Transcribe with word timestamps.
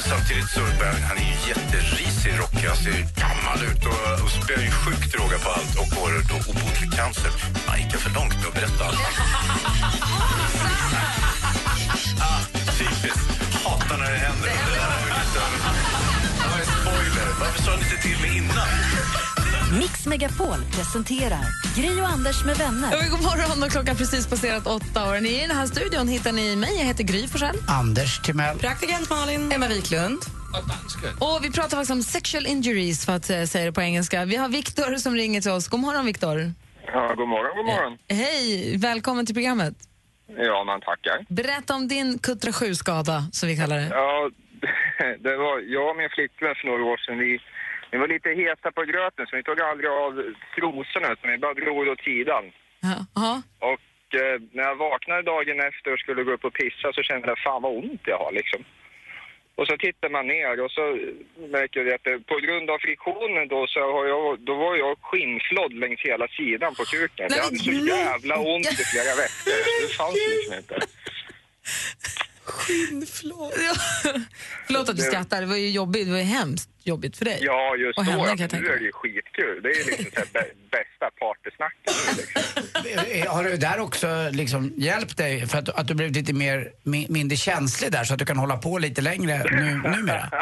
Samtidigt 0.00 0.50
så 0.50 0.60
bär 0.60 1.00
han 1.08 1.16
är 1.16 1.28
ju 1.32 1.36
jätterisig 1.48 2.32
rockig. 2.40 2.68
Han 2.68 2.76
ser 2.76 2.98
gammal 3.22 3.58
ut 3.70 3.82
och, 3.86 4.24
och 4.24 4.30
så 4.30 4.40
ju 4.62 4.70
sjukt 4.70 5.14
råga 5.14 5.38
på 5.38 5.50
allt 5.50 5.74
och 5.80 5.88
får 5.94 6.10
då 6.30 6.36
obotlig 6.50 6.92
cancer. 6.92 7.30
Han 7.66 7.78
gick 7.80 7.92
för 7.96 8.10
långt 8.14 8.34
med 8.34 8.46
att 8.48 8.54
berätta 8.54 8.84
allt? 8.84 8.98
ah, 12.20 12.40
typiskt. 12.78 13.28
Hatar 13.64 13.98
när 13.98 14.10
det 14.12 14.18
händer. 14.28 14.48
Det 14.48 14.76
Det 16.40 16.48
var 16.50 16.58
en 16.58 16.70
spoiler. 16.76 17.28
Varför 17.40 17.62
sa 17.62 17.70
ni 17.76 17.82
inte 17.82 18.02
till 18.02 18.20
mig 18.20 18.36
innan? 18.36 18.68
Mix 19.72 20.06
Megapol 20.06 20.58
presenterar 20.76 21.44
Gri 21.76 22.00
och 22.00 22.08
Anders 22.08 22.44
med 22.44 22.56
vänner. 22.56 22.88
Ja, 22.92 22.98
god 23.10 23.22
morgon, 23.22 23.62
och 23.62 23.70
klockan 23.70 23.96
precis 23.96 24.26
passerat 24.26 24.66
åtta 24.66 25.10
år. 25.10 25.20
Ni 25.20 25.28
I 25.28 25.40
den 25.40 25.56
här 25.56 25.66
studion 25.66 26.08
hittar 26.08 26.32
ni 26.32 26.56
mig, 26.56 26.70
jag 26.78 26.84
heter 26.84 27.04
Gry 27.04 27.28
Forssell. 27.28 27.56
Anders 27.68 28.22
Timell. 28.22 28.58
Praktikant 28.58 29.10
Malin. 29.10 29.52
Emma 29.52 29.68
Wiklund. 29.68 30.18
Och 31.20 31.44
vi 31.44 31.50
pratar 31.52 31.70
faktiskt 31.70 31.90
om 31.90 32.02
sexual 32.02 32.46
injuries, 32.46 33.06
för 33.06 33.12
att 33.12 33.30
eh, 33.30 33.42
säga 33.42 33.64
det 33.64 33.72
på 33.72 33.82
engelska. 33.82 34.24
Vi 34.24 34.36
har 34.36 34.48
Viktor 34.48 34.96
som 34.96 35.14
ringer 35.14 35.40
till 35.40 35.50
oss. 35.50 35.68
God 35.68 35.80
morgon, 35.80 36.06
Viktor. 36.06 36.52
Ja, 36.86 37.14
god 37.16 37.28
morgon, 37.28 37.56
god 37.56 37.66
morgon. 37.66 37.98
Hej, 38.08 38.76
välkommen 38.76 39.26
till 39.26 39.34
programmet. 39.34 39.74
Ja, 40.36 40.64
man 40.64 40.80
tackar. 40.80 41.26
Berätta 41.28 41.74
om 41.74 41.88
din 41.88 42.18
Kuttra 42.18 42.50
7-skada, 42.50 43.24
som 43.32 43.48
vi 43.48 43.56
kallar 43.56 43.76
det. 43.76 43.88
Ja, 43.90 44.30
det 45.24 45.36
var 45.36 45.60
jag 45.60 45.90
och 45.90 45.96
min 45.96 46.10
flickvän 46.16 46.54
för 46.60 46.66
några 46.66 46.84
år 46.84 46.96
sedan. 46.96 47.18
Vi, 47.18 47.38
vi 47.90 47.98
var 47.98 48.08
lite 48.08 48.30
heta 48.30 48.72
på 48.72 48.82
gröten 48.82 49.26
så 49.26 49.36
vi 49.36 49.42
tog 49.42 49.60
aldrig 49.60 49.90
av 49.90 50.12
trosorna 50.56 51.12
utan 51.12 51.30
vi 51.30 51.38
bara 51.38 51.54
drog 51.54 51.88
åt 51.88 52.00
sidan. 52.00 52.44
Ja. 52.80 53.42
Och 53.58 54.14
eh, 54.20 54.40
när 54.52 54.62
jag 54.62 54.76
vaknade 54.76 55.22
dagen 55.22 55.60
efter 55.60 55.92
och 55.92 55.98
skulle 55.98 56.24
gå 56.24 56.32
upp 56.32 56.44
och 56.44 56.54
pissa 56.54 56.92
så 56.92 57.02
kände 57.02 57.28
jag 57.28 57.38
fan 57.38 57.62
vad 57.62 57.76
ont 57.76 58.00
jag 58.04 58.18
har 58.18 58.32
liksom. 58.32 58.64
Och 59.58 59.66
så 59.66 59.76
tittar 59.76 60.08
man 60.08 60.26
ner 60.26 60.60
och 60.64 60.70
så 60.70 60.98
märker 61.56 61.84
jag 61.84 61.94
att 61.94 62.04
det, 62.04 62.18
på 62.26 62.36
grund 62.36 62.70
av 62.70 62.78
friktionen 62.78 63.48
då 63.48 63.66
så 63.66 63.80
har 63.80 64.06
jag, 64.06 64.40
då 64.40 64.54
var 64.54 64.76
jag 64.76 64.98
skinnflådd 65.02 65.72
längs 65.72 66.00
hela 66.00 66.28
sidan 66.28 66.74
på 66.74 66.84
kuken. 66.84 67.26
Jag 67.30 67.42
hade 67.42 67.56
så 67.56 67.72
jävla 67.72 68.36
ont 68.38 68.80
i 68.80 68.84
flera 68.92 69.14
veckor. 69.22 69.58
Det 69.82 69.94
fanns 69.94 70.14
liksom 70.30 70.58
inte. 70.58 70.76
Förlåt 74.66 74.88
att 74.88 74.96
du 74.96 75.02
skrattar, 75.02 75.40
det 75.40 75.46
var 75.46 75.56
ju 75.56 75.70
jobbigt. 75.70 76.06
Det 76.06 76.10
var 76.12 76.18
ju 76.18 76.24
hemskt 76.24 76.70
jobbigt 76.84 77.16
för 77.16 77.24
dig. 77.24 77.38
Ja, 77.42 77.76
just 77.76 77.98
Och 77.98 78.04
då. 78.04 78.10
henne, 78.10 78.22
ja, 78.22 78.28
kan 78.28 78.38
jag 78.38 78.52
men 78.52 78.60
nu 78.62 78.66
tänka 78.68 78.72
är 78.74 78.78
det 78.78 78.84
ju 78.84 78.92
skitkul. 78.92 79.62
Det 79.62 79.68
är 79.68 79.86
liksom 79.86 80.04
så 80.14 80.20
här 80.20 80.26
bä- 80.26 80.54
bästa 80.70 81.06
partysnacket 81.18 82.16
liksom. 82.16 83.32
Har 83.34 83.44
du 83.44 83.56
där 83.56 83.80
också 83.80 84.28
liksom 84.32 84.72
hjälpt 84.76 85.16
dig 85.16 85.46
för 85.46 85.58
att, 85.58 85.68
att 85.68 85.88
du 85.88 85.94
blivit 85.94 86.16
lite 86.16 86.32
mer, 86.32 86.72
mi- 86.84 87.06
mindre 87.10 87.36
känslig 87.36 87.92
där 87.92 88.04
så 88.04 88.12
att 88.12 88.18
du 88.18 88.24
kan 88.26 88.36
hålla 88.36 88.56
på 88.56 88.78
lite 88.78 89.00
längre 89.02 89.44
nu, 89.50 89.74
numera? 89.96 90.30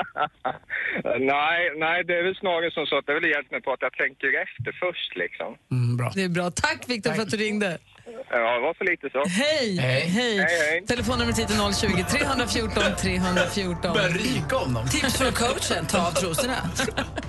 nej, 1.19 1.71
nej, 1.77 2.05
det 2.05 2.15
är 2.19 2.23
väl 2.25 2.35
snarare 2.37 2.71
som 2.71 2.87
så 2.87 2.99
att 2.99 3.07
det 3.07 3.13
har 3.13 3.21
väl 3.21 3.31
hjälpt 3.31 3.51
mig 3.51 3.63
på 3.63 3.73
att 3.73 3.83
jag 3.83 3.93
tänker 3.93 4.29
efter 4.43 4.73
först 4.81 5.17
liksom. 5.17 5.57
Mm, 5.73 5.97
bra. 5.97 6.13
Det 6.15 6.23
är 6.23 6.29
bra. 6.29 6.51
Tack 6.51 6.83
Viktor 6.87 7.13
för 7.13 7.23
att 7.23 7.31
du 7.31 7.37
ringde. 7.37 7.79
Ja, 8.31 8.55
det 8.55 8.61
var 8.61 8.75
så 8.79 8.85
lite 8.85 9.11
så. 9.11 9.25
Hej! 9.29 9.77
Hej. 9.77 10.01
Hej. 10.01 10.37
Hej, 10.37 10.47
hej. 10.71 10.87
Telefonnumret 10.87 11.39
hit 11.39 11.51
är 11.51 11.73
020 11.73 12.05
314 12.11 12.83
314. 12.99 13.97
ryka 14.09 14.57
om 14.57 14.75
dem. 14.75 14.89
Tips 14.89 15.19
från 15.19 15.33
coachen, 15.33 15.87
ta 15.87 16.07
av 16.07 16.13
trosorna. 16.13 16.57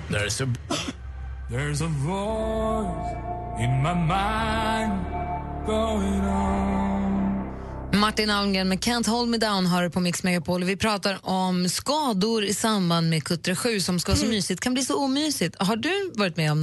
There's 0.08 0.44
a... 0.44 0.46
There's 1.50 1.80
a 1.80 1.88
voice 1.88 3.12
in 3.60 3.82
my 3.82 3.94
mind 3.94 4.92
going 5.66 6.24
on. 6.24 6.95
Martin 7.92 8.30
Almgren 8.30 8.68
med 8.68 8.80
Can't 8.80 9.08
hold 9.08 9.28
me 9.28 9.38
down 9.38 9.66
har 9.66 9.88
på 9.88 10.00
Mix 10.00 10.22
Megapol. 10.22 10.64
Vi 10.64 10.76
pratar 10.76 11.18
om 11.22 11.68
skador 11.68 12.44
i 12.44 12.54
samband 12.54 13.10
med 13.10 13.24
Kuttre 13.24 13.56
7 13.56 13.80
som 13.80 14.00
ska 14.00 14.12
vara 14.12 14.20
så 14.20 14.26
mysigt, 14.26 14.60
kan 14.60 14.74
bli 14.74 14.84
så 14.84 14.96
omysigt. 15.04 15.56
Har 15.58 15.76
du 15.76 16.12
varit 16.14 16.36
med 16.36 16.52
om 16.52 16.62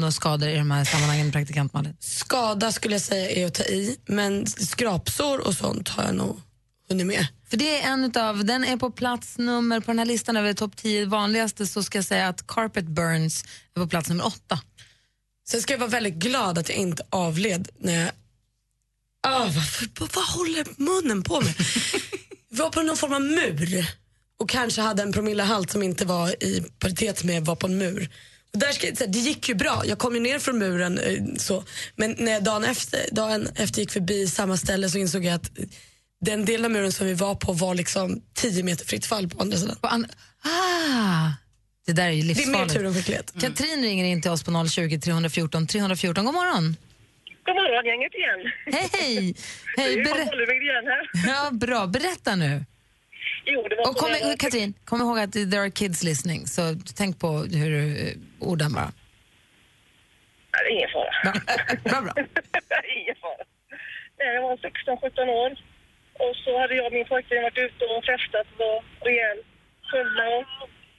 några 0.00 0.12
skador 0.12 0.48
i 0.48 0.56
de 0.56 0.70
här 0.70 0.84
sammanhangen, 0.84 1.32
praktikant 1.32 1.72
Malin? 1.72 1.96
Skada 2.00 2.72
skulle 2.72 2.94
jag 2.94 3.02
säga 3.02 3.30
är 3.30 3.46
att 3.46 3.54
ta 3.54 3.62
i, 3.64 3.96
men 4.06 4.46
skrapsår 4.46 5.46
och 5.46 5.54
sånt 5.54 5.88
har 5.88 6.04
jag 6.04 6.14
nog 6.14 6.40
hunnit 6.88 7.06
med. 7.06 7.26
För 7.50 7.56
det 7.56 7.80
är 7.80 7.92
en 7.92 8.04
utav, 8.04 8.44
den 8.44 8.64
är 8.64 8.76
på 8.76 8.90
plats 8.90 9.38
nummer, 9.38 9.80
på 9.80 9.86
den 9.86 9.98
här 9.98 10.06
listan 10.06 10.36
över 10.36 10.54
topp 10.54 10.76
10 10.76 11.06
vanligaste 11.06 11.66
så 11.66 11.82
ska 11.82 11.98
jag 11.98 12.04
säga 12.04 12.28
att 12.28 12.46
carpet 12.46 12.84
burns 12.84 13.44
är 13.76 13.80
på 13.80 13.86
plats 13.86 14.08
nummer 14.08 14.26
åtta. 14.26 14.60
Sen 15.48 15.62
ska 15.62 15.72
jag 15.72 15.78
vara 15.78 15.90
väldigt 15.90 16.14
glad 16.14 16.58
att 16.58 16.68
jag 16.68 16.78
inte 16.78 17.02
avled 17.10 17.68
när 17.78 18.00
jag... 18.00 18.10
Ah, 19.24 19.44
varför, 19.44 19.86
vad 20.14 20.24
håller 20.24 20.66
munnen 20.76 21.22
på 21.22 21.40
med? 21.40 21.54
Vi 22.50 22.56
var 22.58 22.70
på 22.70 22.82
någon 22.82 22.96
form 22.96 23.12
av 23.12 23.22
mur 23.22 23.86
och 24.40 24.48
kanske 24.50 24.80
hade 24.80 25.02
en 25.02 25.12
promillehalt 25.12 25.70
som 25.70 25.82
inte 25.82 26.04
var 26.04 26.42
i 26.44 26.62
paritet 26.78 27.24
med 27.24 27.44
var 27.44 27.56
på 27.56 27.66
en 27.66 27.78
mur. 27.78 28.10
Och 28.52 28.58
där 28.58 28.72
ska, 28.72 28.96
säga, 28.96 29.06
det 29.10 29.18
gick 29.18 29.48
ju 29.48 29.54
bra, 29.54 29.82
jag 29.86 29.98
kom 29.98 30.14
ju 30.14 30.20
ner 30.20 30.38
från 30.38 30.58
muren 30.58 30.98
eh, 30.98 31.22
så. 31.36 31.64
men 31.96 32.14
när 32.18 32.32
jag 32.32 32.44
dagen 32.44 32.64
efter, 32.64 33.00
dagen 33.12 33.48
efter 33.54 33.80
gick 33.80 33.90
förbi 33.90 34.26
samma 34.28 34.56
ställe 34.56 34.90
så 34.90 34.98
insåg 34.98 35.24
jag 35.24 35.34
att 35.34 35.50
den 36.20 36.44
delen 36.44 36.64
av 36.64 36.70
muren 36.70 36.92
som 36.92 37.06
vi 37.06 37.14
var 37.14 37.34
på 37.34 37.52
var 37.52 37.74
liksom 37.74 38.22
10 38.34 38.62
meter 38.62 38.84
fritt 38.86 39.06
fall 39.06 39.28
på 39.28 39.42
andra 39.42 39.58
sidan. 39.58 39.76
På 39.80 39.86
an- 39.88 40.06
ah, 40.42 41.30
det 41.86 41.92
där 41.92 42.04
är 42.06 42.10
ju 42.10 42.22
Det 42.22 42.24
är 42.24 42.26
mer 42.26 42.34
livsfarligt. 42.44 42.74
tur 42.74 42.84
än 42.86 42.94
skicklighet. 42.94 43.32
Katrin 43.40 43.82
ringer 43.82 44.04
in 44.04 44.22
till 44.22 44.30
oss 44.30 44.42
på 44.42 44.68
020 44.68 45.00
314 45.00 45.66
314. 45.66 46.24
God 46.24 46.34
morgon! 46.34 46.76
God 47.44 47.54
morgon 47.54 47.84
gänget 47.86 48.14
igen. 48.14 48.40
Hej! 48.66 49.34
Hej, 49.76 49.96
ber- 50.04 50.62
igen 50.62 50.86
här. 50.86 51.10
ja, 51.26 51.50
bra, 51.52 51.86
berätta 51.86 52.36
nu. 52.36 52.64
Jo, 53.44 53.68
det 53.68 53.76
var 53.76 53.88
Och 53.88 53.96
kom, 53.96 54.10
där- 54.12 54.36
Katrin, 54.36 54.74
kom 54.84 55.00
ihåg 55.00 55.18
att 55.18 55.32
there 55.32 55.60
are 55.60 55.70
kids 55.70 56.02
listening, 56.02 56.46
så 56.46 56.62
tänk 56.96 57.20
på 57.20 57.28
hur 57.60 57.70
du 57.70 57.82
uh, 58.04 58.12
ordar 58.50 58.68
bara. 58.78 58.90
Nej, 60.52 60.60
det 60.64 60.70
är 60.70 60.74
ingen 60.78 60.90
fara. 60.96 61.12
Bra, 61.84 62.00
bra. 62.06 62.12
ingen 62.98 63.16
fara. 63.24 63.42
Nej, 64.18 64.34
Jag 64.34 64.42
var 64.42 64.56
16-17 64.56 65.28
år 65.42 65.50
och 66.24 66.36
så 66.44 66.50
hade 66.60 66.74
jag 66.74 66.86
och 66.86 66.92
min 66.92 67.06
pojkvän 67.12 67.42
varit 67.42 67.58
ute 67.66 67.84
och 67.84 68.04
festat 68.10 68.46
och 68.52 68.58
var 68.58 68.78
rejäl 69.08 69.38
fulla 69.90 70.26
och 70.38 70.46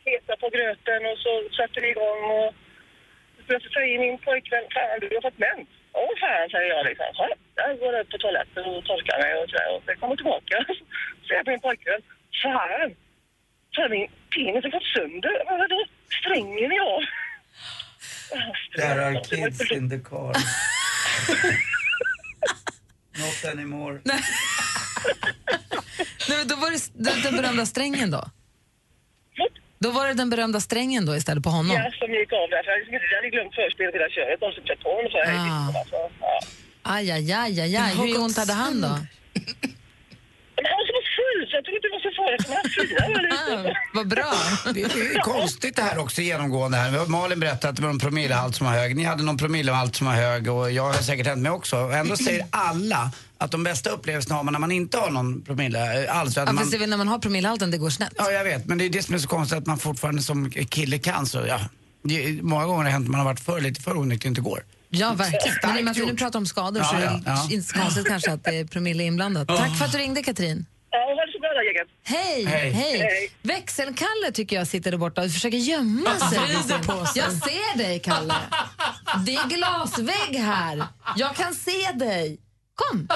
heta 0.06 0.34
på 0.42 0.48
gröten 0.56 1.02
och 1.12 1.18
så 1.26 1.32
satte 1.58 1.78
vi 1.82 1.90
igång 1.96 2.22
och 2.40 2.50
plötsligt 3.48 3.74
säger 3.74 4.00
min 4.00 4.18
pojkvän, 4.28 4.66
fan 4.76 5.00
du 5.02 5.08
har 5.16 5.22
fått 5.30 5.38
mens. 5.48 5.70
Fan, 6.44 6.50
säger 6.50 6.70
jag 6.76 6.86
liksom. 6.86 7.06
"Ja, 7.18 7.28
Jag 7.56 7.80
går 7.80 8.00
upp 8.00 8.10
på 8.10 8.18
toaletten 8.18 8.64
och 8.66 8.86
torkar 8.86 9.18
mig 9.24 9.34
och 9.44 9.50
sådär 9.50 9.76
och 9.76 9.82
sen 9.86 9.96
kommer 10.00 10.16
tillbaka. 10.16 10.56
Så 11.26 11.34
jag 11.34 11.46
på 11.46 11.52
min 11.52 11.60
pojkvän, 11.68 12.02
fan, 12.44 12.90
fan 13.76 13.92
min 13.92 14.08
penis 14.36 14.64
har 14.64 14.72
gått 14.72 14.84
sönder. 14.96 15.36
Men 15.48 15.58
vadå, 15.64 15.80
strängen 16.20 16.72
är 16.72 16.82
av. 16.96 17.02
There 18.78 19.06
are 19.06 19.22
kids 19.30 19.72
in 19.72 19.90
the 19.90 20.00
car. 20.10 20.34
Not 23.22 23.54
anymore. 23.54 24.00
Nej, 26.30 26.46
då 26.46 26.56
var 26.56 26.72
det 26.72 26.80
den, 27.24 27.36
berömda 27.36 27.66
strängen 27.66 28.12
då? 28.12 28.24
Då 29.80 29.92
var 29.92 30.08
det 30.08 30.14
den 30.14 30.30
berömda 30.30 30.60
strängen 30.60 31.06
då 31.06 31.16
istället 31.16 31.44
på 31.44 31.50
honom? 31.50 31.76
Ja, 31.78 31.92
som 32.00 32.14
gick 32.14 32.34
av 32.34 32.50
där. 32.50 32.64
Jag 32.66 32.74
hade- 32.74 33.24
jag 33.24 33.32
glömt 33.32 33.56
förspelet 33.56 33.94
hela 33.96 34.10
köret. 34.10 34.40
De 34.40 34.52
som 34.52 34.64
kört 34.64 34.80
på 34.84 34.90
honom 34.96 35.12
så 35.12 35.18
här. 35.18 35.34
Ah. 35.36 35.74
Aj, 36.94 37.12
aj, 37.12 37.32
aj, 37.32 37.60
aj, 37.62 37.76
aj. 37.76 37.96
Hur 37.96 38.22
ont 38.22 38.38
hade 38.38 38.54
han 38.54 38.82
då? 38.82 38.88
Han 38.88 40.78
var 40.80 40.86
så 40.92 41.00
full 41.18 41.48
så 41.50 41.56
jag 41.56 41.76
inte 41.76 41.88
det 41.88 41.92
var 41.92 42.00
så 42.00 42.12
farligt. 42.20 42.48
Men 42.48 42.58
han 42.58 42.70
friade 42.70 43.76
vad 43.94 44.08
bra. 44.08 44.34
Det 44.74 44.82
är 44.82 45.22
konstigt 45.22 45.76
det 45.76 45.82
här 45.82 45.98
också 45.98 46.22
genomgående 46.22 46.78
här. 46.78 47.06
Malin 47.08 47.40
berättade 47.40 47.70
att 47.70 47.76
det 47.76 47.82
var 47.82 47.90
en 47.90 48.00
promillehalt 48.00 48.56
som 48.56 48.68
var 48.68 48.74
hög. 48.74 48.96
Ni 48.96 49.04
hade 49.04 49.24
någon 49.24 49.38
promillehalt 49.38 49.96
som 49.96 50.08
var 50.08 50.14
hög 50.14 50.48
och 50.52 50.72
jag 50.72 50.84
har 50.84 50.94
säkert 50.94 51.28
hänt 51.28 51.42
mig 51.42 51.52
också. 51.52 51.76
Ändå 51.76 52.16
säger 52.18 52.46
alla 52.50 53.12
att 53.38 53.52
de 53.52 53.64
bästa 53.64 53.90
upplevelserna 53.90 54.36
har 54.36 54.44
man 54.44 54.52
när 54.52 54.60
man 54.60 54.72
inte 54.72 54.98
har 54.98 55.10
någon 55.10 55.42
promille 55.42 56.04
eh, 56.04 56.20
alls. 56.20 56.38
Ja, 56.38 56.52
man, 56.52 56.70
väl 56.70 56.90
när 56.90 56.98
man 56.98 57.08
har 57.08 57.20
promillehalten 57.20 57.72
det 57.72 57.78
går 57.78 57.90
snett. 57.90 58.14
Ja, 58.18 58.32
jag 58.32 58.44
vet. 58.44 58.66
Men 58.66 58.78
det 58.78 58.86
är 58.86 58.90
det 58.90 59.04
som 59.04 59.16
är 59.16 59.20
så 59.20 59.28
konstigt 59.28 59.58
att 59.58 59.66
man 59.66 59.78
fortfarande 59.78 60.22
som 60.22 60.52
kille 60.52 60.98
kan 60.98 61.26
så, 61.26 61.46
ja. 61.48 61.60
Det 62.04 62.26
är, 62.26 62.42
många 62.42 62.66
gånger 62.66 62.78
har 62.78 62.84
det 62.84 62.90
hänt 62.92 63.06
att 63.06 63.12
man 63.12 63.20
har 63.20 63.26
varit 63.26 63.40
för 63.40 63.62
lite 63.62 63.82
för 63.82 63.98
onykter 63.98 64.28
och 64.28 64.30
inte 64.30 64.42
går. 64.42 64.64
Ja, 64.96 65.14
verkligen. 65.14 65.58
Men 65.64 65.78
i 65.78 65.80
och 65.80 65.84
med 65.86 65.92
att 65.92 65.98
vi 65.98 66.06
nu 66.06 66.16
pratar 66.16 66.40
om 66.40 66.46
skador 66.46 66.82
Ja, 66.82 66.88
så 66.88 66.96
är 66.96 67.00
det 67.00 67.06
ja, 67.06 67.22
ja. 67.26 67.48
inte 67.52 67.68
så 67.68 67.80
konstigt 67.80 68.08
kanske 68.08 68.32
att 68.32 68.44
det 68.44 68.56
är 68.60 68.66
promille 68.66 69.04
inblandat. 69.04 69.48
Tack 69.48 69.78
för 69.78 69.86
att 69.86 69.92
du 69.92 69.98
ringde, 69.98 70.24
Katrin. 70.24 70.66
Hej, 72.04 72.46
Hej. 72.46 72.72
hej. 72.72 73.32
Växelkalle 73.42 74.32
tycker 74.34 74.56
jag 74.56 74.68
sitter 74.68 74.92
där 74.92 74.98
borta 74.98 75.22
och 75.24 75.32
försöker 75.32 75.58
gömma 75.58 76.20
sig. 76.20 76.40
Jag 77.16 77.32
ser 77.32 77.78
dig, 77.78 78.00
Kalle. 78.00 78.36
Det 79.26 79.36
är 79.36 79.48
glasvägg 79.48 80.36
här. 80.40 80.84
Jag 81.16 81.36
kan 81.36 81.54
se 81.56 81.92
dig. 81.96 82.40
Kom. 82.76 83.08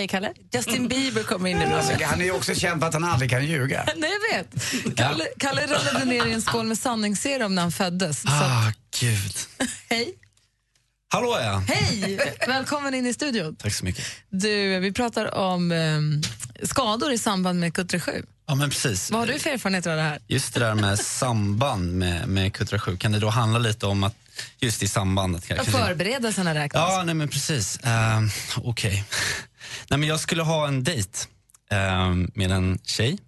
Hej, 0.00 0.08
Kalle. 0.08 0.32
Justin 0.52 0.88
Bieber 0.88 1.22
kommer 1.22 1.50
in 1.50 1.58
nu. 1.58 1.64
Alltså, 1.64 2.04
han 2.04 2.20
är 2.20 2.24
ju 2.24 2.32
också 2.32 2.54
känd 2.54 2.80
för 2.80 2.88
att 2.88 2.94
han 2.94 3.04
aldrig 3.04 3.30
kan 3.30 3.46
ljuga. 3.46 3.86
Nej, 3.96 4.10
jag 4.30 4.36
vet. 4.38 4.96
Kalle, 4.96 5.24
Kalle 5.38 5.66
rullade 5.66 6.04
ner 6.04 6.26
i 6.26 6.32
en 6.32 6.42
skål 6.42 6.66
med 6.66 6.78
sanningsserum 6.78 7.54
när 7.54 7.62
han 7.62 7.72
föddes. 7.72 8.22
Så, 8.22 8.28
Ah, 8.28 8.72
gud. 9.00 9.34
hej. 9.90 10.14
Hallå 11.08 11.38
ja. 11.42 11.62
Hej! 11.68 12.20
Välkommen 12.46 12.94
in 12.94 13.06
i 13.06 13.14
studion. 13.14 13.56
Tack 13.56 13.74
så 13.74 13.84
mycket. 13.84 14.04
Du, 14.30 14.78
vi 14.78 14.92
pratar 14.92 15.34
om 15.34 15.72
ehm, 15.72 16.22
skador 16.62 17.12
i 17.12 17.18
samband 17.18 17.60
med 17.60 17.74
kutt 17.74 18.02
7. 18.02 18.24
Ja 18.46 18.54
men 18.54 18.70
precis. 18.70 19.10
Vad 19.10 19.20
har 19.20 19.26
du 19.26 19.38
för 19.38 19.50
erfarenheter 19.50 19.90
av 19.90 19.96
det 19.96 20.02
här? 20.02 20.18
Just 20.28 20.54
det 20.54 20.60
där 20.60 20.74
med 20.74 20.98
samband 20.98 21.92
med, 21.92 22.28
med 22.28 22.54
Kuttra 22.54 22.78
7, 22.78 22.96
kan 22.96 23.12
det 23.12 23.18
då 23.18 23.28
handla 23.28 23.58
lite 23.58 23.86
om 23.86 24.04
att 24.04 24.14
just 24.58 24.82
i 24.82 24.88
sambandet 24.88 25.46
kanske... 25.46 25.70
Förberedelserna 25.70 26.54
räknas. 26.54 26.84
Ja, 26.88 27.02
nej 27.06 27.14
men 27.14 27.28
precis. 27.28 27.78
Uh, 27.84 28.28
Okej. 28.56 29.04
Nej 29.90 29.98
men 29.98 30.08
jag 30.08 30.20
skulle 30.20 30.42
ha 30.42 30.68
en 30.68 30.84
dejt 30.84 31.18
ehm, 31.70 32.30
med 32.34 32.50
en 32.50 32.78
tjej. 32.84 33.18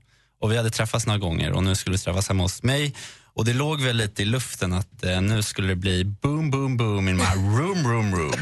Och 0.40 0.52
vi 0.52 0.56
hade 0.56 0.70
träffats 0.70 1.06
några 1.06 1.18
gånger 1.18 1.52
och 1.52 1.64
nu 1.64 1.74
skulle 1.74 1.96
vi 1.96 2.02
träffas 2.02 2.28
hemma 2.28 2.42
hos 2.42 2.62
mig. 2.62 2.94
Och 3.34 3.44
det 3.44 3.54
låg 3.54 3.80
väl 3.80 3.96
lite 3.96 4.22
i 4.22 4.24
luften 4.24 4.72
att 4.72 5.04
eh, 5.04 5.20
nu 5.20 5.42
skulle 5.42 5.68
det 5.68 5.76
bli 5.76 6.04
boom, 6.04 6.50
boom, 6.50 6.76
boom 6.76 7.08
in 7.08 7.16
my 7.16 7.22
room, 7.58 7.86
room, 7.86 8.14
room. 8.14 8.34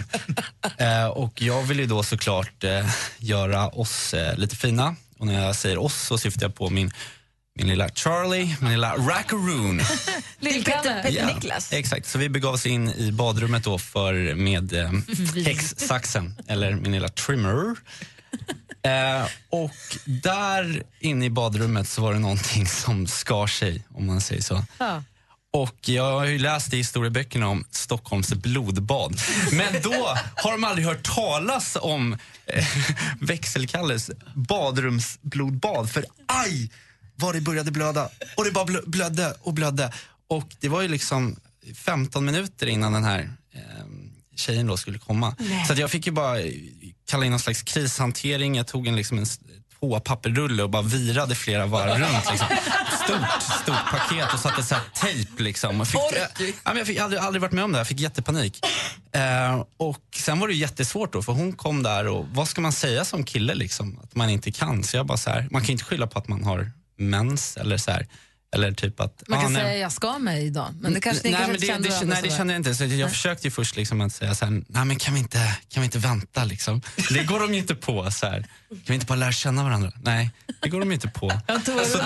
Eh, 0.78 1.06
och 1.06 1.42
jag 1.42 1.62
vill 1.62 1.78
ju 1.78 1.86
då 1.86 2.02
såklart 2.02 2.64
eh, 2.64 2.90
göra 3.18 3.68
oss 3.68 4.14
eh, 4.14 4.36
lite 4.38 4.56
fina. 4.56 4.96
Och 5.18 5.26
när 5.26 5.46
jag 5.46 5.56
säger 5.56 5.78
oss 5.78 5.94
så 5.94 6.18
syftar 6.18 6.46
jag 6.46 6.54
på 6.54 6.70
min 6.70 6.90
min 7.54 7.68
lilla 7.68 7.88
Charlie, 7.88 8.56
min 8.60 8.70
lilla 8.70 8.96
Rackaroon. 8.96 9.80
Lill-Kalle. 10.38 11.08
Ja, 11.10 11.58
Exakt, 11.70 12.06
så 12.06 12.18
vi 12.18 12.28
begav 12.28 12.54
oss 12.54 12.66
in 12.66 12.88
i 12.88 13.12
badrummet 13.12 13.64
då 13.64 13.78
för, 13.78 14.34
med 14.34 14.72
eh, 14.72 14.90
häxsaxen, 15.44 16.34
eller 16.48 16.72
min 16.72 16.92
lilla 16.92 17.08
trimmer. 17.08 17.76
Eh, 18.82 19.26
och 19.50 19.98
där 20.04 20.82
inne 21.00 21.24
i 21.24 21.30
badrummet 21.30 21.88
så 21.88 22.02
var 22.02 22.12
det 22.12 22.18
någonting 22.18 22.66
som 22.66 23.06
skar 23.06 23.46
sig, 23.46 23.82
om 23.94 24.06
man 24.06 24.20
säger 24.20 24.42
så. 24.42 24.64
Ja. 24.78 25.02
Och 25.52 25.76
jag 25.80 26.12
har 26.18 26.26
ju 26.26 26.38
läst 26.38 26.74
i 26.74 26.76
historieböckerna 26.76 27.48
om 27.48 27.64
Stockholms 27.70 28.34
blodbad. 28.34 29.20
Men 29.52 29.82
då 29.82 30.16
har 30.36 30.52
de 30.52 30.64
aldrig 30.64 30.86
hört 30.86 31.14
talas 31.14 31.76
om 31.80 32.18
eh, 32.46 32.66
Växelkalles 33.20 34.10
badrumsblodbad. 34.34 35.90
För 35.90 36.04
aj 36.26 36.70
vad 37.20 37.34
det 37.34 37.40
började 37.40 37.70
blöda. 37.70 38.08
Och 38.36 38.44
det 38.44 38.50
bara 38.50 38.64
blö- 38.64 38.86
blödde 38.88 39.34
och 39.42 39.54
blödde. 39.54 39.92
Och 40.28 40.48
det 40.60 40.68
var 40.68 40.82
ju 40.82 40.88
liksom 40.88 41.36
15 41.74 42.24
minuter 42.24 42.66
innan 42.66 42.92
den 42.92 43.04
här 43.04 43.30
eh, 43.54 43.60
tjejen 44.36 44.66
då 44.66 44.76
skulle 44.76 44.98
komma. 44.98 45.34
Nej. 45.38 45.64
Så 45.66 45.74
jag 45.74 45.90
fick 45.90 46.06
ju 46.06 46.12
bara 46.12 46.36
kalla 47.08 47.24
in 47.24 47.30
någon 47.30 47.40
slags 47.40 47.62
krishantering. 47.62 48.54
Jag 48.56 48.66
tog 48.66 48.86
en, 48.86 48.96
liksom 48.96 49.18
en 49.18 49.26
toapapperrulle 49.80 50.62
och 50.62 50.70
bara 50.70 50.82
virade 50.82 51.34
flera 51.34 51.66
varv 51.66 51.90
runt. 52.00 52.30
Liksom. 52.30 52.46
Stort, 53.04 53.42
stort 53.62 53.90
paket 53.90 54.34
och 54.34 54.40
satte 54.40 54.62
så 54.62 54.74
här 54.74 54.84
tejp. 54.94 55.42
Liksom. 55.42 55.80
Och 55.80 55.88
fick, 55.88 56.00
Ork. 56.00 56.38
ja, 56.38 56.52
men 56.64 56.76
jag 56.76 56.86
fick 56.86 56.98
aldrig, 56.98 57.20
aldrig 57.22 57.42
varit 57.42 57.52
med 57.52 57.64
om 57.64 57.72
det 57.72 57.76
här, 57.78 57.80
jag 57.80 57.88
fick 57.88 58.00
jättepanik. 58.00 58.60
Eh, 59.14 59.64
och 59.76 60.04
sen 60.16 60.38
var 60.38 60.48
det 60.48 60.54
jättesvårt 60.54 61.12
då, 61.12 61.22
för 61.22 61.32
hon 61.32 61.52
kom 61.52 61.82
där 61.82 62.06
och 62.06 62.26
vad 62.32 62.48
ska 62.48 62.60
man 62.60 62.72
säga 62.72 63.04
som 63.04 63.24
kille 63.24 63.54
liksom? 63.54 63.98
Att 64.02 64.14
man 64.14 64.30
inte 64.30 64.52
kan. 64.52 64.84
Så 64.84 64.96
jag 64.96 65.06
bara 65.06 65.18
så 65.18 65.30
här, 65.30 65.48
man 65.50 65.62
kan 65.62 65.70
inte 65.70 65.84
skylla 65.84 66.06
på 66.06 66.18
att 66.18 66.28
man 66.28 66.44
har 66.44 66.70
mens 67.00 67.56
eller 67.56 67.76
så 67.76 67.90
här. 67.90 68.06
Eller 68.52 68.72
typ 68.72 69.00
att... 69.00 69.22
Man 69.28 69.38
ah, 69.38 69.42
kan 69.42 69.52
nej. 69.52 69.62
säga 69.62 69.78
jag 69.78 69.92
ska 69.92 70.18
mig 70.18 70.46
idag, 70.46 70.74
men 70.80 70.94
det 70.94 71.00
kanske 71.00 71.28
ni 71.28 71.30
nej, 71.30 71.38
kanske 71.38 71.72
men 71.72 71.82
det, 71.82 71.88
det, 71.88 72.06
nej, 72.06 72.22
det 72.22 72.30
kände 72.30 72.52
jag 72.52 72.60
inte. 72.60 72.74
Så 72.74 72.84
jag 72.84 73.10
försökte 73.10 73.46
ju 73.46 73.50
först 73.50 73.76
liksom 73.76 74.00
att 74.00 74.12
säga 74.12 74.34
så 74.34 74.44
här, 74.44 74.62
nej 74.66 74.84
men 74.84 74.96
kan 74.96 75.14
vi 75.14 75.20
inte, 75.20 75.56
kan 75.68 75.80
vi 75.80 75.84
inte 75.84 75.98
vänta 75.98 76.44
liksom? 76.44 76.82
Det 77.10 77.24
går 77.24 77.40
de 77.40 77.54
ju 77.54 77.60
inte 77.60 77.74
på. 77.74 78.10
Så 78.10 78.26
här. 78.26 78.40
Kan 78.68 78.78
vi 78.86 78.94
inte 78.94 79.06
bara 79.06 79.18
lära 79.18 79.32
känna 79.32 79.64
varandra? 79.64 79.92
Nej, 80.02 80.30
det 80.62 80.68
går 80.68 80.80
de 80.80 80.88
ju 80.88 80.94
inte 80.94 81.08
på. 81.08 81.40
Jag 81.46 81.64
tog 81.64 81.80
Så-. 81.80 81.98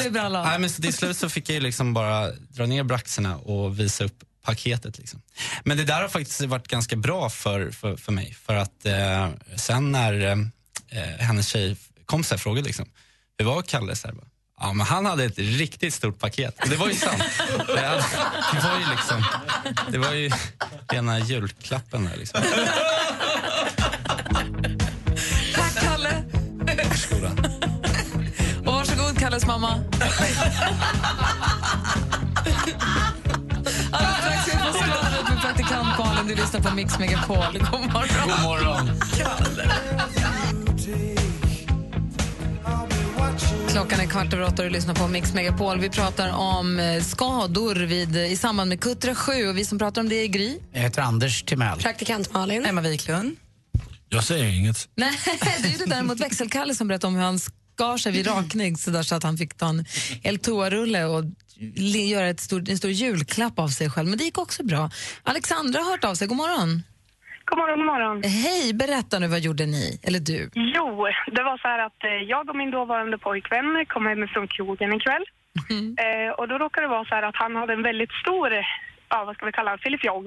Nej, 0.45 0.59
men 0.59 0.71
så 0.71 0.83
till 0.83 0.95
slut 0.95 1.17
så 1.17 1.29
fick 1.29 1.51
jag 1.51 1.63
liksom 1.63 1.95
bara 1.95 2.31
dra 2.33 2.67
ner 2.67 2.83
braxerna 2.83 3.37
och 3.37 3.81
visa 3.81 4.05
upp 4.05 4.25
paketet. 4.45 4.99
Liksom. 4.99 5.23
Men 5.65 5.77
det 5.77 5.85
där 5.85 6.03
har 6.03 6.09
faktiskt 6.09 6.41
varit 6.41 6.69
ganska 6.69 6.97
bra 6.97 7.31
för, 7.31 7.71
för, 7.71 7.97
för 7.97 8.13
mig. 8.13 8.37
För 8.47 8.55
att 8.55 8.87
eh, 8.87 9.29
sen 9.57 9.93
när 9.93 10.27
eh, 10.89 11.03
hennes 11.19 11.49
tjej 11.49 11.77
kom 12.07 12.25
så 12.25 12.35
här 12.35 12.39
frågade 12.39 12.67
liksom, 12.67 12.87
hur 13.39 13.45
var 13.45 13.63
Kalle? 13.63 13.97
Så 13.97 14.09
här, 14.09 14.15
bara, 14.15 14.27
Ja, 14.65 14.73
men 14.73 14.87
han 14.87 15.07
hade 15.07 15.25
ett 15.25 15.39
riktigt 15.39 15.95
stort 15.95 16.19
paket. 16.19 16.57
Det 16.71 16.77
var 16.77 16.89
ju 16.89 16.95
sant. 16.95 17.23
Det, 17.67 17.87
hade, 17.87 18.05
det 18.53 18.61
var 18.69 18.79
ju 18.79 18.91
liksom, 18.91 19.25
det 19.91 19.99
var 19.99 20.13
ju 20.13 20.31
rena 20.89 21.19
julklappen 21.19 22.05
där 22.05 22.17
liksom. 22.17 22.41
Tack, 25.55 25.75
Kalle. 25.83 26.25
Varsågoda. 26.89 27.31
Och 28.67 28.73
varsågod, 28.75 29.19
Kalles 29.19 29.47
mamma. 29.47 29.81
Alldeles 33.93 34.19
strax 34.21 34.43
ska 34.47 34.57
vi 34.57 34.73
få 34.73 34.79
skvallret 34.79 35.29
med 35.29 35.41
praktikant 35.41 35.99
Malin. 35.99 36.27
Du 36.27 36.35
lyssnar 36.35 36.61
på 36.61 36.75
Mix 36.75 36.99
Megapol. 36.99 37.59
God 37.71 37.93
morgon. 37.93 38.09
God 38.27 38.43
morgon. 38.43 38.91
Klockan 43.75 44.01
är 44.01 44.07
kvart 44.07 44.33
över 44.33 44.45
åtta 44.45 44.63
och 44.63 44.69
du 44.69 44.71
lyssnar 44.71 44.95
på 44.95 45.09
Mix 45.09 45.35
Megapol. 45.35 45.81
Vi 45.81 45.91
pratar 45.91 46.33
om 46.33 46.79
eh, 46.79 47.03
skador 47.03 47.75
vid, 47.75 48.17
i 48.17 48.37
samband 48.37 48.69
med 48.69 48.81
Kuttra 48.81 49.15
7. 49.15 49.49
Och 49.49 49.59
vi 49.59 49.65
som 49.65 49.79
pratar 49.79 50.01
om 50.01 50.09
det 50.09 50.15
är 50.15 50.27
Gry. 50.27 50.59
Jag 50.73 50.81
heter 50.81 51.03
Anders 51.03 51.43
Timell. 51.43 51.79
Praktikant 51.79 52.33
Malin. 52.33 52.65
Emma 52.67 52.81
Wiklund. 52.81 53.37
Jag 54.09 54.25
säger 54.25 54.45
inget. 54.45 54.89
Nej, 54.95 55.19
det 55.63 55.69
är 55.69 55.79
det 55.79 55.87
däremot 55.87 56.21
växelkalle 56.21 56.75
som 56.75 56.89
berättade 56.89 57.09
om 57.09 57.15
hur 57.15 57.23
han 57.23 57.39
skar 57.39 57.99
sig 57.99 58.13
vid 58.13 58.27
rakning 58.27 58.77
så, 58.77 58.91
där, 58.91 59.03
så 59.03 59.15
att 59.15 59.23
han 59.23 59.39
fick 59.39 59.55
ta 59.55 59.69
en 59.69 59.85
el 60.23 60.39
toarulle 60.39 61.05
och 61.05 61.25
göra 61.87 62.29
ett 62.29 62.41
stor, 62.41 62.71
en 62.71 62.79
stor 62.79 62.91
julklapp 62.91 63.59
av 63.59 63.69
sig 63.69 63.91
själv. 63.91 64.09
Men 64.09 64.19
det 64.19 64.25
gick 64.25 64.39
också 64.39 64.63
bra. 64.63 64.91
Alexandra 65.23 65.81
har 65.81 65.91
hört 65.91 66.05
av 66.05 66.15
sig. 66.15 66.29
God 66.29 66.37
morgon. 66.37 66.83
God 67.47 67.59
morgon, 67.59 67.79
god 67.79 67.87
morgon. 67.87 68.23
Hej, 68.23 68.75
berätta 68.75 69.19
nu, 69.19 69.27
vad 69.29 69.41
gjorde 69.41 69.67
ni? 69.67 70.01
Eller 70.07 70.21
du? 70.21 70.51
Jo, 70.55 71.07
det 71.37 71.43
var 71.43 71.59
så 71.59 71.69
här 71.69 71.79
att 71.79 72.05
eh, 72.05 72.11
jag 72.11 72.49
och 72.51 72.57
min 72.57 72.71
dåvarande 72.71 73.19
pojkvän 73.19 73.87
kom 73.89 74.07
hem 74.07 74.29
från 74.29 74.49
krogen 74.49 74.93
en 74.93 75.01
kväll. 75.01 75.25
Eh, 76.07 76.31
och 76.39 76.49
då 76.49 76.59
råkade 76.59 76.87
det 76.87 76.91
vara 76.91 77.05
så 77.05 77.15
här 77.15 77.23
att 77.23 77.37
han 77.37 77.57
hade 77.57 77.73
en 77.73 77.83
väldigt 77.83 78.13
stor, 78.13 78.51
ja 79.09 79.25
vad 79.25 79.37
ska 79.37 79.47
vi 79.47 79.53
kalla 79.53 79.73
det, 79.77 79.83
filifjong. 79.83 80.27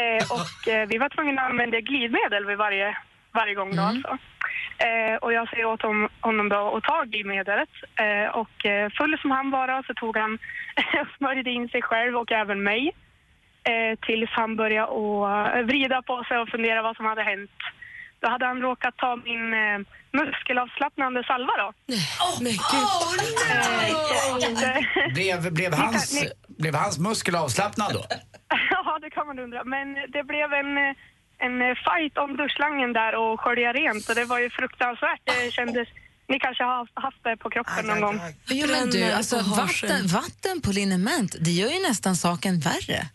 Eh, 0.00 0.22
och 0.38 0.68
eh, 0.72 0.88
vi 0.88 0.98
var 0.98 1.08
tvungna 1.08 1.42
att 1.42 1.50
använda 1.50 1.80
glidmedel 1.80 2.46
vid 2.46 2.58
varje, 2.58 2.96
varje 3.32 3.54
gång 3.54 3.76
då 3.76 3.82
alltså. 3.82 4.18
Eh, 4.86 5.16
och 5.22 5.32
jag 5.32 5.48
säger 5.48 5.64
åt 5.64 5.82
hon, 5.82 6.08
honom 6.20 6.48
då 6.48 6.76
att 6.76 6.84
ta 6.84 7.04
glidmedlet. 7.04 7.68
Eh, 8.04 8.28
och 8.40 8.56
full 8.98 9.18
som 9.20 9.30
han 9.30 9.50
var 9.50 9.82
så 9.86 9.94
tog 9.94 10.16
han 10.16 10.34
och 11.00 11.08
smörjde 11.18 11.50
in 11.50 11.68
sig 11.68 11.82
själv 11.82 12.16
och 12.16 12.32
även 12.32 12.62
mig. 12.62 12.92
Eh, 13.70 13.98
tills 14.06 14.30
han 14.30 14.56
började 14.56 14.88
att 14.92 15.66
vrida 15.66 16.02
på 16.02 16.24
sig 16.28 16.38
och 16.38 16.48
fundera 16.48 16.82
vad 16.82 16.96
som 16.96 17.06
hade 17.06 17.22
hänt. 17.22 17.50
Då 18.20 18.28
hade 18.30 18.46
han 18.46 18.60
råkat 18.60 18.96
ta 18.96 19.16
min 19.16 19.54
eh, 19.54 19.78
muskelavslappnande 20.18 21.24
salva 21.24 21.52
då. 21.62 21.72
Men 22.44 22.52
gud. 22.72 22.88
Blev, 25.14 25.52
blev, 25.52 25.74
hans, 25.74 26.24
blev 26.58 26.74
hans 26.74 26.98
muskel 26.98 27.34
avslappnad 27.36 27.92
då? 27.92 28.04
ja, 28.70 28.98
det 29.02 29.10
kan 29.10 29.26
man 29.26 29.38
undra. 29.38 29.64
Men 29.64 29.94
det 29.94 30.24
blev 30.24 30.52
en, 30.52 30.78
eh, 30.78 30.94
en 31.46 31.76
fight 31.86 32.18
om 32.18 32.36
duschslangen 32.36 32.92
där 32.92 33.14
och 33.14 33.40
skölja 33.40 33.72
rent 33.72 34.08
och 34.08 34.14
det 34.14 34.24
var 34.24 34.38
ju 34.38 34.50
fruktansvärt. 34.50 35.20
Det 35.24 35.50
kändes... 35.52 35.88
Ni 36.28 36.38
kanske 36.38 36.64
har 36.64 36.76
haft- 36.76 36.92
haft 36.94 37.24
det 37.24 37.36
på 37.36 37.50
kroppen 37.50 37.86
någon 37.86 38.00
gång? 38.00 38.20
Jo, 38.46 38.66
men 38.70 38.90
du, 38.90 39.12
alltså, 39.12 39.36
vatten, 39.36 40.06
vatten 40.06 40.60
på 40.64 40.70
liniment, 40.70 41.36
det 41.40 41.50
gör 41.50 41.70
ju 41.70 41.82
nästan 41.88 42.16
saken 42.16 42.60
värre. 42.60 43.06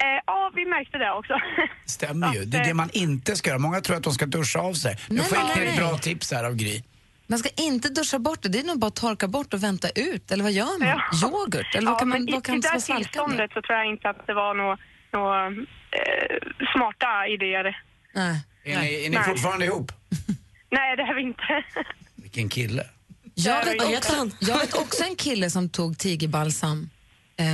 Eh, 0.00 0.22
ja, 0.26 0.50
vi 0.54 0.66
märkte 0.66 0.98
det 0.98 1.12
också. 1.12 1.34
Stämmer 1.86 2.34
ju. 2.34 2.44
Det 2.44 2.58
är 2.58 2.64
det 2.64 2.74
man 2.74 2.90
inte 2.92 3.36
ska 3.36 3.50
göra. 3.50 3.58
Många 3.58 3.80
tror 3.80 3.96
att 3.96 4.02
de 4.02 4.12
ska 4.12 4.26
duscha 4.26 4.60
av 4.60 4.74
sig. 4.74 4.96
Nu 5.08 5.16
Nej, 5.16 5.24
får 5.24 5.38
jag 5.38 5.46
nej, 5.46 5.66
ett 5.66 5.76
nej. 5.76 5.88
bra 5.88 5.98
tips 5.98 6.32
här 6.32 6.44
av 6.44 6.54
Gry. 6.54 6.82
Man 7.26 7.38
ska 7.38 7.48
inte 7.56 7.88
duscha 7.88 8.18
bort 8.18 8.42
det, 8.42 8.48
det 8.48 8.58
är 8.58 8.64
nog 8.64 8.78
bara 8.78 8.86
att 8.86 8.96
torka 8.96 9.28
bort 9.28 9.54
och 9.54 9.62
vänta 9.62 9.88
ut. 9.90 10.30
Eller 10.30 10.44
vad 10.44 10.52
gör 10.52 10.78
man? 10.78 10.88
Ja. 10.88 11.28
Yoghurt? 11.28 11.74
Eller 11.74 11.86
vad 11.86 11.94
ja, 11.94 11.98
kan 11.98 12.08
man, 12.08 12.28
vad 12.32 12.44
kan 12.44 12.54
i, 12.54 12.58
det 12.58 12.68
svalkande? 12.68 13.04
tillståndet 13.04 13.50
så 13.54 13.62
tror 13.62 13.78
jag 13.78 13.86
inte 13.86 14.08
att 14.08 14.26
det 14.26 14.34
var 14.34 14.54
några 14.54 14.78
nå, 15.12 15.46
eh, 15.46 16.36
smarta 16.74 17.26
idéer. 17.26 17.82
Nej. 18.14 18.40
Är 18.64 18.80
ni, 18.80 19.04
är 19.06 19.10
ni 19.10 19.16
Nej. 19.16 19.24
fortfarande 19.24 19.64
ihop? 19.64 19.92
Nej, 20.70 20.96
det 20.96 21.02
är 21.02 21.14
vi 21.14 21.22
inte. 21.22 21.64
Vilken 22.14 22.48
kille. 22.48 22.84
Jag 23.34 23.64
vet, 23.64 23.82
också, 23.82 24.30
jag 24.40 24.58
vet 24.58 24.74
också 24.74 25.04
en 25.04 25.16
kille 25.16 25.50
som 25.50 25.68
tog 25.68 25.98
tigerbalsam 25.98 26.90
eh, 27.36 27.46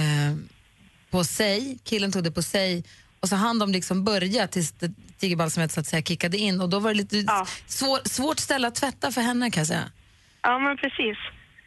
på 1.16 1.24
sig. 1.24 1.78
Killen 1.84 2.12
tog 2.12 2.24
det 2.24 2.30
på 2.30 2.42
sig 2.42 2.84
och 3.20 3.28
så 3.28 3.36
hann 3.36 3.58
de 3.58 3.72
liksom 3.72 4.04
börja 4.04 4.46
tills 4.48 4.74
tigerbalsamet 5.20 5.72
så 5.72 5.80
att 5.80 5.86
säga 5.86 6.02
kickade 6.02 6.36
in 6.36 6.60
och 6.60 6.68
då 6.68 6.78
var 6.78 6.90
det 6.90 6.96
lite 6.96 7.16
svår, 7.66 8.08
svårt 8.08 8.38
ställe 8.38 8.68
att 8.68 8.74
tvätta 8.74 9.10
för 9.12 9.20
henne 9.20 9.50
kan 9.50 9.60
jag 9.60 9.66
säga. 9.66 9.86
Ja, 10.42 10.58
men 10.58 10.76
precis. 10.76 11.18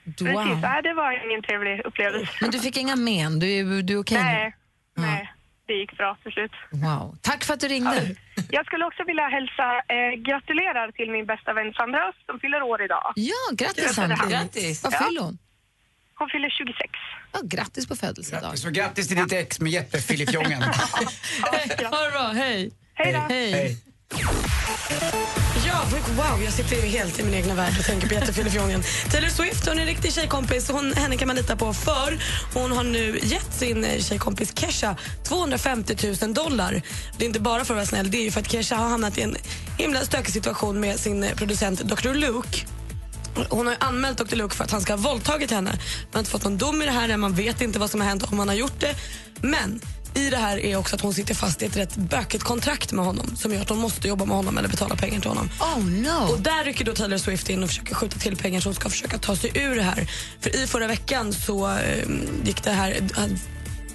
Wow. 0.05 0.15
Precis. 0.17 0.61
Nej, 0.61 0.81
det 0.83 0.93
var 0.93 1.09
ingen 1.27 1.41
trevlig 1.47 1.81
upplevelse. 1.85 2.31
Men 2.41 2.51
du 2.51 2.59
fick 2.59 2.77
inga 2.77 2.95
men, 2.95 3.39
du, 3.39 3.81
du 3.81 3.93
är 3.93 3.99
okej 4.01 4.17
nu? 4.17 4.23
Nej, 4.23 4.53
nej, 4.97 5.33
det 5.67 5.73
gick 5.73 5.97
bra 5.97 6.17
till 6.23 6.31
slut. 6.31 6.51
Wow. 6.71 7.17
Tack 7.21 7.43
för 7.43 7.53
att 7.53 7.59
du 7.59 7.67
ringde. 7.67 8.15
Jag 8.57 8.65
skulle 8.65 8.85
också 8.85 9.03
vilja 9.11 9.27
hälsa 9.37 9.65
eh, 9.95 10.11
gratulerar 10.27 10.91
till 10.91 11.09
min 11.11 11.25
bästa 11.25 11.53
vän 11.53 11.73
Sandra 11.73 11.99
Öst 12.09 12.21
som 12.25 12.39
fyller 12.39 12.61
år 12.71 12.79
idag. 12.87 13.13
Ja, 13.15 13.43
grattis 13.53 13.93
Sandra. 13.95 14.15
han. 14.15 14.29
Vad 14.83 14.93
Ja. 14.93 14.99
fyller 15.07 15.21
hon? 15.21 15.37
Hon 16.19 16.29
fyller 16.29 16.49
26. 16.49 16.89
Ja, 17.33 17.39
grattis 17.43 17.87
på 17.87 17.95
födelsedagen. 17.95 18.57
Så 18.57 18.69
grattis 18.69 19.07
till 19.07 19.17
ditt 19.17 19.33
ex 19.33 19.59
med 19.59 19.71
jättefilifjongen. 19.71 20.63
Ha 21.91 22.03
det 22.05 22.11
bra, 22.11 22.31
hej. 22.35 22.71
Hej 22.93 23.13
då. 23.13 23.19
Hej. 23.19 23.77
Ja, 25.67 25.85
wow, 26.17 26.43
jag 26.43 26.53
sitter 26.53 26.87
helt 26.87 27.19
i 27.19 27.23
min 27.23 27.33
egna 27.33 27.55
värld 27.55 27.73
och 27.79 27.85
tänker 27.85 28.07
på 28.07 28.13
jättefilifjongen. 28.13 28.83
Taylor 29.11 29.29
Swift 29.29 29.67
hon 29.67 29.77
är 29.77 29.81
en 29.81 29.87
riktig 29.87 30.13
tjejkompis. 30.13 30.69
Hon, 30.69 30.93
henne 30.93 31.17
kan 31.17 31.27
man 31.27 31.35
lita 31.35 31.55
på 31.55 31.73
för 31.73 32.19
hon 32.53 32.71
har 32.71 32.83
nu 32.83 33.19
gett 33.23 33.53
sin 33.53 33.83
eh, 33.83 34.01
tjejkompis 34.01 34.59
Kesha 34.59 34.95
250 35.23 35.95
000 36.21 36.33
dollar. 36.33 36.81
Det 37.17 37.23
är 37.23 37.27
inte 37.27 37.39
bara 37.39 37.65
för 37.65 37.73
att 37.73 37.77
vara 37.77 37.85
snäll, 37.85 38.11
det 38.11 38.17
är 38.17 38.23
ju 38.23 38.31
för 38.31 38.39
att 38.39 38.51
Kesha 38.51 38.75
har 38.75 38.89
hamnat 38.89 39.17
i 39.17 39.21
en 39.21 39.35
himla 39.77 39.99
stökig 39.99 40.33
situation 40.33 40.79
med 40.79 40.99
sin 40.99 41.23
eh, 41.23 41.35
producent 41.35 41.79
Dr. 41.79 42.13
Luke. 42.13 42.65
Hon 43.49 43.67
har 43.67 43.75
anmält 43.79 44.17
Dr. 44.17 44.35
Luke 44.35 44.55
för 44.55 44.63
att 44.63 44.71
han 44.71 44.81
ska 44.81 44.93
ha 44.93 44.97
våldtagit 44.97 45.51
henne. 45.51 45.69
Man 45.71 45.79
har 46.13 46.19
inte 46.19 46.31
fått 46.31 46.43
någon 46.43 46.57
dom 46.57 46.81
i 46.81 46.85
det 46.85 46.91
här 46.91 47.09
än, 47.09 47.19
man 47.19 47.33
vet 47.33 47.61
inte 47.61 47.79
vad 47.79 47.89
som 47.89 48.01
har 48.01 48.07
hänt 48.07 48.23
om 48.31 48.39
han 48.39 48.47
har 48.47 48.55
gjort 48.55 48.79
det. 48.79 48.95
Men 49.41 49.81
i 50.13 50.29
det 50.29 50.37
här 50.37 50.57
är 50.57 50.75
också 50.75 50.95
att 50.95 51.01
hon 51.01 51.13
sitter 51.13 51.35
fast 51.35 51.61
i 51.61 51.65
ett 51.65 51.77
rätt 51.77 51.95
bökigt 51.95 52.43
kontrakt 52.43 52.91
med 52.91 53.05
honom 53.05 53.35
som 53.35 53.53
gör 53.53 53.61
att 53.61 53.69
hon 53.69 53.77
måste 53.77 54.07
jobba 54.07 54.25
med 54.25 54.35
honom 54.35 54.57
eller 54.57 54.69
betala 54.69 54.95
pengar 54.95 55.19
till 55.19 55.29
honom. 55.29 55.49
Oh 55.59 55.85
no! 55.85 56.33
Och 56.33 56.41
där 56.41 56.63
rycker 56.63 56.85
då 56.85 56.93
Taylor 56.93 57.17
Swift 57.17 57.49
in 57.49 57.63
och 57.63 57.69
försöker 57.69 57.95
skjuta 57.95 58.19
till 58.19 58.35
pengar 58.35 58.59
så 58.59 58.69
hon 58.69 58.75
ska 58.75 58.89
försöka 58.89 59.17
ta 59.17 59.35
sig 59.35 59.51
ur 59.55 59.75
det 59.75 59.83
här. 59.83 60.09
För 60.39 60.55
i 60.63 60.67
förra 60.67 60.87
veckan 60.87 61.33
så 61.33 61.71
eh, 61.71 62.07
gick 62.43 62.63
det 62.63 62.71
här 62.71 62.91
eh, 63.17 63.25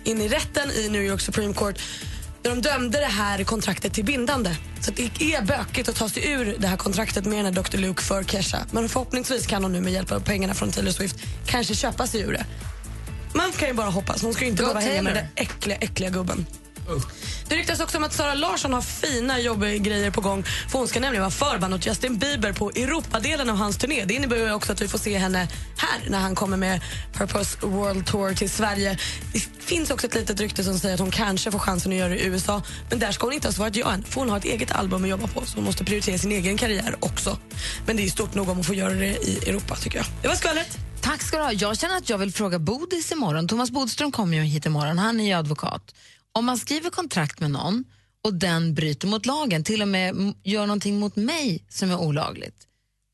in 0.04 0.20
i 0.20 0.28
rätten 0.28 0.70
i 0.70 0.88
New 0.88 1.02
York 1.02 1.20
Supreme 1.20 1.54
Court 1.54 1.78
där 2.44 2.50
de 2.50 2.60
dömde 2.60 3.00
det 3.00 3.06
här 3.06 3.44
kontraktet 3.44 3.92
till 3.92 4.04
bindande. 4.04 4.56
Så 4.80 4.90
det 4.90 5.34
är 5.34 5.42
bökigt 5.42 5.88
att 5.88 5.96
ta 5.96 6.08
sig 6.08 6.30
ur 6.30 6.56
det 6.58 6.66
här 6.66 6.76
kontraktet 6.76 7.24
med 7.24 7.44
den 7.44 7.54
Dr. 7.54 7.76
Luke 7.76 8.02
för 8.02 8.24
Kesha. 8.24 8.58
Men 8.70 8.88
förhoppningsvis 8.88 9.46
kan 9.46 9.62
hon 9.62 9.72
nu 9.72 9.80
med 9.80 9.92
hjälp 9.92 10.12
av 10.12 10.20
pengarna 10.20 10.54
från 10.54 10.70
Taylor 10.70 10.90
Swift 10.90 11.16
kanske 11.46 11.74
köpa 11.74 12.06
sig 12.06 12.20
ur 12.20 12.32
det. 12.32 12.46
Man 13.34 13.52
kan 13.52 13.68
ju 13.68 13.74
bara 13.74 13.90
hoppas. 13.90 14.22
Hon 14.22 14.34
ska 14.34 14.44
inte 14.44 14.62
Go 14.62 14.66
behöva 14.66 14.80
hänga 14.80 15.02
med 15.02 15.14
den 15.14 15.26
äckliga, 15.34 15.76
äckliga 15.76 16.10
gubben. 16.10 16.46
Det 17.48 17.56
ryktas 17.56 17.80
också 17.80 17.98
om 17.98 18.04
att 18.04 18.12
Sara 18.12 18.34
Larsson 18.34 18.72
har 18.72 18.82
fina 18.82 19.40
jobbgrejer 19.40 20.10
på 20.10 20.20
gång. 20.20 20.44
För 20.68 20.78
Hon 20.78 20.88
ska 20.88 21.00
nämligen 21.00 21.22
vara 21.22 21.30
förband 21.30 21.74
åt 21.74 21.86
Justin 21.86 22.18
Bieber 22.18 22.52
på 22.52 22.70
Europadelen 22.70 23.50
av 23.50 23.56
hans 23.56 23.76
turné. 23.76 24.04
Det 24.04 24.14
innebär 24.14 24.54
också 24.54 24.72
att 24.72 24.82
vi 24.82 24.88
får 24.88 24.98
se 24.98 25.18
henne 25.18 25.48
här 25.76 26.10
när 26.10 26.18
han 26.18 26.34
kommer 26.34 26.56
med 26.56 26.80
Purpose 27.12 27.66
World 27.66 28.06
Tour 28.06 28.34
till 28.34 28.50
Sverige. 28.50 28.98
Det 29.32 29.38
finns 29.60 29.90
också 29.90 30.06
ett 30.06 30.14
litet 30.14 30.40
rykte 30.40 30.64
som 30.64 30.78
säger 30.78 30.94
att 30.94 31.00
hon 31.00 31.10
kanske 31.10 31.50
får 31.50 31.58
chansen 31.58 31.92
att 31.92 31.98
göra 31.98 32.08
det 32.08 32.18
i 32.18 32.26
USA. 32.26 32.62
Men 32.90 32.98
där 32.98 33.12
ska 33.12 33.26
hon 33.26 33.32
inte 33.32 33.48
ha 33.48 33.52
svarat 33.52 33.76
ja 33.76 33.92
än. 33.92 34.04
För 34.04 34.20
hon 34.20 34.30
har 34.30 34.36
ett 34.36 34.44
eget 34.44 34.72
album 34.72 35.04
att 35.04 35.10
jobba 35.10 35.26
på 35.26 35.46
så 35.46 35.56
hon 35.56 35.64
måste 35.64 35.84
prioritera 35.84 36.18
sin 36.18 36.32
egen 36.32 36.56
karriär 36.56 36.96
också. 37.00 37.38
Men 37.86 37.96
det 37.96 38.04
är 38.04 38.08
stort 38.08 38.34
nog 38.34 38.48
om 38.48 38.56
hon 38.56 38.64
får 38.64 38.74
göra 38.74 38.94
det 38.94 39.28
i 39.28 39.38
Europa 39.48 39.76
tycker 39.76 39.98
jag. 39.98 40.06
Det 40.22 40.28
var 40.28 40.34
skvallret. 40.34 40.78
Tack 41.04 41.22
ska 41.22 41.36
du 41.36 41.42
ha. 41.42 41.52
Jag 41.52 41.78
känner 41.78 41.96
att 41.96 42.10
jag 42.10 42.18
vill 42.18 42.32
fråga 42.32 42.58
Bodis 42.58 43.12
imorgon. 43.12 43.48
Thomas 43.48 43.70
Bodström 43.70 44.12
kommer 44.12 44.36
ju 44.36 44.42
hit 44.42 44.66
imorgon. 44.66 44.98
Han 44.98 45.20
är 45.20 45.24
ju 45.24 45.32
advokat. 45.32 45.94
Om 46.34 46.44
man 46.44 46.58
skriver 46.58 46.90
kontrakt 46.90 47.40
med 47.40 47.50
någon 47.50 47.84
och 48.24 48.34
den 48.34 48.74
bryter 48.74 49.08
mot 49.08 49.26
lagen, 49.26 49.64
till 49.64 49.82
och 49.82 49.88
med 49.88 50.34
gör 50.42 50.66
någonting 50.66 50.98
mot 50.98 51.16
mig 51.16 51.64
som 51.68 51.90
är 51.90 51.96
olagligt, 51.96 52.56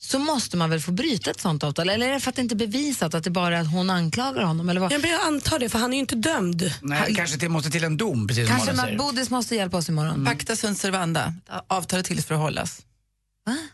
så 0.03 0.19
måste 0.19 0.57
man 0.57 0.71
väl 0.71 0.81
få 0.81 0.93
bryta 0.93 1.31
ett 1.31 1.41
sånt 1.41 1.65
avtal? 1.65 1.89
Eller 1.89 2.09
är 2.09 2.13
det 2.13 2.21
för 2.21 2.31
att 2.31 2.37
det 2.37 2.43
inte 2.43 2.55
är 2.55 2.57
bevisat 2.57 3.15
att 3.15 3.25
det 3.25 3.31
bara 3.31 3.59
är 3.59 3.61
att 3.61 3.73
hon 3.73 3.91
anklagar 3.91 4.43
honom? 4.43 4.69
Eller 4.69 4.81
vad? 4.81 4.93
Ja, 4.93 4.99
men 4.99 5.11
jag 5.11 5.21
antar 5.27 5.59
det, 5.59 5.69
för 5.69 5.79
han 5.79 5.93
är 5.93 5.97
ju 5.97 6.01
inte 6.01 6.15
dömd. 6.17 6.73
Nej, 6.83 7.03
det 7.09 7.15
kanske 7.15 7.39
till, 7.39 7.49
måste 7.49 7.71
till 7.71 7.85
en 7.85 7.97
dom, 7.97 8.29
precis 8.29 8.49
som 8.49 8.57
Kanske 8.57 8.73
att 8.73 8.81
säger. 8.81 8.99
Bodis 8.99 9.31
måste 9.31 9.57
hjälpa 9.57 9.77
oss 9.77 9.89
imorgon. 9.89 10.25
Pacta 10.25 10.57
sunt 10.57 10.79
servanda. 10.79 11.35
Avtalet 11.69 12.07
till 12.07 12.23
för 12.23 12.35
att 12.35 12.41
hållas. 12.41 12.83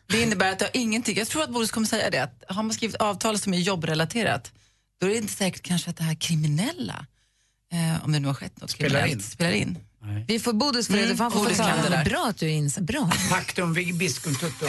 Det 0.07 0.23
innebär 0.23 0.53
att 0.53 0.59
det 0.59 0.65
har 0.65 0.77
ingenting, 0.77 1.19
jag 1.19 1.29
tror 1.29 1.43
att 1.43 1.51
Boris 1.51 1.71
kommer 1.71 1.87
säga 1.87 2.11
det, 2.11 2.23
att 2.23 2.45
har 2.49 2.63
man 2.63 2.75
skrivit 2.75 2.97
avtal 2.97 3.39
som 3.39 3.55
är 3.55 3.59
jobbrelaterat, 3.59 4.53
då 5.01 5.07
är 5.07 5.11
det 5.11 5.17
inte 5.17 5.33
säkert 5.33 5.63
kanske 5.63 5.91
att 5.91 5.97
det 5.97 6.05
här 6.05 6.15
kriminella, 6.15 7.07
eh, 7.77 8.05
om 8.05 8.13
det 8.13 8.21
nu 8.21 8.27
har 8.27 8.35
skett 8.35 8.61
något 8.61 8.71
Spelar 8.71 8.91
kriminellt, 8.91 9.13
in. 9.13 9.23
spelar 9.23 9.53
in. 9.53 9.79
Vi 10.27 10.39
får 10.39 10.53
Bodis 10.53 10.87
för 10.87 10.97
det, 10.97 11.03
Mm, 11.05 11.17
för 11.17 11.25
han 11.25 11.33
får 11.33 11.45
kan 11.55 11.83
det 11.83 11.89
där. 11.89 12.05
Bra 12.05 12.27
att 12.31 12.39
du 12.39 12.47
är 12.47 12.51
insatt. 12.51 12.85
Bra. 12.85 13.11
Pactum 13.31 13.75
viscum 13.75 14.35
tuttum. 14.35 14.69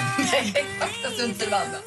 Pacta 0.80 1.12
sunt 1.20 1.38
servanda. 1.40 1.78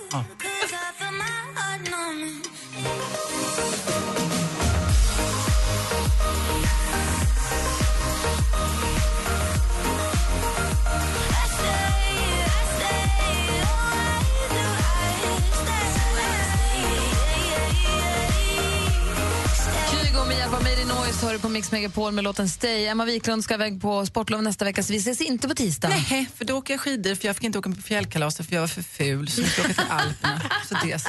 Ja. 20.52 20.57
20 20.59 20.62
med 20.62 20.73
hjälp 20.73 20.78
av 20.78 20.80
Made 20.80 20.83
in 20.83 20.88
Noise 20.88 21.26
hör 21.26 21.33
du 21.33 21.38
på 21.38 21.49
Mix 21.49 21.73
Megapol 21.73 22.12
med 22.12 22.25
låten 22.25 22.49
Stay. 22.49 22.87
Emma 22.87 23.04
Wiklund 23.04 23.45
ska 23.45 23.54
iväg 23.54 23.80
på 23.83 24.07
sportlov 24.07 24.42
nästa 24.42 24.64
vecka 24.64 24.83
så 24.83 24.92
vi 24.92 24.99
ses 24.99 25.21
inte 25.21 25.49
på 25.49 25.54
tisdag. 25.54 25.88
Nej, 25.88 26.28
för 26.37 26.45
då 26.45 26.54
åker 26.59 26.75
jag 26.75 26.80
skidor 26.80 27.14
för 27.14 27.26
jag 27.26 27.37
fick 27.37 27.45
inte 27.45 27.59
åka 27.59 27.71
på 27.71 27.83
fjällkalaset 27.83 28.47
för 28.47 28.54
jag 28.54 28.61
var 28.61 28.69
för 28.69 28.83
ful. 28.83 29.28
Så 29.30 29.40
jag 29.40 29.49
åka 29.49 29.75
till 29.75 29.83
Alperna. 29.90 30.40
Så 30.69 30.76
det 30.87 30.99
så. 30.99 31.09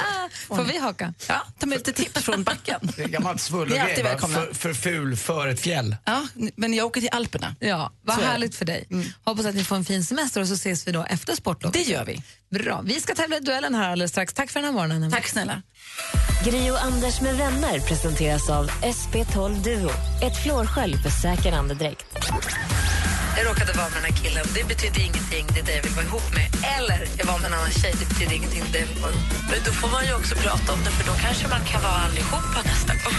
Får 0.56 0.64
vi 0.64 0.78
haka? 0.78 1.14
Ja, 1.28 1.46
ta 1.58 1.66
med 1.66 1.78
lite 1.78 1.92
tips 1.92 2.22
från 2.22 2.42
backen. 2.44 2.80
Det 2.96 3.02
är 3.02 3.08
gammalt 3.08 3.50
Ni 3.52 3.56
är 3.76 3.80
alltid 3.80 3.94
svullo 3.96 4.08
välkomna. 4.08 4.34
för, 4.38 4.54
för 4.54 4.74
ful 4.74 5.16
för 5.16 5.48
ett 5.48 5.60
fjäll. 5.60 5.96
Ja, 6.04 6.26
men 6.56 6.74
jag 6.74 6.86
åker 6.86 7.00
till 7.00 7.10
Alperna. 7.12 7.54
Ja, 7.60 7.92
vad 8.02 8.14
Så 8.16 8.20
är 8.20 8.24
det. 8.24 8.30
härligt 8.32 8.54
för 8.54 8.64
dig. 8.64 8.88
Hoppas 9.24 9.46
att 9.46 9.54
ni 9.54 9.64
får 9.64 9.76
en 9.76 9.84
fin 9.84 10.04
semester 10.04 10.40
och 10.40 10.48
så 10.48 10.54
ses 10.54 10.86
vi 10.88 10.92
då 10.92 11.04
efter 11.04 11.34
sportlov. 11.36 11.72
Det 11.72 11.82
gör 11.82 12.04
vi. 12.04 12.22
Bra. 12.50 12.80
Vi 12.84 13.00
ska 13.00 13.14
tävla 13.14 13.36
i 13.36 13.40
duellen 13.40 13.74
här 13.74 13.90
alldeles 13.92 14.10
strax. 14.10 14.34
Tack 14.34 14.50
för 14.50 14.60
den 14.60 14.64
här 14.66 14.72
morgonen. 14.72 15.10
Tack 15.10 15.28
snälla. 15.28 15.62
Gri 16.44 16.70
och 16.70 16.82
Anders 16.84 17.20
med 17.20 17.36
vänner 17.36 17.80
presenteras 17.80 18.50
av 18.50 18.70
SP12 19.32 19.62
Duo. 19.64 19.90
Ett 20.22 20.36
flårskölj 20.42 20.96
för 21.02 21.10
säker 21.10 21.52
andedräkt. 21.52 22.04
Jag 23.36 23.46
råkade 23.46 23.72
vara 23.72 23.88
med 23.88 24.02
den 24.02 24.04
här 24.14 24.22
killen. 24.22 24.44
Det 24.54 24.64
betyder 24.68 25.00
ingenting, 25.00 25.46
det 25.54 25.60
är 25.60 25.64
det 25.64 25.76
jag 25.76 25.82
vill 25.82 25.92
vara 25.92 26.06
ihop 26.06 26.34
med. 26.34 26.46
Eller 26.76 27.00
jag 27.18 27.26
var 27.26 27.38
med 27.38 27.46
en 27.46 27.54
annan 27.58 27.70
tjej, 27.70 27.94
det 28.00 28.06
betyder 28.08 28.32
ingenting, 28.32 28.62
det 28.62 28.68
är 28.68 28.72
det 28.72 28.78
jag 28.86 28.94
vill 28.94 29.02
vara 29.02 29.12
ihop 29.12 29.24
med. 29.32 29.50
Men 29.50 29.58
då 29.66 29.72
får 29.72 29.88
man 29.88 30.06
ju 30.06 30.14
också 30.14 30.34
prata 30.34 30.72
om 30.72 30.78
det 30.84 30.90
för 30.90 31.04
då 31.10 31.12
kanske 31.26 31.48
man 31.48 31.60
kan 31.70 31.82
vara 31.82 31.92
allihopa 32.06 32.58
nästa 32.64 32.92
gång. 33.02 33.16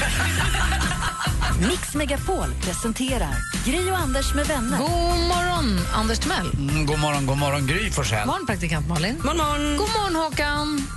Mix 1.70 1.96
Megapol 1.96 2.50
presenterar 2.62 3.36
Gri 3.66 3.92
och 3.92 3.98
Anders 3.98 4.34
med 4.34 4.46
vänner. 4.48 4.78
God 4.78 5.20
morgon, 5.34 5.68
Anders 5.94 6.20
Timell. 6.20 6.50
Mm, 6.54 6.86
god 6.86 7.00
morgon, 7.00 7.26
god 7.26 7.38
morgon 7.38 7.68
Gry 7.68 7.92
Forssell. 7.92 8.26
morgon, 8.28 8.46
praktikant 8.46 8.88
Malin. 8.88 9.16
God 9.24 9.36
morgon. 9.36 9.78
God 9.78 9.90
morgon, 9.98 10.16
Håkan. 10.16 10.88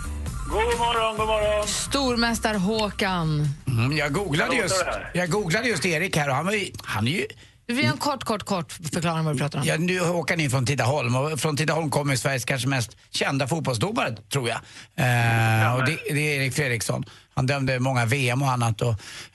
God 0.49 0.79
morgon, 0.79 1.17
god 1.17 1.27
morgon. 1.27 1.67
Stormästar 1.67 2.55
Håkan. 2.55 3.49
Mm, 3.67 3.97
jag, 3.97 4.13
googlade 4.13 4.57
just, 4.57 4.85
jag 5.15 5.31
googlade 5.31 5.69
just 5.69 5.87
Erik 5.87 6.17
här 6.17 6.29
och 6.29 6.35
han, 6.35 6.47
var 6.47 6.53
ju, 6.53 6.67
han 6.85 7.07
är 7.07 7.11
ju... 7.11 7.27
Du 7.67 7.75
vill 7.75 7.85
göra 7.85 7.93
en 7.93 7.99
kort, 7.99 8.25
kort, 8.25 8.43
kort 8.43 8.73
förklaring 8.73 9.25
vad 9.25 9.35
du 9.35 9.39
pratar 9.39 9.59
om. 9.59 9.65
Ja, 9.65 9.77
nu 9.79 10.01
åker 10.01 10.37
ni 10.37 10.51
från 10.51 10.67
Tidaholm 10.67 11.17
och 11.17 11.41
från 11.41 11.57
Tidaholm 11.57 11.91
kommer 11.91 12.17
Sveriges 12.17 12.45
kanske 12.45 12.69
mest 12.69 12.97
kända 13.11 13.47
fotbollsdomare, 13.47 14.17
tror 14.17 14.49
jag. 14.49 14.59
Eh, 14.97 15.75
och 15.77 15.85
det, 15.85 15.99
det 16.15 16.37
är 16.37 16.41
Erik 16.41 16.55
Fredriksson. 16.55 17.05
Han 17.35 17.47
dömde 17.47 17.79
många 17.79 18.05
VM 18.05 18.43
och 18.43 18.51
annat. 18.51 18.83
Och, 18.83 18.91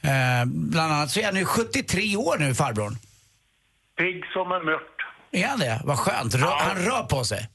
eh, 0.10 0.46
bland 0.46 0.94
annat 0.94 1.12
så 1.12 1.20
är 1.20 1.26
han 1.26 1.34
nu 1.34 1.46
73 1.46 2.16
år 2.16 2.38
nu, 2.40 2.54
farbrorn. 2.56 2.98
Pigg 3.98 4.26
som 4.34 4.52
en 4.52 4.66
mört. 4.66 4.82
Är 5.32 5.48
han 5.48 5.60
det? 5.60 5.82
Vad 5.84 6.00
skönt. 6.00 6.36
Rö, 6.36 6.48
Han 6.60 6.78
rör 6.78 7.04
på 7.04 7.24
sig. 7.24 7.50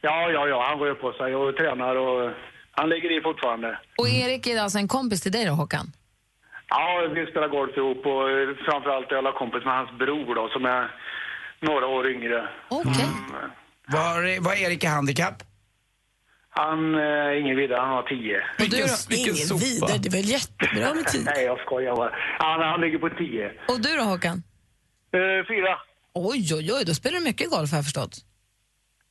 Ja, 0.00 0.30
ja, 0.30 0.46
ja, 0.48 0.66
han 0.70 0.78
rör 0.78 0.94
på 0.94 1.12
sig 1.12 1.34
och 1.34 1.56
tränar 1.56 1.96
och 1.96 2.30
han 2.70 2.88
ligger 2.88 3.18
i 3.18 3.22
fortfarande. 3.22 3.78
Och 3.98 4.08
Erik 4.08 4.46
är 4.46 4.60
alltså 4.60 4.78
en 4.78 4.88
kompis 4.88 5.20
till 5.22 5.32
dig 5.32 5.44
då, 5.44 5.52
Håkan? 5.52 5.92
Ja, 6.68 7.08
vi 7.14 7.26
spelar 7.26 7.48
golf 7.48 7.76
ihop 7.76 8.06
och 8.06 8.30
eh, 8.30 8.48
framförallt 8.66 9.12
är 9.12 9.14
jag 9.16 9.34
kompis 9.34 9.64
med 9.64 9.74
hans 9.74 9.98
bror 9.98 10.34
då 10.34 10.48
som 10.48 10.64
är 10.64 10.90
några 11.60 11.86
år 11.86 12.10
yngre. 12.10 12.48
Okej. 12.68 13.04
Mm. 13.04 13.50
Vad 13.86 14.44
vad 14.44 14.54
är 14.54 14.66
Erik 14.66 14.84
i 14.84 14.86
handikapp? 14.86 15.42
Han 16.50 16.94
eh, 16.94 17.00
är 17.00 17.40
ingen 17.40 17.56
vidare, 17.56 17.80
han 17.80 17.90
har 17.90 18.02
tio. 18.02 18.36
Och 18.58 18.68
du 18.70 18.76
då? 18.76 19.14
Ingen 19.16 19.34
vidare, 19.34 19.98
det 19.98 20.08
är 20.08 20.12
väl 20.12 20.28
jättebra 20.28 20.94
med 20.94 21.06
tid? 21.06 21.24
Nej, 21.24 21.44
jag 21.44 21.58
skojar 21.60 21.96
bara. 21.96 22.12
Han, 22.38 22.60
han 22.60 22.80
ligger 22.80 22.98
på 22.98 23.08
tio. 23.08 23.52
Och 23.68 23.80
du 23.80 23.96
då, 23.96 24.02
Håkan? 24.02 24.42
Eh, 25.12 25.46
fyra. 25.48 25.78
Oj, 26.14 26.54
oj, 26.54 26.72
oj, 26.72 26.84
då 26.86 26.94
spelar 26.94 27.18
du 27.18 27.24
mycket 27.24 27.50
golf 27.50 27.70
har 27.70 27.78
jag 27.78 27.84
förstått. 27.84 28.14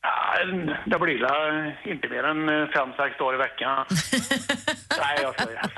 Ja, 0.01 0.46
det 0.86 1.00
blir 1.00 1.91
inte 1.94 2.08
mer 2.10 2.24
än 2.24 2.50
eh, 2.50 2.68
fem, 2.75 2.89
sex 2.98 3.18
dagar 3.18 3.34
i 3.34 3.38
veckan. 3.38 3.86
Nej, 5.00 5.20
jag 5.22 5.34
skojar. 5.41 5.72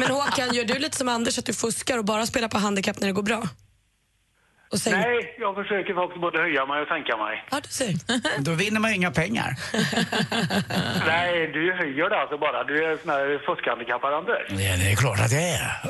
Men 0.00 0.10
Håkan, 0.10 0.54
gör 0.54 0.64
du 0.64 0.78
lite 0.78 0.96
som 0.96 1.08
Anders 1.08 1.38
att 1.38 1.46
du 1.46 1.54
fuskar 1.54 1.98
och 1.98 2.04
bara 2.04 2.26
spelar 2.26 2.48
på 2.48 2.58
handikapp 2.58 3.00
när 3.00 3.06
det 3.06 3.12
går 3.12 3.22
bra? 3.22 3.42
Och 4.72 4.78
sänka? 4.78 4.98
Nej, 4.98 5.36
jag 5.38 5.54
försöker 5.54 5.94
faktiskt 5.94 6.20
både 6.20 6.38
höja 6.38 6.66
mig 6.66 6.82
och 6.82 6.88
sänka 6.88 7.16
mig. 7.16 7.44
Ja, 7.50 7.60
du 7.60 7.68
ser. 7.68 7.92
Då 8.48 8.52
vinner 8.52 8.80
man 8.80 8.90
ju 8.90 8.96
inga 8.96 9.10
pengar. 9.10 9.56
Nej, 11.06 11.50
du 11.52 11.72
höjer 11.72 12.10
det 12.10 12.20
alltså 12.20 12.38
bara. 12.38 12.64
Du 12.64 12.84
är 12.84 12.96
sån 13.02 13.10
här 13.10 13.42
fuskhandikappad, 13.46 14.14
Anders. 14.14 14.46
Ja, 14.48 14.76
det 14.76 14.92
är 14.92 14.96
klart 14.96 15.20
att 15.20 15.32
jag 15.32 15.42
är. 15.42 15.80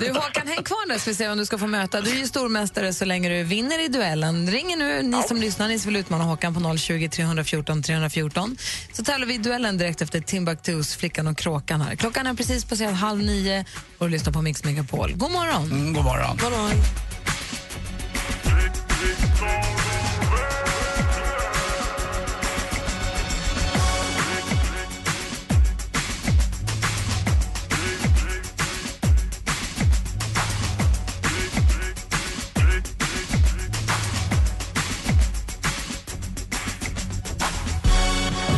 Du 0.00 0.12
Håkan, 0.12 0.46
häng 0.48 0.62
kvar 0.62 0.88
där 0.88 0.98
ska 0.98 1.10
vi 1.10 1.14
se 1.14 1.28
vem 1.28 1.38
du 1.38 1.46
ska 1.46 1.58
få 1.58 1.66
möta. 1.66 2.00
Du 2.00 2.10
är 2.10 2.16
ju 2.16 2.26
stormästare 2.26 2.92
så 2.92 3.04
länge 3.04 3.28
du 3.28 3.42
vinner 3.42 3.84
i 3.84 3.88
duellen. 3.88 4.50
Ring 4.50 4.78
nu, 4.78 5.02
ni 5.02 5.22
som 5.22 5.36
lyssnar, 5.36 5.68
ni 5.68 5.78
som 5.78 5.92
vill 5.92 6.00
utmana 6.00 6.24
Håkan 6.24 6.54
på 6.54 6.76
020 6.78 7.08
314 7.08 7.82
314. 7.82 8.56
Så 8.92 9.04
tävlar 9.04 9.26
vi 9.26 9.34
i 9.34 9.38
duellen 9.38 9.78
direkt 9.78 10.02
efter 10.02 10.20
Timbuktus 10.20 10.96
Flickan 10.96 11.26
och 11.26 11.38
kråkan 11.38 11.80
här. 11.80 11.96
Klockan 11.96 12.26
är 12.26 12.34
precis 12.34 12.64
passerat 12.64 12.96
halv 12.96 13.18
nio 13.22 13.64
och 13.98 14.06
du 14.06 14.12
lyssnar 14.12 14.32
på 14.32 14.42
Mix 14.42 14.64
Megapol. 14.64 15.12
God 15.14 15.30
morgon! 15.30 15.64
Mm, 15.64 15.92
god 15.92 16.04
morgon. 16.04 16.36
God 16.36 16.52
morgon. 16.52 17.05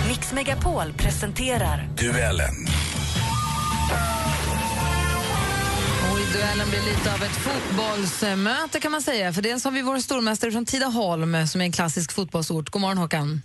Mix 0.07 0.33
Megapol 0.33 0.93
presenterar 0.97 1.89
Duellen. 1.95 2.68
Duellen 6.33 6.71
blir 6.71 6.83
lite 6.83 7.15
av 7.15 7.23
ett 7.23 7.37
fotbollsmöte 7.37 8.81
kan 8.81 8.93
man 8.93 9.03
säga. 9.03 9.33
För 9.33 9.43
dels 9.43 9.65
har 9.65 9.71
vi 9.71 9.83
vår 9.83 9.99
stormästare 9.99 10.53
från 10.53 10.67
Tidaholm 10.67 11.47
som 11.47 11.61
är 11.61 11.65
en 11.65 11.73
klassisk 11.73 12.13
fotbollsort. 12.13 12.71
God 12.71 12.83
morgon 12.83 12.99
Håkan. 12.99 13.43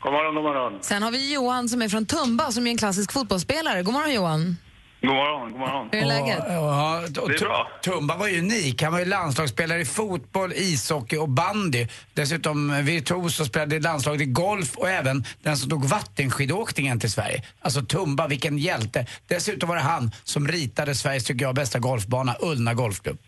God 0.00 0.12
morgon, 0.12 0.34
god 0.34 0.44
morgon. 0.44 0.78
Sen 0.82 1.02
har 1.02 1.10
vi 1.10 1.34
Johan 1.34 1.68
som 1.68 1.82
är 1.82 1.88
från 1.88 2.06
Tumba 2.06 2.52
som 2.52 2.66
är 2.66 2.70
en 2.70 2.76
klassisk 2.76 3.12
fotbollsspelare. 3.12 3.82
God 3.82 3.94
morgon 3.94 4.14
Johan. 4.14 4.56
God 5.02 5.10
morgon, 5.10 5.50
god 5.52 5.60
morgon. 5.60 5.88
Hur 5.92 6.00
är 6.02 6.06
läget? 6.06 6.38
Och, 6.38 6.52
ja, 6.52 7.02
och, 7.20 7.28
Det 7.28 7.34
är 7.34 7.38
bra. 7.38 7.68
Tumba 7.82 8.16
var 8.16 8.28
ju 8.28 8.38
unik. 8.38 8.82
Han 8.82 8.92
var 8.92 8.98
ju 8.98 9.04
landslagsspelare 9.04 9.80
i 9.80 9.84
fotboll, 9.84 10.52
ishockey 10.52 11.16
och 11.16 11.28
bandy. 11.28 11.86
Dessutom 12.14 12.84
virtuos 12.84 13.40
och 13.40 13.46
spelade 13.46 13.76
i 13.76 13.80
landslaget 13.80 14.20
i 14.20 14.24
golf 14.24 14.76
och 14.76 14.88
även 14.90 15.24
den 15.42 15.56
som 15.56 15.70
tog 15.70 15.84
vattenskidåkningen 15.84 17.00
till 17.00 17.10
Sverige. 17.10 17.44
Alltså 17.60 17.82
Tumba, 17.82 18.28
vilken 18.28 18.58
hjälte. 18.58 19.06
Dessutom 19.26 19.68
var 19.68 19.76
det 19.76 19.82
han 19.82 20.10
som 20.24 20.48
ritade 20.48 20.94
Sveriges, 20.94 21.24
tycker 21.24 21.44
jag, 21.44 21.54
bästa 21.54 21.78
golfbana, 21.78 22.36
Ullna 22.40 22.74
Golfklubb. 22.74 23.18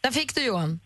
Där 0.00 0.10
fick 0.10 0.34
du 0.34 0.44
Johan. 0.44 0.80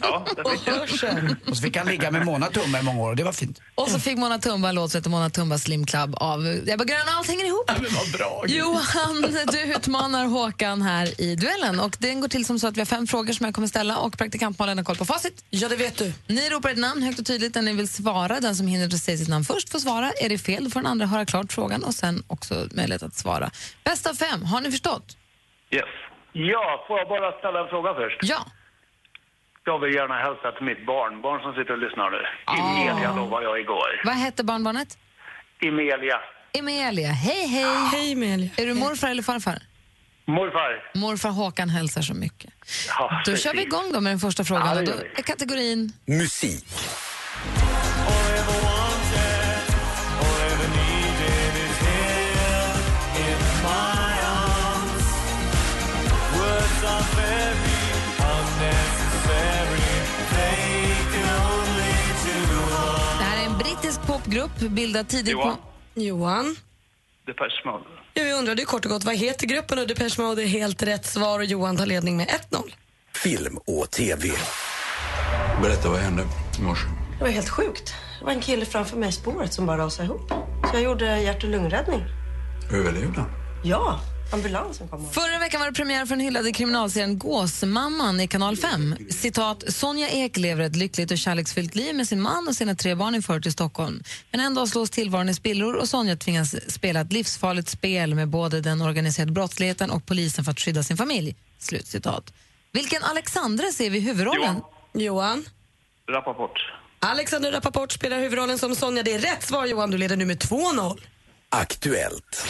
Ja, 0.00 0.24
det 0.36 0.50
fick 0.50 0.68
jag. 1.02 1.36
Och 1.48 1.56
så 1.56 1.62
fick 1.62 1.76
han 1.76 1.86
ligga 1.86 2.10
med 2.10 2.26
Mona 2.26 2.46
Tumba 2.46 2.78
i 2.78 2.82
många 2.82 3.02
år 3.02 3.10
och 3.10 3.16
det 3.16 3.24
var 3.24 3.32
fint. 3.32 3.60
Och 3.74 3.88
så 3.88 4.00
fick 4.00 4.18
Mona 4.18 4.38
Tumba 4.38 4.68
en 4.68 4.74
låt 4.74 4.90
som 4.90 4.98
heter 4.98 5.10
Mona 5.10 5.30
Tumba 5.30 5.58
Slim 5.58 5.86
Club 5.86 6.14
av 6.16 6.46
Ebba 6.66 6.84
Grön. 6.84 6.98
Allt 7.18 7.28
hänger 7.28 7.44
ihop. 7.44 7.64
Men 7.68 7.94
vad 7.94 8.12
bra. 8.12 8.44
Johan, 8.48 9.22
du 9.52 9.60
utmanar 9.74 10.26
Håkan 10.26 10.82
här 10.82 11.20
i 11.20 11.34
duellen. 11.36 11.80
Och 11.80 11.96
Den 11.98 12.20
går 12.20 12.28
till 12.28 12.44
som 12.44 12.58
så 12.58 12.66
att 12.66 12.76
vi 12.76 12.80
har 12.80 12.86
fem 12.86 13.06
frågor 13.06 13.32
som 13.32 13.46
jag 13.46 13.54
kommer 13.54 13.68
ställa 13.68 13.98
och 13.98 14.18
praktikant 14.18 14.58
Malin 14.58 14.78
har 14.78 14.84
koll 14.84 14.96
på 14.96 15.04
facit. 15.04 15.44
Ja, 15.50 15.68
det 15.68 15.76
vet 15.76 15.98
du. 15.98 16.12
Ni 16.26 16.48
ropar 16.50 16.70
ett 16.70 16.78
namn 16.78 17.02
högt 17.02 17.18
och 17.18 17.26
tydligt 17.26 17.54
när 17.54 17.62
ni 17.62 17.72
vill 17.72 17.88
svara. 17.88 18.40
Den 18.40 18.56
som 18.56 18.66
hinner 18.66 18.90
säga 18.90 19.18
sitt 19.18 19.28
namn 19.28 19.44
först 19.44 19.70
får 19.70 19.78
svara. 19.78 20.12
Är 20.20 20.28
det 20.28 20.38
fel 20.38 20.64
då 20.64 20.70
får 20.70 20.80
den 20.80 20.86
andra 20.86 21.06
höra 21.06 21.26
klart 21.26 21.52
frågan 21.52 21.84
och 21.84 21.94
sen 21.94 22.22
också 22.26 22.68
möjlighet 22.70 23.02
att 23.02 23.14
svara. 23.14 23.50
Bäst 23.84 24.06
av 24.06 24.14
fem, 24.14 24.42
har 24.44 24.60
ni 24.60 24.70
förstått? 24.70 25.16
Yes. 25.70 25.84
Ja, 26.32 26.84
får 26.88 26.98
jag 26.98 27.08
bara 27.08 27.32
ställa 27.38 27.60
en 27.60 27.68
fråga 27.68 27.94
först? 27.94 28.18
Ja. 28.22 28.46
Jag 29.70 29.78
vill 29.78 29.94
gärna 29.94 30.14
hälsa 30.26 30.52
till 30.52 30.66
mitt 30.70 30.86
barnbarn 30.86 31.40
som 31.42 31.52
sitter 31.54 31.72
och 31.72 31.78
lyssnar 31.78 32.10
nu. 32.10 32.22
Emilia 32.58 33.16
lovade 33.16 33.44
jag 33.44 33.60
igår. 33.60 33.88
Vad 34.04 34.14
hette 34.14 34.44
barnbarnet? 34.44 34.98
Emilia. 35.60 36.18
Emilia. 36.52 37.08
Hej, 37.08 37.46
hej. 37.46 37.74
Hej 37.92 38.12
Emilia. 38.12 38.50
Är 38.56 38.66
du 38.66 38.74
morfar 38.74 39.08
eller 39.08 39.22
farfar? 39.22 39.58
Morfar. 40.26 40.90
Morfar 40.94 41.30
Håkan 41.30 41.68
hälsar 41.68 42.02
så 42.02 42.14
mycket. 42.14 42.50
Ja, 42.88 43.22
Då 43.24 43.32
är 43.32 43.36
kör 43.36 43.54
vi 43.54 43.62
igång 43.62 43.92
då 43.92 44.00
med 44.00 44.12
den 44.12 44.18
första 44.18 44.44
frågan. 44.44 44.76
Ja, 44.76 44.82
då 44.82 44.92
är 45.14 45.22
kategorin 45.22 45.92
Musik. 46.06 46.64
Popgrupp 64.28 64.70
bildad 64.70 65.08
tidigt 65.08 65.32
Johan. 65.32 65.56
på... 65.94 66.00
Johan. 66.00 66.56
Depeche 67.26 67.62
Mode. 67.64 67.84
Ja, 68.14 68.22
Vi 68.22 68.32
undrade 68.32 68.64
kort 68.64 68.84
och 68.84 68.90
gott 68.90 69.04
vad 69.04 69.14
heter 69.16 69.46
gruppen 69.46 69.78
och 69.78 69.86
Depeche 69.86 70.22
Mode 70.22 70.42
är 70.42 70.46
helt 70.46 70.82
rätt 70.82 71.06
svar 71.06 71.38
och 71.38 71.44
Johan 71.44 71.76
tar 71.76 71.86
ledning 71.86 72.16
med 72.16 72.26
1-0. 72.26 72.72
Film 73.14 73.58
och 73.66 73.90
TV. 73.90 74.28
Berätta, 75.62 75.88
vad 75.88 75.98
hände 75.98 76.22
i 76.58 76.62
morse? 76.62 76.86
Det 77.18 77.24
var 77.24 77.30
helt 77.30 77.48
sjukt. 77.48 77.94
Det 78.18 78.24
var 78.24 78.32
en 78.32 78.40
kille 78.40 78.64
framför 78.64 78.96
mig 78.96 79.08
i 79.08 79.12
spåret 79.12 79.52
som 79.52 79.66
bara 79.66 79.78
rasade 79.78 80.06
ihop. 80.08 80.28
Så 80.70 80.70
jag 80.72 80.82
gjorde 80.82 81.20
hjärt 81.20 81.44
och 81.44 81.50
lungräddning. 81.50 82.04
Överlevde 82.72 83.20
han? 83.20 83.30
Ja, 83.64 84.00
ambulansen 84.32 84.88
kom. 84.88 85.10
Förra 85.10 85.38
veckan 85.38 85.60
var 85.60 85.66
det 85.66 85.72
premiär 85.72 86.06
för 86.06 86.16
den 86.16 86.24
hyllade 86.24 86.52
kriminalserien 86.52 87.18
Gåsmamman 87.18 88.20
i 88.20 88.28
kanal 88.28 88.56
5. 88.56 88.96
Citat, 89.10 89.64
Sonja 89.68 90.08
Ek 90.08 90.36
lever 90.36 90.64
ett 90.64 90.76
lyckligt 90.76 91.10
och 91.10 91.18
kärleksfyllt 91.18 91.74
liv 91.74 91.94
med 91.94 92.08
sin 92.08 92.20
man 92.20 92.48
och 92.48 92.54
sina 92.54 92.74
tre 92.74 92.94
barn 92.94 93.14
i 93.14 93.22
förort 93.22 93.46
i 93.46 93.52
Stockholm. 93.52 94.02
Men 94.30 94.40
en 94.40 94.54
dag 94.54 94.68
slås 94.68 94.90
tillvaron 94.90 95.28
i 95.28 95.34
spillror 95.34 95.76
och 95.76 95.88
Sonja 95.88 96.16
tvingas 96.16 96.72
spela 96.72 97.00
ett 97.00 97.12
livsfarligt 97.12 97.68
spel 97.68 98.14
med 98.14 98.28
både 98.28 98.60
den 98.60 98.82
organiserade 98.82 99.32
brottsligheten 99.32 99.90
och 99.90 100.06
polisen 100.06 100.44
för 100.44 100.52
att 100.52 100.60
skydda 100.60 100.82
sin 100.82 100.96
familj. 100.96 101.36
Slut 101.58 101.86
citat. 101.86 102.32
Vilken 102.72 103.02
Alexandra 103.02 103.66
ser 103.72 103.90
vi 103.90 103.98
i 103.98 104.00
huvudrollen? 104.00 104.54
Johan. 104.54 104.62
Johan. 104.92 105.44
Rappaport. 106.10 106.72
Alexander 107.00 107.52
Rappaport 107.52 107.92
spelar 107.92 108.18
huvudrollen 108.18 108.58
som 108.58 108.76
Sonja. 108.76 109.02
Det 109.02 109.14
är 109.14 109.18
rätt 109.18 109.42
svar 109.42 109.66
Johan. 109.66 109.90
Du 109.90 109.98
leder 109.98 110.16
nu 110.16 110.24
med 110.24 110.38
2-0. 110.38 110.98
Aktuellt. 111.48 112.46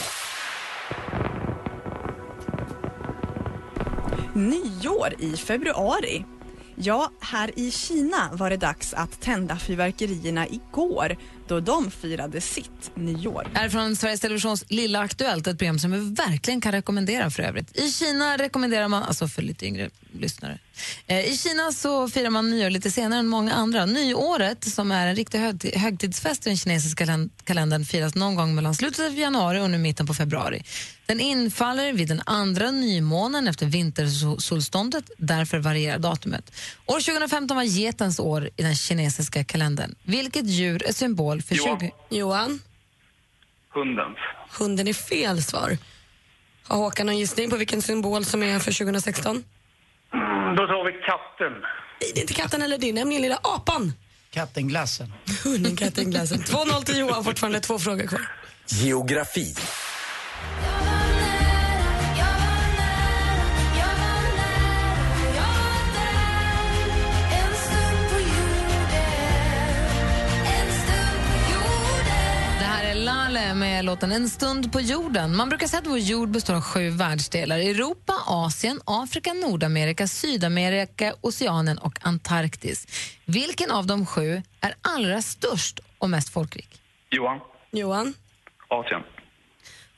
Nyår 4.39 5.15
i 5.19 5.37
februari. 5.37 6.25
Ja, 6.75 7.11
här 7.21 7.51
i 7.59 7.71
Kina 7.71 8.31
var 8.33 8.51
det 8.51 8.57
dags 8.57 8.95
att 8.95 9.21
tända 9.21 9.57
fyrverkerierna 9.57 10.47
igår 10.49 11.17
då 11.49 11.61
de 11.61 11.91
firade 11.91 12.41
sitt 12.41 12.91
nyår. 12.95 13.51
är 13.55 13.69
från 13.69 13.97
Sveriges 13.97 14.21
Televisions 14.21 14.65
Lilla 14.69 15.01
Aktuellt, 15.01 15.47
ett 15.47 15.59
program 15.59 15.79
som 15.79 15.91
vi 15.91 15.99
verkligen 15.99 16.61
kan 16.61 16.73
rekommendera 16.73 17.31
för 17.31 17.43
övrigt. 17.43 17.79
I 17.79 17.93
Kina 17.93 18.37
rekommenderar 18.37 18.89
man, 18.89 19.03
alltså 19.03 19.29
för 19.29 19.43
lite 19.43 19.67
yngre 19.67 19.91
lyssnare, 20.13 20.59
eh, 21.07 21.33
i 21.33 21.37
Kina 21.37 21.73
så 21.73 22.09
firar 22.09 22.31
man 22.31 22.51
nyår 22.51 22.71
lite 22.71 22.91
senare 22.91 23.19
än 23.19 23.27
många 23.27 23.53
andra. 23.53 23.87
Nyåret, 23.87 24.65
som 24.65 24.93
är 24.93 25.07
en 25.07 25.17
riktig 25.17 25.39
högtidsfest 25.75 26.47
i 26.47 26.51
den 26.51 26.57
kinesiska 26.57 27.29
kalendern, 27.45 27.85
firas 27.85 28.15
någon 28.15 28.35
gång 28.35 28.55
mellan 28.55 28.75
slutet 28.75 29.07
av 29.07 29.19
januari 29.19 29.61
och 29.61 29.71
nu 29.71 29.79
mitten 29.79 30.07
på 30.07 30.15
februari. 30.15 30.63
Den 31.09 31.21
infaller 31.21 31.93
vid 31.93 32.09
den 32.09 32.23
andra 32.27 32.71
nymånen 32.71 33.49
efter 33.49 33.67
vintersolståndet, 33.67 35.11
därför 35.19 35.59
varierar 35.59 35.99
datumet. 35.99 36.53
År 36.87 37.01
2015 37.01 37.57
var 37.57 37.65
getens 37.65 38.19
år 38.19 38.51
i 38.57 38.63
den 38.63 38.75
kinesiska 38.75 39.45
kalendern. 39.45 39.95
Vilket 40.03 40.47
djur 40.47 40.83
är 40.89 40.93
symbol 40.93 41.38
för 41.43 41.55
Johan. 41.55 41.81
20... 41.81 41.93
Johan. 42.09 42.61
Hundens. 43.75 44.19
Hunden 44.59 44.89
är 44.89 44.93
fel 44.93 45.43
svar. 45.43 45.79
Har 46.69 46.77
Håkan 46.77 47.07
någon 47.07 47.19
gissning 47.19 47.51
på 47.51 47.57
vilken 47.57 47.83
symbol 47.83 48.25
som 48.25 48.43
är 48.43 48.59
för 48.59 48.73
2016? 48.73 49.45
Mm, 50.15 50.57
då 50.57 50.67
tar 50.67 50.85
vi 50.85 50.93
katten. 50.93 51.53
Nej, 52.01 52.11
det 52.15 52.21
är 52.21 52.23
inte 52.23 52.35
katten 52.35 52.63
eller 52.63 52.79
det 52.79 52.89
är 52.89 52.93
nämligen 52.93 53.23
lilla 53.23 53.39
apan. 53.43 53.93
Kattenglassen. 54.31 55.13
Hunden, 55.45 55.77
katten, 55.77 56.11
glassen. 56.11 56.39
2-0 56.39 56.85
till 56.85 56.99
Johan, 56.99 57.25
fortfarande 57.25 57.61
två 57.61 57.79
frågor 57.79 58.07
kvar. 58.07 58.21
Geografi. 58.67 59.55
Med 73.79 73.85
låten 73.85 74.13
En 74.13 74.29
stund 74.29 74.73
på 74.73 74.81
jorden. 74.81 75.37
Man 75.37 75.49
brukar 75.49 75.67
säga 75.67 75.81
att 75.81 75.87
vår 75.87 75.99
jord 75.99 76.29
består 76.29 76.55
av 76.55 76.61
sju 76.61 76.91
världsdelar. 76.91 77.59
Europa, 77.59 78.13
Asien, 78.27 78.81
Afrika, 78.85 79.33
Nordamerika, 79.33 80.07
Sydamerika, 80.07 81.15
Oceanen 81.21 81.79
och 81.79 81.99
Antarktis. 82.03 82.87
Vilken 83.25 83.71
av 83.71 83.87
de 83.87 84.07
sju 84.07 84.43
är 84.61 84.75
allra 84.83 85.23
störst 85.23 85.81
och 85.99 86.11
mest 86.11 86.29
folkrik? 86.29 86.81
Johan. 87.11 87.41
Johan. 87.71 88.15
Asien. 88.69 89.03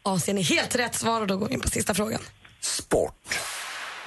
Asien 0.03 0.39
är 0.39 0.43
helt 0.43 0.77
rätt 0.77 0.95
svar 0.95 1.21
och 1.21 1.27
då 1.27 1.37
går 1.37 1.49
vi 1.49 1.55
in 1.55 1.61
på 1.61 1.69
sista 1.69 1.95
frågan. 1.95 2.21
Sport. 2.61 3.39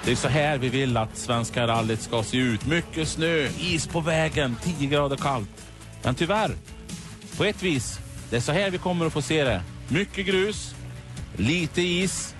Det 0.05 0.11
är 0.11 0.15
så 0.15 0.27
här 0.27 0.57
vi 0.57 0.69
vill 0.69 0.97
att 0.97 1.17
Svenska 1.17 1.67
rallyt 1.67 2.01
ska 2.01 2.23
se 2.23 2.37
ut. 2.37 2.65
Mycket 2.65 3.07
snö, 3.07 3.47
is 3.59 3.87
på 3.87 3.99
vägen, 3.99 4.55
10 4.63 4.87
grader 4.89 5.17
kallt. 5.17 5.65
Men 6.03 6.15
tyvärr, 6.15 6.51
på 7.37 7.43
ett 7.43 7.63
vis, 7.63 7.99
det 8.33 8.37
är 8.37 8.41
så 8.41 8.51
här 8.51 8.69
vi 8.69 8.77
kommer 8.77 9.05
att 9.05 9.13
få 9.13 9.21
se 9.21 9.43
det. 9.43 9.61
Mycket 9.87 10.25
grus, 10.25 10.75
lite 11.37 11.81
is, 11.81 12.35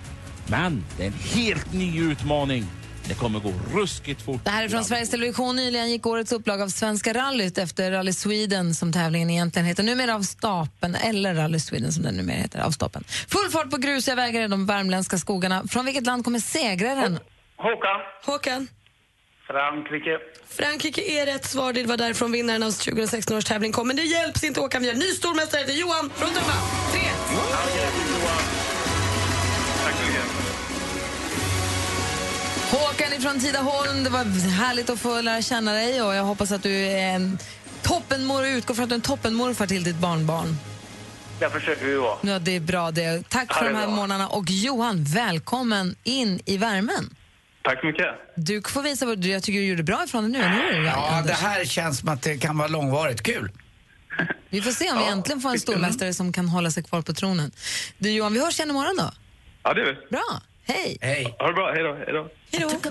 men 0.48 0.84
det 0.98 1.04
är 1.04 1.08
en 1.08 1.14
helt 1.14 1.74
ny 1.74 2.02
utmaning. 2.02 2.66
Det 3.08 3.14
kommer 3.14 3.40
gå 3.40 3.54
ruskigt 3.74 4.22
fort. 4.22 4.42
Det 4.44 4.50
här 4.50 4.64
är 4.64 4.70
från 4.70 4.84
Sveriges 4.84 5.10
Television. 5.10 5.56
Nyligen 5.56 5.90
gick 5.90 6.06
årets 6.06 6.32
upplaga 6.32 6.64
av 6.64 6.68
Svenska 6.68 7.14
rallyt 7.14 7.58
efter 7.58 7.92
Rally 7.92 8.14
Sweden 8.14 8.76
som 8.76 8.94
tävlingen 8.94 9.30
egentligen 9.30 9.66
heter. 9.66 9.84
Numera 9.84 10.16
av 10.16 10.22
stapeln, 10.22 10.96
eller 10.96 11.36
Rally 11.36 11.60
Sweden 11.60 11.92
som 11.92 12.04
den 12.04 12.16
numera 12.16 12.38
heter, 12.38 12.60
av 12.60 12.72
stapeln. 12.72 13.06
Full 13.28 13.50
fart 13.52 13.72
på 13.72 13.78
grusiga 13.78 14.16
vägar 14.16 14.42
i 14.42 14.48
de 14.48 14.66
värmländska 14.66 15.18
skogarna. 15.18 15.64
Från 15.68 15.86
vilket 15.86 16.06
land 16.06 16.24
kommer 16.24 16.40
segraren? 16.40 17.20
Håkan. 17.58 18.00
Håkan. 18.26 18.68
Frankrike. 19.48 20.20
Frankrike 20.48 21.02
är 21.02 21.26
rätt 21.26 21.46
svar. 21.46 21.74
Det 21.74 21.84
var 21.84 21.98
därifrån 21.98 22.32
vinnaren 22.32 22.64
av 22.64 22.72
2016 22.72 23.38
års 23.38 23.46
tävling 23.46 23.72
kom. 23.72 23.88
Men 23.88 23.96
det 23.96 24.04
hjälps 24.04 24.44
inte 24.44 24.60
Håkan. 24.60 24.82
Vi 24.82 24.88
har 24.88 24.96
ny 24.96 25.12
stormästare. 25.12 25.64
Det 25.64 25.72
är 25.72 25.78
Johan 25.78 26.10
från 26.16 26.30
Tumba. 26.30 26.54
Tre, 26.92 27.02
Håkan 32.72 33.14
ifrån 33.14 33.40
Tidaholm, 33.40 34.04
det 34.04 34.10
var 34.10 34.24
härligt 34.50 34.90
att 34.90 35.00
få 35.00 35.22
lära 35.22 35.42
känna 35.42 35.74
dig 35.74 36.02
och 36.02 36.16
jag 36.16 36.24
hoppas 36.24 36.52
att 36.52 36.64
du 36.64 36.74
är 36.76 37.16
en 37.16 37.38
toppenmor 37.82 38.42
och 38.42 38.48
utgår 38.48 38.74
från 38.74 38.84
att 38.84 38.90
du 38.90 38.94
är 38.94 38.98
en 38.98 39.02
toppenmorfar 39.02 39.68
till 39.68 39.84
ditt 39.84 39.96
barnbarn. 39.96 40.58
Det 41.40 41.50
försöker 41.50 41.86
vi 41.86 41.96
vara. 41.96 42.18
Ja, 42.22 42.40
det 42.40 42.56
är 42.56 42.60
bra 42.60 42.92
det. 42.92 43.30
Tack 43.30 43.48
Ja, 43.50 43.56
för 43.56 43.64
det 43.66 43.70
de 43.72 43.76
är 43.76 43.80
här 43.80 43.88
månaderna 43.88 44.28
och 44.28 44.46
Johan, 44.50 45.04
välkommen 45.04 45.96
in 46.04 46.40
i 46.46 46.58
värmen. 46.58 47.16
Tack 47.64 47.80
så 47.80 47.86
mycket. 47.86 48.06
Du 48.36 48.62
får 48.62 48.82
visa 48.82 49.06
vad 49.06 49.20
du, 49.20 49.30
jag 49.30 49.44
tycker 49.44 49.60
du 49.60 49.66
gjorde 49.66 49.84
bra 49.84 50.04
ifrån 50.04 50.24
dig 50.24 50.32
nu, 50.32 50.38
eller 50.48 50.74
hur? 50.74 50.86
Ja, 50.86 51.10
Anders? 51.12 51.28
det 51.28 51.48
här 51.48 51.66
känns 51.66 52.00
som 52.00 52.10
att 52.10 52.22
det 52.22 52.38
kan 52.38 52.58
vara 52.58 52.68
långvarigt. 52.68 53.22
Kul. 53.24 53.52
Vi 54.50 54.62
får 54.62 54.72
se 54.72 54.92
om 54.92 54.98
vi 54.98 55.06
äntligen 55.06 55.42
får 55.42 55.50
en 55.50 55.60
stormästare 55.60 56.14
som 56.14 56.34
kan 56.34 56.48
hålla 56.50 56.72
sig 56.72 56.84
kvar 56.84 57.02
på 57.02 57.14
tronen. 57.14 57.52
Du 57.98 58.12
Johan, 58.12 58.34
vi 58.34 58.40
hörs 58.40 58.60
igen 58.60 58.70
imorgon 58.70 58.98
då. 58.98 59.12
Ja, 59.64 59.74
det 59.74 59.82
är 59.82 59.86
vi. 59.86 60.08
Bra, 60.10 60.42
hej. 60.64 60.98
Hej. 61.02 61.36
Ha 61.40 61.48
det 61.48 61.54
bra. 61.54 61.72
Hej 61.74 61.84
då. 61.84 61.94
Hej 61.94 62.14
då. 62.14 62.30
I 62.52 62.62
took 62.62 62.86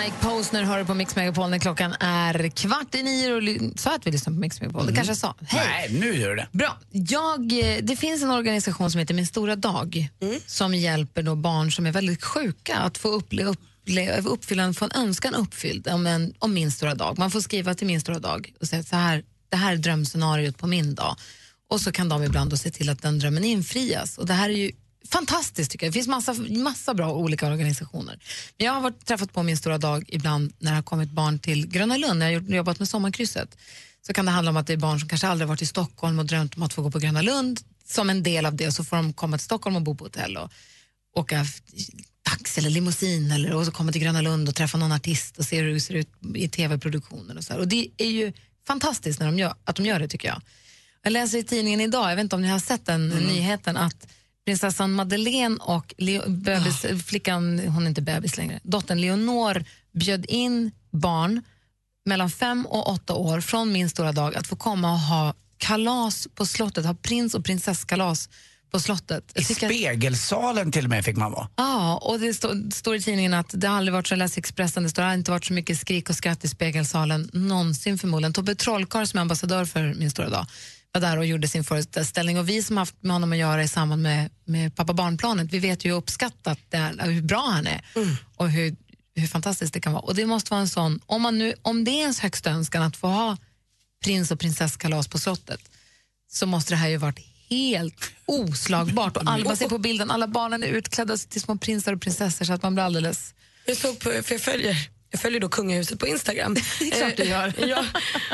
Mike 0.00 0.16
Posner 0.20 0.62
hör 0.62 0.78
du 0.78 0.84
på 0.84 0.94
Mix 0.94 1.16
Megapol 1.16 1.50
när 1.50 1.58
klockan 1.58 1.94
är 2.00 2.48
kvart 2.48 2.94
i 2.94 3.02
nio. 3.02 3.32
Och 3.32 3.80
sa 3.80 3.94
att 3.94 4.06
vi 4.06 4.10
lyssnar 4.10 4.34
på 4.34 4.40
Mix 4.40 4.60
Megapol? 4.60 4.86
Det 4.86 4.92
kanske 4.92 5.10
jag 5.10 5.18
sa. 5.18 5.34
Hej. 5.46 5.88
Nej, 5.90 6.00
nu 6.00 6.14
gör 6.20 6.30
du 6.30 6.36
det. 6.36 6.48
Bra. 6.52 6.78
Jag, 6.90 7.52
eh, 7.52 7.82
det 7.82 7.96
finns 7.96 8.22
en 8.22 8.30
organisation 8.30 8.90
som 8.90 8.98
heter 8.98 9.14
Min 9.14 9.26
stora 9.26 9.56
dag 9.56 10.08
som 10.46 10.74
hjälper 10.74 11.22
då 11.22 11.34
barn 11.34 11.72
som 11.72 11.86
är 11.86 11.92
väldigt 11.92 12.24
sjuka 12.24 12.76
att 12.76 12.98
få 12.98 13.08
upple, 13.08 13.44
upple, 13.44 14.20
uppfylla, 14.20 14.72
få 14.72 14.84
en 14.84 14.92
önskan 14.94 15.34
uppfylld 15.34 15.88
om, 15.88 16.06
en, 16.06 16.34
om 16.38 16.54
min 16.54 16.72
stora 16.72 16.94
dag. 16.94 17.18
Man 17.18 17.30
får 17.30 17.40
skriva 17.40 17.74
till 17.74 17.86
Min 17.86 18.00
stora 18.00 18.18
dag 18.18 18.52
och 18.60 18.68
säga 18.68 18.82
så 18.82 18.96
här, 18.96 19.24
det 19.48 19.56
här 19.56 19.72
är 19.72 19.76
drömscenariot 19.76 20.58
på 20.58 20.66
min 20.66 20.94
dag. 20.94 21.16
Och 21.68 21.80
så 21.80 21.92
kan 21.92 22.08
de 22.08 22.22
ibland 22.22 22.50
då 22.50 22.56
se 22.56 22.70
till 22.70 22.88
att 22.88 23.02
den 23.02 23.18
drömmen 23.18 23.44
infrias. 23.44 24.18
Och 24.18 24.26
det 24.26 24.34
här 24.34 24.50
är 24.50 24.54
ju 24.54 24.70
fantastiskt 25.10 25.70
tycker 25.70 25.86
jag. 25.86 25.92
Det 25.92 25.94
finns 25.94 26.08
massa, 26.08 26.34
massa 26.50 26.94
bra 26.94 27.12
olika 27.12 27.46
organisationer. 27.46 28.18
Men 28.58 28.66
jag 28.66 28.72
har 28.72 28.80
varit, 28.80 29.06
träffat 29.06 29.32
på 29.32 29.42
Min 29.42 29.56
stora 29.56 29.78
dag 29.78 30.04
ibland 30.08 30.52
när 30.58 30.70
det 30.70 30.76
har 30.76 30.82
kommit 30.82 31.10
barn 31.10 31.38
till 31.38 31.66
Gröna 31.66 31.96
Lund, 31.96 32.18
när 32.18 32.30
jag 32.30 32.40
har 32.40 32.54
jobbat 32.54 32.78
med 32.78 32.88
Sommarkrysset 32.88 33.56
så 34.06 34.12
kan 34.12 34.24
det 34.24 34.30
handla 34.30 34.50
om 34.50 34.56
att 34.56 34.66
det 34.66 34.72
är 34.72 34.76
barn 34.76 35.00
som 35.00 35.08
kanske 35.08 35.28
aldrig 35.28 35.48
varit 35.48 35.62
i 35.62 35.66
Stockholm 35.66 36.18
och 36.18 36.26
drömt 36.26 36.56
om 36.56 36.62
att 36.62 36.72
få 36.72 36.82
gå 36.82 36.90
på 36.90 36.98
Gröna 36.98 37.22
Lund. 37.22 37.60
Som 37.86 38.10
en 38.10 38.22
del 38.22 38.46
av 38.46 38.56
det 38.56 38.72
så 38.72 38.84
får 38.84 38.96
de 38.96 39.12
komma 39.12 39.38
till 39.38 39.44
Stockholm 39.44 39.76
och 39.76 39.82
bo 39.82 39.94
på 39.94 40.04
hotell 40.04 40.36
och 40.36 40.50
åka 41.14 41.46
taxi 42.22 42.60
eller 42.60 42.70
limousin 42.70 43.30
eller 43.30 43.54
och 43.54 43.66
så 43.66 43.72
komma 43.72 43.92
till 43.92 44.00
Gröna 44.00 44.20
Lund 44.20 44.48
och 44.48 44.54
träffa 44.54 44.78
någon 44.78 44.92
artist 44.92 45.38
och 45.38 45.44
se 45.44 45.60
hur 45.60 45.74
det 45.74 45.80
ser 45.80 45.94
ut 45.94 46.08
i 46.34 46.48
tv-produktionen 46.48 47.36
och 47.36 47.44
så 47.44 47.52
här. 47.52 47.60
Och 47.60 47.68
det 47.68 47.88
är 47.96 48.10
ju 48.10 48.32
fantastiskt 48.66 49.20
när 49.20 49.26
de 49.26 49.38
gör, 49.38 49.54
att 49.64 49.76
de 49.76 49.86
gör 49.86 49.98
det 49.98 50.08
tycker 50.08 50.28
jag. 50.28 50.42
Jag 51.02 51.12
läser 51.12 51.38
i 51.38 51.44
tidningen 51.44 51.80
idag, 51.80 52.10
jag 52.10 52.16
vet 52.16 52.22
inte 52.22 52.36
om 52.36 52.42
ni 52.42 52.48
har 52.48 52.58
sett 52.58 52.86
den 52.86 53.08
nyheten, 53.08 53.76
att 53.76 54.06
prinsessan 54.44 54.92
Madeleine 54.92 55.56
och 55.60 55.94
Leo, 55.98 56.30
bebis, 56.30 56.86
flickan, 57.06 57.58
hon 57.58 57.82
är 57.82 57.88
inte 57.88 58.02
bebis 58.02 58.36
längre, 58.36 58.60
dottern 58.62 59.00
Leonor 59.00 59.64
bjöd 59.92 60.26
in 60.26 60.70
barn 60.90 61.42
mellan 62.04 62.30
fem 62.30 62.66
och 62.66 62.90
åtta 62.90 63.14
år 63.14 63.40
från 63.40 63.72
min 63.72 63.90
stora 63.90 64.12
dag 64.12 64.34
att 64.34 64.46
få 64.46 64.56
komma 64.56 64.92
och 64.92 64.98
ha 64.98 65.34
kalas 65.56 66.28
på 66.34 66.46
slottet, 66.46 66.86
ha 66.86 66.94
prins 66.94 67.34
och 67.34 67.44
prinsesskalas 67.44 68.28
på 68.72 68.80
slottet. 68.80 69.32
I 69.34 69.44
spegelsalen 69.44 70.72
till 70.72 70.84
och 70.84 70.90
med 70.90 71.04
fick 71.04 71.16
man 71.16 71.32
vara. 71.32 71.48
Ja, 71.56 71.96
och 71.96 72.20
det 72.20 72.34
stå, 72.34 72.70
står 72.72 72.94
i 72.94 73.02
tidningen 73.02 73.34
att 73.34 73.50
det 73.52 73.68
aldrig 73.68 73.92
varit 73.92 74.06
så, 74.06 74.14
läste 74.14 74.40
Expressen, 74.40 74.82
det 74.82 74.88
står 74.88 75.12
inte 75.12 75.30
varit 75.30 75.44
så 75.44 75.52
mycket 75.52 75.78
skrik 75.78 76.10
och 76.10 76.16
skratt 76.16 76.44
i 76.44 76.48
spegelsalen 76.48 77.30
någonsin 77.32 77.98
förmodligen. 77.98 78.32
Tobbe 78.32 78.54
Trollkarl 78.54 79.06
som 79.06 79.18
är 79.18 79.20
ambassadör 79.20 79.64
för 79.64 79.94
Min 79.94 80.10
stora 80.10 80.28
dag 80.28 80.46
var 80.92 81.00
där 81.00 81.18
och 81.18 81.26
gjorde 81.26 81.48
sin 81.48 81.64
föreställning 81.64 82.38
och 82.38 82.48
vi 82.48 82.62
som 82.62 82.76
haft 82.76 82.94
med 83.00 83.12
honom 83.12 83.32
att 83.32 83.38
göra 83.38 83.62
i 83.62 83.68
samband 83.68 84.02
med, 84.02 84.30
med 84.44 84.76
pappa 84.76 84.92
barnplanet, 84.92 85.52
vi 85.52 85.58
vet 85.58 85.84
ju 85.84 85.92
uppskattat 85.92 86.58
det 86.68 86.94
hur 87.00 87.22
bra 87.22 87.50
han 87.50 87.66
är 87.66 87.84
och 88.36 88.50
hur, 88.50 88.76
hur 89.14 89.26
fantastiskt 89.26 89.74
det 89.74 89.80
kan 89.80 89.92
vara. 89.92 90.02
Och 90.02 90.14
det 90.14 90.26
måste 90.26 90.50
vara 90.50 90.60
en 90.60 90.68
sån, 90.68 91.00
om, 91.06 91.22
man 91.22 91.38
nu, 91.38 91.54
om 91.62 91.84
det 91.84 91.90
är 91.90 92.00
ens 92.00 92.20
högsta 92.20 92.50
önskan 92.50 92.82
att 92.82 92.96
få 92.96 93.06
ha 93.06 93.36
prins 94.04 94.30
och 94.30 94.40
prinsesskalas 94.40 95.08
på 95.08 95.18
slottet 95.18 95.60
så 96.32 96.46
måste 96.46 96.72
det 96.72 96.76
här 96.76 96.88
ju 96.88 96.96
varit 96.96 97.18
helt 97.50 98.10
oslagbart. 98.26 99.16
Och 99.16 99.22
alla, 99.26 99.56
ser 99.56 99.68
på 99.68 99.78
bilden, 99.78 100.10
alla 100.10 100.28
barnen 100.28 100.62
är 100.62 100.66
utklädda 100.66 101.16
till 101.16 101.40
små 101.40 101.56
prinsar 101.56 101.92
och 101.92 102.00
prinsessor 102.00 102.44
så 102.44 102.52
att 102.52 102.62
man 102.62 102.74
blir 102.74 102.84
alldeles... 102.84 103.34
Jag 103.66 103.76
såg 103.76 103.98
på, 103.98 104.10
för 104.22 104.32
jag 104.32 104.40
följer, 104.40 104.76
jag 105.12 105.20
följer 105.20 105.40
då 105.40 105.48
kungahuset 105.48 105.98
på 105.98 106.06
Instagram. 106.06 106.54
Det 106.78 106.84
är 106.86 106.90
klart 106.98 107.16
du 107.16 107.24
gör. 107.24 107.52
Eh, 107.58 107.68
ja, 107.68 107.84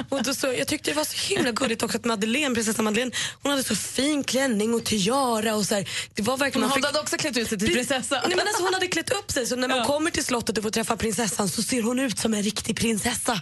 och 0.08 0.22
då 0.22 0.34
så, 0.34 0.46
jag 0.46 0.68
tyckte 0.68 0.90
det 0.90 0.94
var 0.94 1.04
så 1.04 1.34
himla 1.34 1.52
gulligt 1.52 1.82
också 1.82 1.98
att 1.98 2.04
Madeleine, 2.04 2.54
prinsessan 2.54 2.84
Madeleine, 2.84 3.10
hon 3.42 3.50
hade 3.50 3.64
så 3.64 3.76
fin 3.76 4.24
klänning 4.24 4.74
och 4.74 4.84
tiara 4.84 5.54
och 5.54 5.64
så 5.66 5.74
här, 5.74 5.88
Det 6.14 6.22
var 6.22 6.36
verkligen, 6.36 6.62
Hon 6.62 6.68
man 6.68 6.76
fick- 6.76 6.84
hade 6.86 7.00
också 7.00 7.16
klätt 7.16 7.36
ut 7.36 7.48
sig 7.48 7.58
till 7.58 7.72
prinsessa. 7.72 8.14
Nej, 8.26 8.36
men 8.36 8.46
alltså, 8.48 8.62
hon 8.62 8.74
hade 8.74 8.86
klätt 8.86 9.10
upp 9.10 9.30
sig 9.30 9.46
så 9.46 9.56
när 9.56 9.68
man 9.68 9.84
kommer 9.86 10.10
till 10.10 10.24
slottet 10.24 10.56
och 10.58 10.62
får 10.64 10.70
träffa 10.70 10.96
prinsessan 10.96 11.48
så 11.48 11.62
ser 11.62 11.82
hon 11.82 11.98
ut 11.98 12.18
som 12.18 12.34
en 12.34 12.42
riktig 12.42 12.76
prinsessa. 12.76 13.40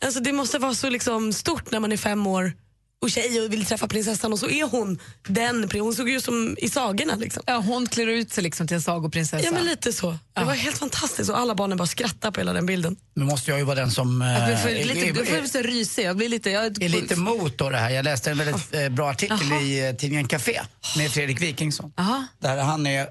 Alltså, 0.00 0.20
det 0.20 0.32
måste 0.32 0.58
vara 0.58 0.74
så 0.74 0.90
liksom, 0.90 1.32
stort 1.32 1.70
när 1.70 1.80
man 1.80 1.92
är 1.92 1.96
fem 1.96 2.26
år 2.26 2.52
och 3.02 3.10
tjej 3.10 3.40
och 3.40 3.52
vill 3.52 3.64
träffa 3.66 3.88
prinsessan 3.88 4.32
och 4.32 4.38
så 4.38 4.48
är 4.48 4.64
hon 4.64 4.98
den, 5.28 5.70
hon 5.72 5.94
såg 5.94 6.08
ju 6.08 6.20
som 6.20 6.56
i 6.58 6.68
sagorna. 6.68 7.14
Liksom. 7.16 7.42
Ja, 7.46 7.56
hon 7.56 7.86
klär 7.86 8.06
ut 8.06 8.32
sig 8.32 8.42
liksom 8.42 8.66
till 8.66 8.74
en 8.74 8.82
sagoprinsessa. 8.82 9.44
Ja 9.44 9.50
men 9.52 9.64
lite 9.66 9.92
så. 9.92 10.18
Det 10.34 10.44
var 10.44 10.54
helt 10.54 10.78
fantastiskt 10.78 11.30
och 11.30 11.38
alla 11.38 11.54
barnen 11.54 11.78
bara 11.78 11.86
skrattade 11.86 12.32
på 12.32 12.40
hela 12.40 12.52
den 12.52 12.66
bilden. 12.66 12.96
Nu 13.14 13.24
måste 13.24 13.50
jag 13.50 13.58
ju 13.58 13.64
vara 13.64 13.76
den 13.76 13.90
som... 13.90 14.22
eh, 14.22 14.28
Jag 14.28 14.62
blir 14.64 14.84
lite, 14.84 15.00
är- 15.08 15.12
du 15.12 15.24
får 15.24 15.38
bli 15.40 15.48
så 15.48 15.58
rysig. 15.58 16.04
Jag 16.04 16.16
blir 16.16 16.28
lite... 16.28 16.50
Jag, 16.50 16.82
är 16.82 16.88
lite 16.88 17.16
mot 17.16 17.58
då 17.58 17.70
det 17.70 17.78
här. 17.78 17.90
Jag 17.90 18.04
läste 18.04 18.30
en 18.30 18.38
väldigt 18.38 18.74
eh, 18.74 18.88
bra 18.88 19.10
artikel 19.10 19.52
i 19.62 19.88
eh, 19.88 19.94
tidningen 19.96 20.28
Café 20.28 20.60
med 20.96 21.10
Fredrik 21.10 21.42
Wikingsson. 21.42 21.92
Där 22.38 22.56
han 22.62 22.86
är, 22.86 23.06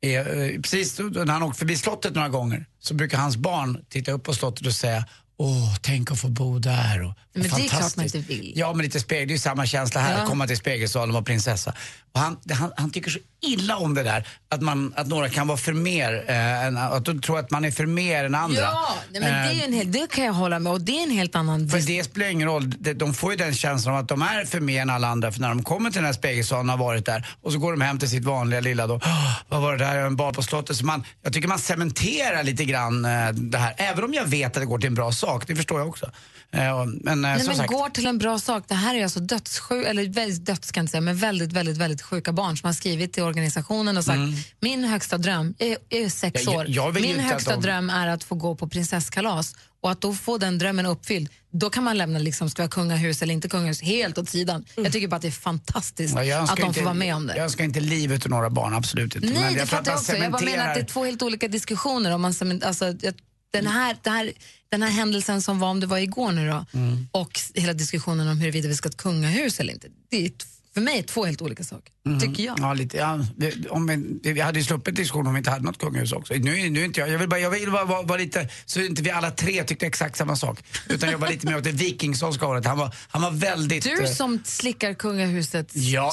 är 0.00 0.62
precis 0.62 0.96
då- 0.96 1.04
när 1.04 1.32
han 1.32 1.42
åkt 1.42 1.58
förbi 1.58 1.76
slottet 1.76 2.14
några 2.14 2.28
gånger 2.28 2.66
så 2.80 2.94
brukar 2.94 3.18
hans 3.18 3.36
barn 3.36 3.84
titta 3.88 4.12
upp 4.12 4.22
på 4.24 4.34
slottet 4.34 4.66
och 4.66 4.72
säga 4.74 5.04
Åh, 5.40 5.76
tänk 5.82 6.10
att 6.10 6.20
få 6.20 6.28
bo 6.28 6.58
där. 6.58 7.02
Och, 7.02 7.14
Men 7.32 7.42
det 7.42 7.48
är 7.48 7.50
fantastiskt." 7.50 7.78
klart 7.78 7.96
man 7.96 8.04
inte 8.04 8.18
vill. 8.18 8.52
Ja, 8.56 8.72
men 8.72 8.84
lite 8.84 9.00
spegel, 9.00 9.28
det 9.28 9.32
är 9.32 9.34
ju 9.34 9.38
samma 9.38 9.66
känsla 9.66 10.00
här, 10.00 10.12
Ja. 10.16 10.18
att 10.22 10.28
komma 10.28 10.46
till 10.46 10.56
spegelsalen 10.56 11.08
och 11.10 11.14
vara 11.14 11.24
prinsessa. 11.24 11.74
Och 12.12 12.20
han, 12.20 12.36
han, 12.50 12.72
han 12.76 12.90
tycker 12.90 13.10
så 13.10 13.18
illa 13.42 13.76
om 13.76 13.94
det 13.94 14.02
där, 14.02 14.28
att, 14.50 14.62
man, 14.62 14.92
att 14.96 15.06
några 15.06 15.28
kan 15.28 15.46
vara 15.48 15.58
för 15.58 15.72
mer, 15.72 16.24
eh, 16.28 16.64
än, 16.64 16.76
att 16.76 17.04
de 17.04 17.20
tror 17.22 17.38
att 17.38 17.50
man 17.50 17.64
är 17.64 17.70
för 17.70 17.86
mer 17.86 18.24
än 18.24 18.34
andra. 18.34 18.60
Ja, 18.60 18.94
nej, 19.10 19.20
men 19.20 19.32
det, 19.32 19.38
är 19.38 19.52
ju 19.52 19.58
Eh, 19.60 19.64
en 19.64 19.72
hel, 19.72 19.92
det 19.92 20.10
kan 20.10 20.24
jag 20.24 20.32
hålla 20.32 20.58
med 20.58 20.72
och 20.72 20.80
det 20.80 20.98
är 20.98 21.02
en 21.02 21.10
helt 21.10 21.34
annan... 21.36 21.68
för 21.68 21.78
det 21.80 22.04
spelar 22.04 22.26
ingen 22.28 22.48
roll, 22.48 22.70
De- 22.70 22.94
de 22.94 23.14
får 23.14 23.30
ju 23.30 23.36
den 23.36 23.54
känslan 23.54 23.94
av 23.94 24.00
att 24.00 24.08
de 24.08 24.22
är 24.22 24.44
för 24.44 24.60
mer 24.60 24.82
än 24.82 24.90
alla 24.90 25.08
andra 25.08 25.32
för 25.32 25.40
när 25.40 25.48
de 25.48 25.62
kommer 25.62 25.90
till 25.90 25.96
den 25.98 26.04
här 26.06 26.12
spegelsalen 26.12 26.70
och 26.70 26.78
har 26.78 26.84
varit 26.84 27.06
där 27.06 27.26
och 27.42 27.52
så 27.52 27.58
går 27.58 27.70
de 27.72 27.80
hem 27.80 27.98
till 27.98 28.10
sitt 28.10 28.24
vanliga 28.24 28.60
lilla 28.60 28.86
då, 28.86 28.94
"Åh, 28.94 29.38
vad 29.48 29.60
var 29.62 29.76
det 29.76 29.84
där, 29.84 29.96
en 29.96 30.16
bar 30.16 30.32
på 30.32 30.42
slottet. 30.42 30.76
Så 30.76 30.84
man, 30.86 31.04
jag 31.22 31.32
tycker 31.32 31.48
man 31.48 31.58
cementerar 31.58 32.42
lite 32.42 32.64
grann 32.64 33.04
eh, 33.04 33.28
det 33.32 33.58
här, 33.58 33.74
även 33.76 34.04
om 34.04 34.14
jag 34.14 34.24
vet 34.24 34.46
att 34.56 34.62
det 34.62 34.66
går 34.66 34.78
till 34.78 34.86
en 34.88 34.94
bra 34.94 35.12
sak, 35.12 35.46
det 35.46 35.56
förstår 35.56 35.78
jag 35.78 35.88
också. 35.88 36.06
Eh, 36.52 36.84
men 36.86 37.24
eh, 37.24 37.30
Nej, 37.30 37.46
men 37.46 37.56
sagt, 37.56 37.68
går 37.68 37.88
till 37.90 38.06
en 38.06 38.18
bra 38.18 38.38
sak. 38.38 38.64
Det 38.68 38.74
här 38.74 38.94
är 38.94 39.02
alltså 39.02 39.20
dödssjuk, 39.20 39.86
eller 39.86 40.08
väldigt 40.08 40.44
döds 40.46 40.72
kan 40.72 40.84
jag 40.84 40.90
säga, 40.90 41.00
men 41.00 41.16
väldigt, 41.16 41.52
väldigt, 41.52 41.76
väldigt 41.76 41.97
sjuka 42.02 42.32
barn 42.32 42.56
som 42.56 42.66
har 42.66 42.74
skrivit 42.74 43.12
till 43.12 43.22
organisationen 43.22 43.96
och 43.96 44.04
sagt 44.04 44.18
min 44.60 44.84
högsta 44.84 45.18
dröm, 45.18 45.54
jag 45.58 45.68
är, 45.68 45.78
jag 45.88 46.00
är 46.00 46.08
sex 46.08 46.42
Ja, 46.46 46.52
jag- 46.52 46.58
år, 46.60 46.66
jag 46.68 46.96
ju 46.96 47.02
min 47.02 47.20
högsta 47.20 47.54
de- 47.56 47.62
dröm 47.62 47.90
är 47.90 48.06
att 48.06 48.24
få 48.24 48.34
gå 48.34 48.54
på 48.54 48.68
prinsesskalas 48.68 49.54
och 49.80 49.90
att 49.90 50.00
då 50.00 50.14
få 50.14 50.38
den 50.38 50.58
drömmen 50.58 50.86
uppfylld, 50.86 51.28
då 51.52 51.70
kan 51.70 51.84
man 51.84 51.98
lämna 51.98 52.18
liksom, 52.18 52.50
ska 52.50 52.62
vi 52.62 52.64
ha 52.66 52.70
kungahus 52.70 53.22
eller 53.22 53.34
inte 53.34 53.48
kungahus 53.48 53.82
helt 53.82 54.18
åt 54.18 54.28
sidan. 54.28 54.64
Jag 54.76 54.92
tycker 54.92 55.08
bara 55.08 55.16
att 55.16 55.22
det 55.22 55.28
är 55.28 55.32
fantastiskt 55.32 56.14
ja, 56.14 56.24
jag 56.24 56.44
att 56.44 56.56
de 56.56 56.62
inte, 56.62 56.78
får 56.78 56.84
vara 56.84 56.94
med 56.94 57.14
om 57.14 57.26
det. 57.26 57.36
Jag 57.36 57.44
önskar 57.44 57.64
inte 57.64 57.80
livet 57.80 58.26
ur 58.26 58.30
några 58.30 58.50
barn, 58.50 58.74
absolut 58.74 59.16
inte. 59.16 59.28
Nej, 59.28 59.40
men 59.42 59.52
det 59.52 59.58
jag 59.58 59.68
fattar 59.68 59.90
jag 59.90 59.98
också. 59.98 60.16
Jag 60.16 60.32
bara 60.32 60.42
menar 60.42 60.68
att 60.68 60.74
det 60.74 60.80
är 60.80 60.84
cementerar- 60.84 60.84
två 60.92 61.04
helt 61.04 61.22
olika 61.22 61.48
diskussioner. 61.48 62.10
Om 62.14 62.20
man, 62.22 62.34
alltså, 62.64 62.84
jag- 63.00 63.14
den, 63.52 63.66
här, 63.66 63.96
det 64.02 64.10
här, 64.10 64.32
den 64.70 64.82
här 64.82 64.90
händelsen 64.90 65.42
som 65.42 65.58
var, 65.58 65.68
om 65.68 65.80
det 65.80 65.86
var 65.86 65.98
igår 65.98 66.32
nu 66.32 66.48
då, 66.48 66.64
Mm. 66.72 67.08
och 67.12 67.40
hela 67.54 67.72
diskussionen 67.72 68.28
om 68.28 68.40
huruvida 68.40 68.68
vi 68.68 68.74
ska 68.74 68.86
ha 68.86 68.90
ett 68.90 68.96
kungahus 68.96 69.60
eller 69.60 69.72
inte. 69.72 69.88
Det 70.10 70.26
är, 70.26 70.30
För 70.78 70.84
mig 70.84 70.98
är 70.98 71.02
två 71.02 71.24
helt 71.24 71.42
olika 71.42 71.64
saker, 71.64 71.92
Mhm. 72.06 72.20
tycker 72.20 72.42
jag. 72.42 72.58
Ja, 72.60 72.74
lite, 72.74 72.96
ja, 72.96 73.20
det, 73.36 73.68
om 73.70 73.86
vi, 74.22 74.32
vi 74.32 74.40
hade 74.40 74.58
ju 74.58 74.64
sluppit 74.64 74.96
diskussion 74.96 75.26
om 75.26 75.32
vi 75.34 75.38
inte 75.38 75.50
hade 75.50 75.64
något 75.64 75.78
kungahus 75.78 76.12
också. 76.12 76.34
Nu, 76.34 76.70
nu 76.70 76.84
inte 76.84 77.00
jag, 77.00 77.08
jag 77.10 77.18
vill 77.18 77.28
bara, 77.28 77.40
jag 77.40 77.50
vill 77.50 77.70
bara 77.70 77.84
vara, 77.84 78.02
vara 78.02 78.18
lite, 78.18 78.48
så 78.66 78.80
inte 78.80 79.02
vi 79.02 79.10
alla 79.10 79.30
tre 79.30 79.64
tyckte 79.64 79.86
exakt 79.86 80.16
samma 80.16 80.36
sak. 80.36 80.58
Utan 80.88 81.10
jag 81.10 81.18
var 81.18 81.28
lite 81.28 81.46
mer 81.46 81.56
åt 81.58 81.64
det 81.64 81.72
vikingskånska 81.72 82.46
hållet. 82.46 82.66
Han 82.66 82.78
var, 82.78 82.94
han 83.08 83.22
var 83.22 83.30
väldigt... 83.30 83.84
Du 83.84 84.02
eh, 84.04 84.10
som 84.10 84.40
slickar 84.44 84.94
kungahusets 84.94 85.74
Jag 85.74 86.12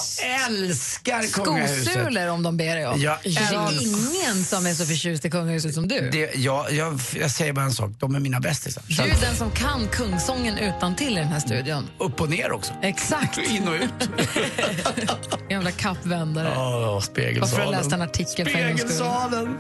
älskar 0.50 1.24
kungahuset. 1.44 1.92
skosulor 1.92 2.28
om 2.28 2.44
de 2.44 2.58
ber 2.58 2.76
dig 2.76 2.88
om. 2.88 3.02
Jag 3.02 3.18
det 3.24 3.30
är 3.30 3.82
ingen 3.82 4.44
som 4.46 4.66
är 4.66 4.74
så 4.74 4.86
förtjust 4.86 5.26
i 5.26 5.30
kungahuset 5.30 5.74
som 5.74 5.88
du. 5.88 6.10
Det, 6.12 6.36
jag, 6.36 6.72
jag, 6.72 7.00
jag 7.20 7.32
säger 7.32 7.54
bara 7.54 7.66
en 7.66 7.74
sak, 7.74 7.92
de 8.00 8.16
är 8.16 8.20
mina 8.20 8.40
bästisar. 8.40 8.84
Du 8.88 9.02
är 9.02 9.22
den 9.22 9.36
som 9.36 9.52
kan 9.52 9.88
kungsången 9.88 10.58
utan 10.58 10.96
till 10.96 11.12
i 11.14 11.16
den 11.16 11.28
här 11.28 11.40
studion. 11.40 11.90
Upp 12.00 12.22
och 12.22 12.30
ner 12.30 12.52
också. 12.52 12.74
Exakt. 12.82 13.38
In 13.50 13.68
och 13.68 13.74
ut. 13.74 14.10
Jävla 15.50 15.72
kappvändare. 15.72 16.56
Bara 16.56 17.02
spegelsalen. 17.02 17.48
för 17.50 17.62
att 17.62 17.66
jag 17.66 17.72
läste 17.72 17.96
en 17.96 18.02
artikel. 18.02 18.50
Spegelsalen. 18.50 19.58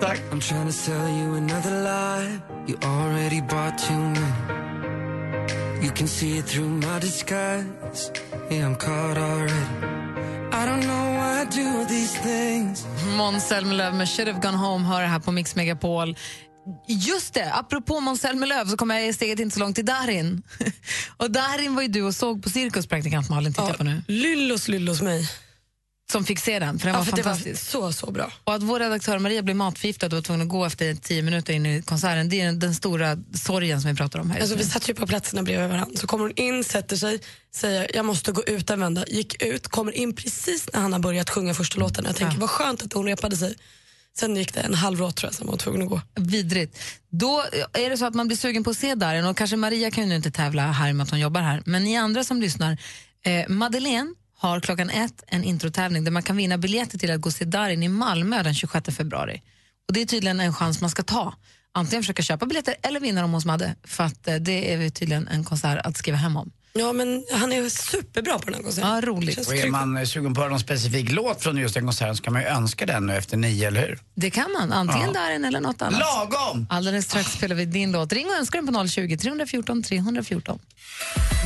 Tack. 0.00 0.20
I'm 0.32 0.40
trying 0.40 0.66
to 0.66 0.72
sell 0.72 1.08
you 1.08 1.36
another 1.36 1.70
lie. 1.82 2.40
You 2.68 2.78
already 2.82 3.40
bought 3.40 3.78
too 3.78 3.94
many. 3.94 4.66
You 5.82 5.92
can 5.94 6.08
see 6.08 6.38
it 6.38 6.46
through 6.46 6.68
my 6.68 7.00
disguise. 7.00 7.66
Yeah, 8.50 8.66
I'm 8.66 8.76
caught 8.76 9.18
already. 9.18 9.96
Måns 13.16 13.48
Zelmerlöw 13.48 13.92
med 13.92 14.08
Should 14.08 14.28
have 14.28 14.40
gone 14.40 14.56
home 14.56 14.84
hör 14.84 15.00
det 15.02 15.06
här 15.06 15.18
på 15.18 15.32
Mix 15.32 15.56
Megapol. 15.56 16.16
Just 16.88 17.34
det, 17.34 17.54
apropå 17.54 18.00
Måns 18.00 18.20
Zelmerlöw 18.20 18.70
så 18.70 18.76
kommer 18.76 18.98
jag 18.98 19.14
steget 19.14 19.38
inte 19.38 19.54
så 19.54 19.60
långt 19.60 19.76
till 19.76 19.84
Darin. 19.84 20.42
och 21.16 21.30
Darin 21.30 21.74
var 21.74 21.82
ju 21.82 21.88
du 21.88 22.02
och 22.02 22.14
såg 22.14 22.42
på 22.42 22.50
Cirkus, 22.50 22.86
praktikant 22.86 23.30
Malin, 23.30 23.52
tittar 23.52 23.74
på 23.74 23.84
nu. 23.84 24.02
Lyllos 24.08 24.68
lyllos 24.68 25.02
mig. 25.02 25.28
Som 26.12 26.24
fick 26.24 26.38
se 26.38 26.58
den, 26.58 26.78
för 26.78 26.86
den 26.86 26.94
Ja, 26.94 26.98
var 26.98 27.04
för 27.04 27.16
det 27.16 27.22
var 27.22 27.30
fantastisk. 27.30 27.70
så, 27.70 27.92
så 27.92 28.10
bra. 28.10 28.32
Och 28.44 28.54
att 28.54 28.62
vår 28.62 28.80
redaktör 28.80 29.18
Maria 29.18 29.42
blev 29.42 29.56
matförgiftad 29.56 30.06
och 30.06 30.12
var 30.12 30.20
tvungen 30.20 30.42
att 30.42 30.48
gå 30.48 30.64
efter 30.64 30.94
tio 30.94 31.22
minuter 31.22 31.52
in 31.52 31.66
i 31.66 31.82
konserten, 31.82 32.28
det 32.28 32.40
är 32.40 32.52
den, 32.52 32.74
stora 32.74 33.16
sorgen 33.34 33.80
som 33.80 33.90
vi 33.90 33.96
pratar 33.96 34.18
om 34.18 34.30
här. 34.30 34.40
Alltså, 34.40 34.56
vi 34.56 34.64
satt 34.64 34.88
ju 34.88 34.94
på 34.94 35.06
platserna 35.06 35.42
bredvid 35.42 35.68
varandra. 35.68 35.98
Så 35.98 36.06
kommer 36.06 36.24
hon 36.24 36.32
in, 36.36 36.64
sätter 36.64 36.96
sig, 36.96 37.20
säger 37.54 37.90
jag 37.94 38.04
måste 38.04 38.32
gå 38.32 38.44
ut 38.44 38.70
en 38.70 38.80
vända. 38.80 39.04
Gick 39.06 39.42
ut, 39.42 39.68
kommer 39.68 39.92
in 39.92 40.14
precis 40.14 40.68
när 40.72 40.80
han 40.80 40.92
har 40.92 41.00
börjat 41.00 41.30
sjunga 41.30 41.54
första 41.54 41.78
låten. 41.78 42.04
Jag 42.04 42.16
tänker 42.16 42.38
vad 42.38 42.50
skönt 42.50 42.82
att 42.82 42.92
hon 42.92 43.06
repade 43.06 43.36
sig. 43.36 43.56
Sen 44.18 44.36
gick 44.36 44.54
det 44.54 44.60
en 44.60 44.74
halv 44.74 45.00
rad, 45.00 45.14
tror 45.14 45.28
jag, 45.28 45.34
sen 45.34 45.46
var 45.46 45.52
hon 45.52 45.58
tvungen 45.58 45.82
att 45.82 45.88
gå. 45.88 46.00
Vidrigt. 46.14 46.78
Då 47.10 47.44
är 47.72 47.90
det 47.90 47.96
så 47.96 48.06
att 48.06 48.14
man 48.14 48.26
blir 48.26 48.36
sugen 48.36 48.64
på 48.64 48.70
att 48.70 48.76
se 48.76 48.94
Darin 48.94 49.26
och 49.26 49.36
kanske 49.36 49.56
Maria 49.56 49.90
kan 49.90 50.08
ju 50.08 50.16
inte 50.16 50.30
tävla 50.30 50.62
här 50.62 50.92
med 50.92 51.04
att 51.04 51.10
hon 51.10 51.20
jobbar 51.20 51.40
här, 51.40 51.62
men 51.66 51.84
ni 51.84 51.96
andra 51.96 52.24
som 52.24 52.40
lyssnar, 52.40 52.78
eh, 53.24 53.48
Madeleine 53.48 54.14
har 54.38 54.60
klockan 54.60 54.90
ett 54.90 55.24
en 55.26 55.44
introtävling 55.44 56.04
där 56.04 56.10
man 56.10 56.22
kan 56.22 56.36
vinna 56.36 56.58
biljetter 56.58 56.98
till 56.98 57.10
att 57.10 57.20
gå 57.20 57.28
och 57.28 57.32
se 57.32 57.44
Darin 57.44 57.82
i 57.82 57.88
Malmö 57.88 58.42
den 58.42 58.54
26 58.54 58.96
februari. 58.96 59.42
Och 59.88 59.94
Det 59.94 60.00
är 60.00 60.06
tydligen 60.06 60.40
en 60.40 60.54
chans 60.54 60.80
man 60.80 60.90
ska 60.90 61.02
ta. 61.02 61.34
Antingen 61.72 62.02
försöka 62.02 62.22
köpa 62.22 62.46
biljetter 62.46 62.74
eller 62.82 63.00
vinna 63.00 63.20
dem 63.20 63.32
hos 63.32 63.44
Madde, 63.44 63.74
för 63.84 64.04
att 64.04 64.28
eh, 64.28 64.34
det 64.34 64.74
är 64.74 64.90
tydligen 64.90 65.28
en 65.28 65.44
konsert 65.44 65.86
att 65.86 65.96
skriva 65.96 66.18
hem 66.18 66.36
om. 66.36 66.52
Ja, 66.78 66.92
men 66.92 67.24
han 67.32 67.52
är 67.52 67.68
superbra 67.68 68.38
på 68.38 68.44
den 68.44 68.54
här 68.54 68.62
konserten. 68.62 68.90
Ja, 68.90 69.00
roligt. 69.00 69.46
Och 69.48 69.54
är 69.54 69.70
man 69.70 69.96
eh, 69.96 70.04
sugen 70.04 70.34
på 70.34 70.48
någon 70.48 70.60
specifik 70.60 71.12
låt 71.12 71.42
från 71.42 71.56
just 71.56 71.74
den 71.74 71.84
konserten 71.84 72.16
så 72.16 72.22
kan 72.22 72.32
man 72.32 72.42
ju 72.42 72.48
önska 72.48 72.86
den 72.86 73.06
nu 73.06 73.16
efter 73.16 73.36
nio, 73.36 73.68
eller 73.68 73.80
hur? 73.80 73.98
Det 74.14 74.30
kan 74.30 74.52
man, 74.52 74.72
antingen 74.72 75.10
Ja. 75.14 75.20
Darin 75.20 75.44
eller 75.44 75.60
något 75.60 75.82
annat. 75.82 76.00
Lagom! 76.00 76.66
Alldeles 76.70 77.04
strax 77.04 77.32
spelar 77.32 77.56
vi 77.56 77.64
din 77.64 77.92
låt. 77.92 78.12
Ring 78.12 78.26
och 78.26 78.36
önska 78.38 78.60
den 78.62 78.74
på 78.74 78.88
020 78.88 79.16
314 79.16 79.82
314. 79.82 80.58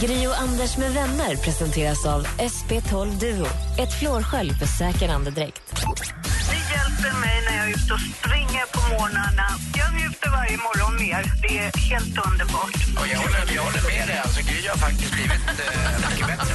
Gri 0.00 0.26
och 0.26 0.40
Anders 0.40 0.76
med 0.76 0.92
vänner 0.94 1.36
presenteras 1.36 2.06
av 2.06 2.26
SP12 2.26 3.18
Duo. 3.20 3.46
Ett 3.78 3.98
flårskölj 4.00 4.50
för 4.54 4.66
säker 4.66 5.08
andedräkt. 5.08 5.62
Det 5.74 6.56
hjälper 6.56 7.20
mig 7.20 7.42
när 7.50 7.56
jag 7.56 7.66
är 7.66 7.70
ute 7.70 7.92
och 7.94 8.00
springer 8.00 8.66
på 8.72 8.80
morgnarna. 8.94 9.46
Jag 9.76 9.94
njuter 9.94 10.30
varje 10.30 10.56
morgon 10.56 10.96
mer. 11.06 11.24
Det 11.42 11.58
är 11.58 11.72
helt 11.90 12.26
underbart. 12.33 12.76
Och 13.00 13.07
jag 13.12 13.18
håller, 13.18 13.55
jag 13.57 13.62
håller 13.62 13.83
med 13.98 14.09
dig, 14.09 14.18
alltså 14.24 14.40
Gry 14.40 14.68
har 14.68 14.76
faktiskt 14.76 15.12
blivit 15.12 15.33
eh, 15.33 16.11
mycket 16.11 16.26
bättre. 16.26 16.55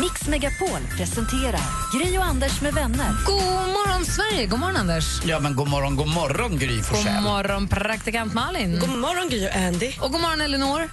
Mix 0.00 0.28
Megapol 0.28 0.80
presenterar 0.96 1.60
Gri 1.94 2.18
och 2.18 2.24
Anders 2.24 2.60
med 2.60 2.74
vänner. 2.74 3.10
God 3.26 3.68
morgon, 3.76 4.04
Sverige! 4.04 4.46
God 4.46 4.58
morgon, 4.60 4.76
Anders. 4.76 5.24
Ja 5.24 5.40
men 5.40 5.54
god 5.56 5.68
morgon, 5.68 5.96
god 5.96 6.08
morgon 6.08 6.58
Gry 6.58 6.76
God 6.76 6.84
Forssell. 6.86 7.22
morgon, 7.22 7.68
praktikant 7.68 8.34
Malin. 8.34 8.78
God 8.80 8.98
morgon 8.98 9.28
Gry 9.28 9.46
och 9.48 9.56
Andy. 9.56 9.92
Och 10.00 10.12
god 10.12 10.20
morgon, 10.20 10.40
Elinor. 10.40 10.90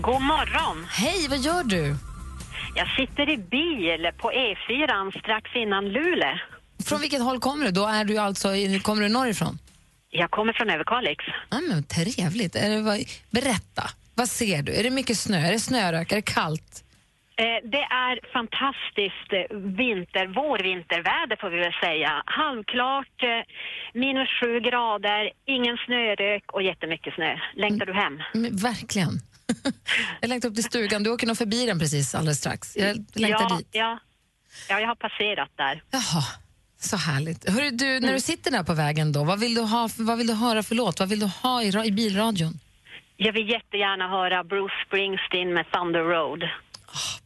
God 0.00 0.22
morgon. 0.22 0.86
Hej, 0.90 1.26
vad 1.30 1.38
gör 1.38 1.64
du? 1.64 1.96
Jag 2.74 2.88
sitter 2.96 3.28
i 3.30 3.36
bil 3.36 4.10
på 4.18 4.30
E4 4.30 5.18
strax 5.20 5.50
innan 5.54 5.84
Luleå. 5.88 6.38
Från 6.84 7.00
vilket 7.00 7.22
håll 7.22 7.40
kommer 7.40 7.64
du? 7.64 7.70
Då 7.70 7.86
är 7.86 8.04
du 8.04 8.16
alltså, 8.18 8.48
kommer 8.82 9.02
du 9.02 9.08
norrifrån? 9.08 9.58
Jag 10.10 10.30
kommer 10.30 10.52
från 10.52 10.70
Överkalix. 10.70 11.24
Ja, 11.50 11.60
men 11.68 11.82
trevligt. 11.84 12.56
Är 12.56 12.68
det, 12.70 13.04
berätta, 13.30 13.82
vad 14.14 14.28
ser 14.28 14.62
du? 14.62 14.72
Är 14.74 14.82
det 14.82 14.90
mycket 14.90 15.18
snö? 15.18 15.38
Är 15.38 15.52
det 15.52 15.60
snörök? 15.60 16.12
Är 16.12 16.16
det 16.16 16.22
kallt? 16.22 16.84
Eh, 17.36 17.68
Det 17.70 17.84
är 18.06 18.32
fantastiskt 18.32 19.30
eh, 19.32 19.56
vinter, 19.82 20.26
vårvinterväder 20.40 21.36
får 21.40 21.50
vi 21.50 21.58
väl 21.58 21.72
säga. 21.84 22.22
Halvklart, 22.26 23.22
eh, 23.22 23.42
minus 23.94 24.28
sju 24.40 24.60
grader, 24.60 25.30
ingen 25.46 25.76
snörök 25.86 26.44
och 26.52 26.62
jättemycket 26.62 27.14
snö. 27.14 27.36
Längtar 27.56 27.86
du 27.86 27.92
hem? 27.92 28.22
Men, 28.34 28.56
verkligen. 28.56 29.12
jag 30.20 30.28
längtar 30.28 30.48
upp 30.48 30.54
till 30.54 30.64
stugan. 30.64 31.02
Du 31.02 31.10
åker 31.10 31.26
nog 31.26 31.38
förbi 31.38 31.66
den 31.66 31.78
precis 31.78 32.14
alldeles 32.14 32.38
strax. 32.38 32.76
Jag 32.76 32.96
längtar 33.14 33.46
ja, 33.50 33.56
dit. 33.58 33.68
ja, 33.72 33.98
ja, 34.68 34.80
jag 34.80 34.88
har 34.88 34.94
passerat 34.94 35.50
där. 35.56 35.82
Jaha, 35.90 36.24
så 36.80 36.96
härligt. 36.96 37.48
Hörru, 37.50 37.70
du, 37.70 38.00
när 38.00 38.12
du 38.12 38.20
sitter 38.20 38.50
där 38.50 38.62
på 38.62 38.74
vägen, 38.74 39.12
då, 39.12 39.24
vad, 39.24 39.40
vill 39.40 39.54
du 39.54 39.60
ha, 39.60 39.88
vad 39.96 40.18
vill 40.18 40.26
du 40.26 40.34
höra 40.34 40.62
för 40.62 40.74
låt? 40.74 41.00
Vad 41.00 41.08
vill 41.08 41.20
du 41.20 41.26
ha 41.42 41.62
i, 41.62 41.86
i 41.86 41.92
bilradion? 41.92 42.60
Jag 43.16 43.32
vill 43.32 43.48
jättegärna 43.50 44.08
höra 44.08 44.44
Bruce 44.44 44.74
Springsteen 44.86 45.54
med 45.54 45.66
Thunder 45.72 46.00
Road. 46.00 46.42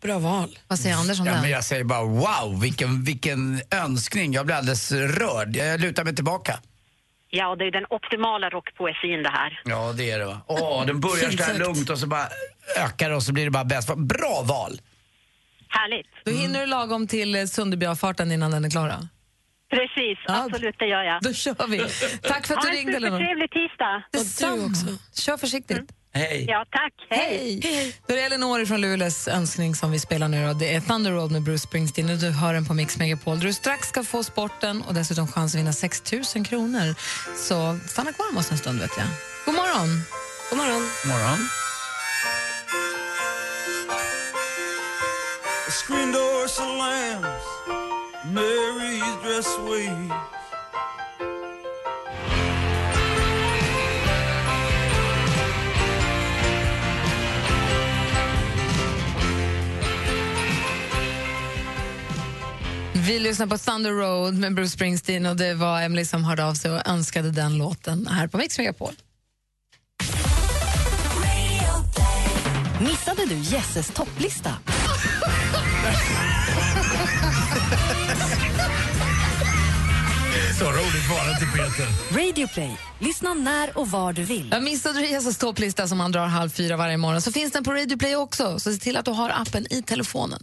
Bra 0.02 0.18
val. 0.18 0.58
Vad 0.68 0.78
säger 0.78 0.96
Anders 0.96 1.20
om 1.20 1.26
Ja, 1.26 1.32
den? 1.32 1.42
men 1.42 1.50
jag 1.50 1.64
säger 1.64 1.84
bara 1.84 2.02
wow, 2.04 2.60
vilken, 2.60 3.04
vilken 3.04 3.60
önskning. 3.70 4.32
Jag 4.32 4.46
blir 4.46 4.56
alldeles 4.56 4.92
rörd. 4.92 5.56
Jag 5.56 5.80
lutar 5.80 6.04
mig 6.04 6.14
tillbaka. 6.14 6.58
Ja, 7.30 7.56
det 7.56 7.64
är 7.64 7.70
den 7.70 7.84
optimala 7.90 8.50
rockpoesin 8.50 9.22
det 9.22 9.28
här. 9.30 9.60
Ja, 9.64 9.92
det 9.92 10.10
är 10.10 10.18
det 10.18 10.24
va. 10.26 10.40
Åh, 10.46 10.86
den 10.86 11.00
börjar 11.00 11.30
så 11.30 11.42
här 11.42 11.58
lugnt 11.58 11.90
och 11.90 11.98
så 11.98 12.06
bara 12.06 12.28
ökar 12.78 13.10
det 13.10 13.16
och 13.16 13.22
så 13.22 13.32
blir 13.32 13.44
det 13.44 13.50
bara 13.50 13.64
bäst. 13.64 13.94
Bra 13.96 14.42
val! 14.44 14.80
Härligt. 15.68 16.06
Då 16.24 16.30
hinner 16.30 16.60
du 16.60 16.66
lagom 16.66 17.06
till 17.06 17.48
Sunderbyavfarten 17.48 18.32
innan 18.32 18.50
den 18.50 18.64
är 18.64 18.70
klar. 18.70 18.88
då? 18.88 19.08
Precis, 19.78 20.18
absolut 20.26 20.76
det 20.78 20.86
gör 20.86 21.02
jag. 21.02 21.22
Då 21.22 21.32
kör 21.32 21.66
vi. 21.68 21.78
Tack 22.22 22.46
för 22.46 22.54
att 22.54 22.62
du 22.62 22.68
ha 22.68 22.74
ringde, 22.74 22.92
en 22.92 22.96
Elinor. 22.96 23.18
supertrevlig 23.18 23.50
tisdag. 23.50 24.02
Detsamma. 24.12 24.98
Kör 25.14 25.36
försiktigt. 25.36 25.90
Hej. 26.16 26.44
Ja, 26.48 26.64
tack. 26.70 26.92
Hej! 27.10 27.60
Då 28.06 28.12
är 28.14 28.16
det 28.18 28.22
Elinor 28.24 28.64
från 28.64 28.80
Luleås 28.80 29.28
önskning 29.28 29.74
som 29.74 29.90
vi 29.90 29.98
spelar 29.98 30.28
nu. 30.28 30.46
Då. 30.46 30.52
Det 30.52 30.74
är 30.74 30.80
Thunder 30.80 31.10
Road 31.12 31.30
med 31.32 31.42
Bruce 31.42 31.58
Springsteen 31.58 32.10
och 32.10 32.16
du 32.16 32.30
hör 32.30 32.54
den 32.54 32.64
på 32.64 32.74
Mix 32.74 32.98
Megapol 32.98 33.38
där 33.38 33.46
du 33.46 33.52
strax 33.52 33.88
ska 33.88 34.04
få 34.04 34.22
sporten 34.22 34.82
och 34.82 34.94
dessutom 34.94 35.28
chans 35.28 35.54
att 35.54 35.58
vinna 35.60 35.72
6 35.72 36.12
000 36.36 36.46
kronor. 36.46 36.94
Så 37.36 37.78
stanna 37.88 38.12
kvar 38.12 38.32
med 38.32 38.40
oss 38.40 38.50
en 38.50 38.58
stund 38.58 38.80
vet 38.80 38.90
jag. 38.98 39.06
God 39.44 39.54
morgon! 39.54 39.88
God 40.50 40.58
morgon. 40.58 40.82
morgon. 41.06 41.38
The 45.66 45.70
screen 45.70 46.12
door 46.12 46.46
slams, 46.48 47.44
Mary's 48.32 49.22
dress 49.22 49.58
waves. 49.58 50.12
Vi 62.94 63.18
lyssnar 63.18 63.46
på 63.46 63.58
Thunder 63.58 63.90
Road 63.92 64.34
med 64.34 64.54
Bruce 64.54 64.70
Springsteen 64.70 65.26
och 65.26 65.36
det 65.36 65.54
var 65.54 65.82
Emily 65.82 66.04
som 66.04 66.24
hörde 66.24 66.44
av 66.44 66.54
sig 66.54 66.70
och 66.70 66.88
önskade 66.88 67.30
den 67.30 67.58
låten 67.58 68.06
här 68.06 68.28
på 68.28 68.36
Mix 68.36 68.58
Megapol. 68.58 68.94
Missade 72.80 73.26
du 73.26 73.34
Jesses 73.34 73.90
topplista? 73.90 74.50
Så 81.04 81.12
roligt 81.12 81.20
var 81.20 81.26
det 81.26 81.30
inte, 81.32 81.76
Peter. 81.76 82.26
Radio 82.26 82.48
Play. 82.54 82.78
Lyssna 82.98 83.34
när 83.34 83.78
och 83.78 83.90
var 83.90 84.12
du 84.12 84.24
vill. 84.24 84.48
Jag 84.52 84.62
missade 84.62 84.98
du 85.00 85.06
Jesus 85.06 85.38
topplista 85.38 85.88
som 85.88 86.00
han 86.00 86.12
drar 86.12 86.26
halv 86.26 86.50
fyra 86.50 86.76
varje 86.76 86.96
morgon 86.96 87.20
så 87.20 87.32
finns 87.32 87.52
den 87.52 87.64
på 87.64 87.72
Radio 87.72 87.96
Play 87.96 88.16
också. 88.16 88.58
Så 88.58 88.72
se 88.72 88.78
till 88.78 88.96
att 88.96 89.04
du 89.04 89.10
har 89.10 89.30
appen 89.30 89.66
i 89.72 89.82
telefonen. 89.82 90.42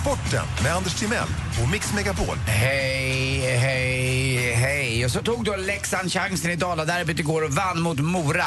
Sporten 0.00 0.44
med 0.62 0.74
Anders 0.74 0.94
Timell 0.94 1.28
och 1.62 1.68
Mix 1.68 1.94
Megapol. 1.94 2.36
Hej, 2.36 3.40
hej, 3.40 4.27
hej. 4.58 5.04
Och 5.04 5.10
så 5.10 5.22
tog 5.22 5.44
då 5.44 5.56
Leksand 5.56 6.12
chansen 6.12 6.50
i 6.50 6.56
Daladerbyt 6.56 7.18
igår 7.18 7.42
och 7.44 7.50
vann 7.50 7.80
mot 7.80 7.98
Mora. 7.98 8.46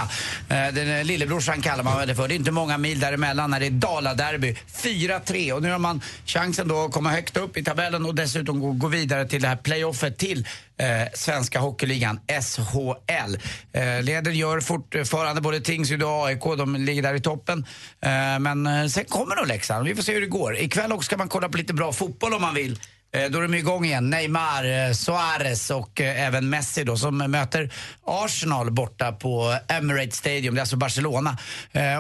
Eh, 0.50 0.74
Den 0.74 0.89
eh, 0.97 1.04
lillebrorsan 1.04 1.62
kallar 1.62 1.84
man 1.84 2.08
det 2.08 2.15
för. 2.15 2.28
Det 2.28 2.34
är 2.34 2.36
inte 2.36 2.52
många 2.52 2.78
mil 2.78 3.00
däremellan 3.00 3.52
när 3.52 3.60
det 3.60 3.65
är 3.65 3.71
Daladerby. 3.71 4.58
4-3 4.74 5.52
och 5.52 5.62
nu 5.62 5.71
har 5.71 5.80
man 5.80 6.02
chansen 6.26 6.67
då 6.67 6.86
att 6.86 6.91
komma 6.91 7.10
högt 7.10 7.38
upp 7.38 7.58
i 7.58 7.63
tabellen 7.63 8.06
och 8.06 8.15
dessutom 8.15 8.60
gå, 8.60 8.71
gå 8.71 8.88
vidare 8.88 9.28
till 9.28 9.41
det 9.41 9.47
här 9.47 9.56
playoffet 9.56 10.17
till 10.17 10.47
eh, 10.78 10.86
Svenska 11.13 11.60
Hockeyligan, 11.60 12.19
SHL. 12.28 13.36
Eh, 13.74 14.04
leder 14.04 14.32
gör 14.32 14.60
fortfarande 14.62 15.41
både 15.41 15.62
Tingsryd 15.62 16.04
och 16.04 16.28
AIK, 16.28 16.43
de 16.43 16.76
ligger 16.76 17.02
där 17.02 17.13
i 17.13 17.21
toppen. 17.21 17.65
Eh, 18.02 18.39
men 18.39 18.67
eh, 18.67 18.88
sen 18.88 19.06
kommer 19.06 19.36
nog 19.36 19.47
Leksand, 19.47 19.88
vi 19.88 19.95
får 19.95 20.04
se 20.04 20.13
hur 20.13 20.21
det 20.21 20.28
går. 20.28 20.58
Ikväll 20.58 20.91
också 20.91 21.06
ska 21.06 21.17
man 21.17 21.30
kolla 21.30 21.50
på 21.50 21.58
lite 21.58 21.74
bra 21.74 21.93
fotboll 21.93 22.34
om 22.34 22.41
man 22.41 22.56
vill. 22.56 22.80
Eh, 23.13 23.30
Då 23.32 23.38
är 23.38 23.41
de 23.41 23.54
igång 23.54 23.86
igen. 23.86 24.10
Neymar, 24.10 24.88
eh, 24.88 24.93
Suarez 24.93 25.69
och 25.71 26.02
eh, 26.02 26.26
även 26.28 26.50
Messi 26.50 26.84
då, 26.84 26.97
som 26.97 27.17
möter 27.17 27.74
Arsenal 28.06 28.71
borta 28.71 29.12
på 29.12 29.58
Emirates 29.67 30.15
Stadium, 30.17 30.56
det 30.56 30.60
är 30.60 30.62
alltså 30.62 30.76
Barcelona. 30.78 31.38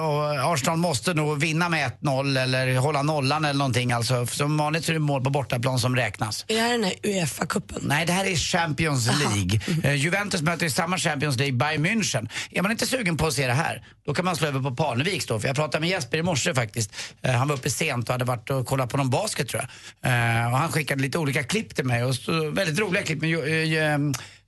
Och 0.01 0.53
Arsenal 0.53 0.77
måste 0.77 1.13
nog 1.13 1.39
vinna 1.39 1.69
med 1.69 1.91
1-0 2.01 2.39
eller 2.39 2.75
hålla 2.75 3.01
nollan 3.01 3.45
eller 3.45 3.57
någonting. 3.57 3.91
Alltså, 3.91 4.25
som 4.25 4.57
vanligt 4.57 4.85
så 4.85 4.91
är 4.91 4.93
det 4.93 4.99
mål 4.99 5.23
på 5.23 5.29
bortaplan 5.29 5.79
som 5.79 5.95
räknas. 5.95 6.45
Är 6.47 6.55
det 6.55 6.61
här 6.61 6.71
den 6.71 6.83
här 6.83 6.93
Uefa-cupen? 7.03 7.79
Nej, 7.81 8.05
det 8.05 8.13
här 8.13 8.25
är 8.25 8.35
Champions 8.35 9.07
League. 9.07 9.59
Eh, 9.83 9.93
Juventus 9.95 10.41
möter 10.41 10.65
i 10.65 10.69
samma 10.69 10.97
Champions 10.97 11.37
League 11.37 11.57
Bayern 11.57 11.85
München. 11.85 12.29
Är 12.51 12.61
man 12.61 12.71
inte 12.71 12.87
sugen 12.87 13.17
på 13.17 13.27
att 13.27 13.33
se 13.33 13.47
det 13.47 13.53
här, 13.53 13.83
då 14.11 14.15
kan 14.15 14.25
man 14.25 14.35
slå 14.35 14.47
över 14.47 14.59
på 14.59 14.75
Parneviks 14.75 15.25
då. 15.25 15.39
För 15.39 15.47
jag 15.47 15.55
pratade 15.55 15.81
med 15.81 15.89
Jesper 15.89 16.17
i 16.17 16.23
morse 16.23 16.53
faktiskt. 16.53 16.93
Eh, 17.21 17.31
han 17.31 17.47
var 17.47 17.55
uppe 17.55 17.69
sent 17.69 18.09
och 18.09 18.13
hade 18.13 18.25
varit 18.25 18.49
och 18.49 18.65
kollat 18.65 18.89
på 18.89 18.97
någon 18.97 19.09
basket 19.09 19.47
tror 19.49 19.63
jag. 20.01 20.11
Eh, 20.11 20.51
och 20.51 20.57
han 20.57 20.71
skickade 20.71 21.01
lite 21.01 21.17
olika 21.17 21.43
klipp 21.43 21.75
till 21.75 21.85
mig. 21.85 22.03
Och 22.03 22.15
så, 22.15 22.49
väldigt 22.49 22.79
roliga 22.79 23.03
klipp 23.03 23.21
med 23.21 23.33
eh, 23.33 23.93
eh 23.93 23.99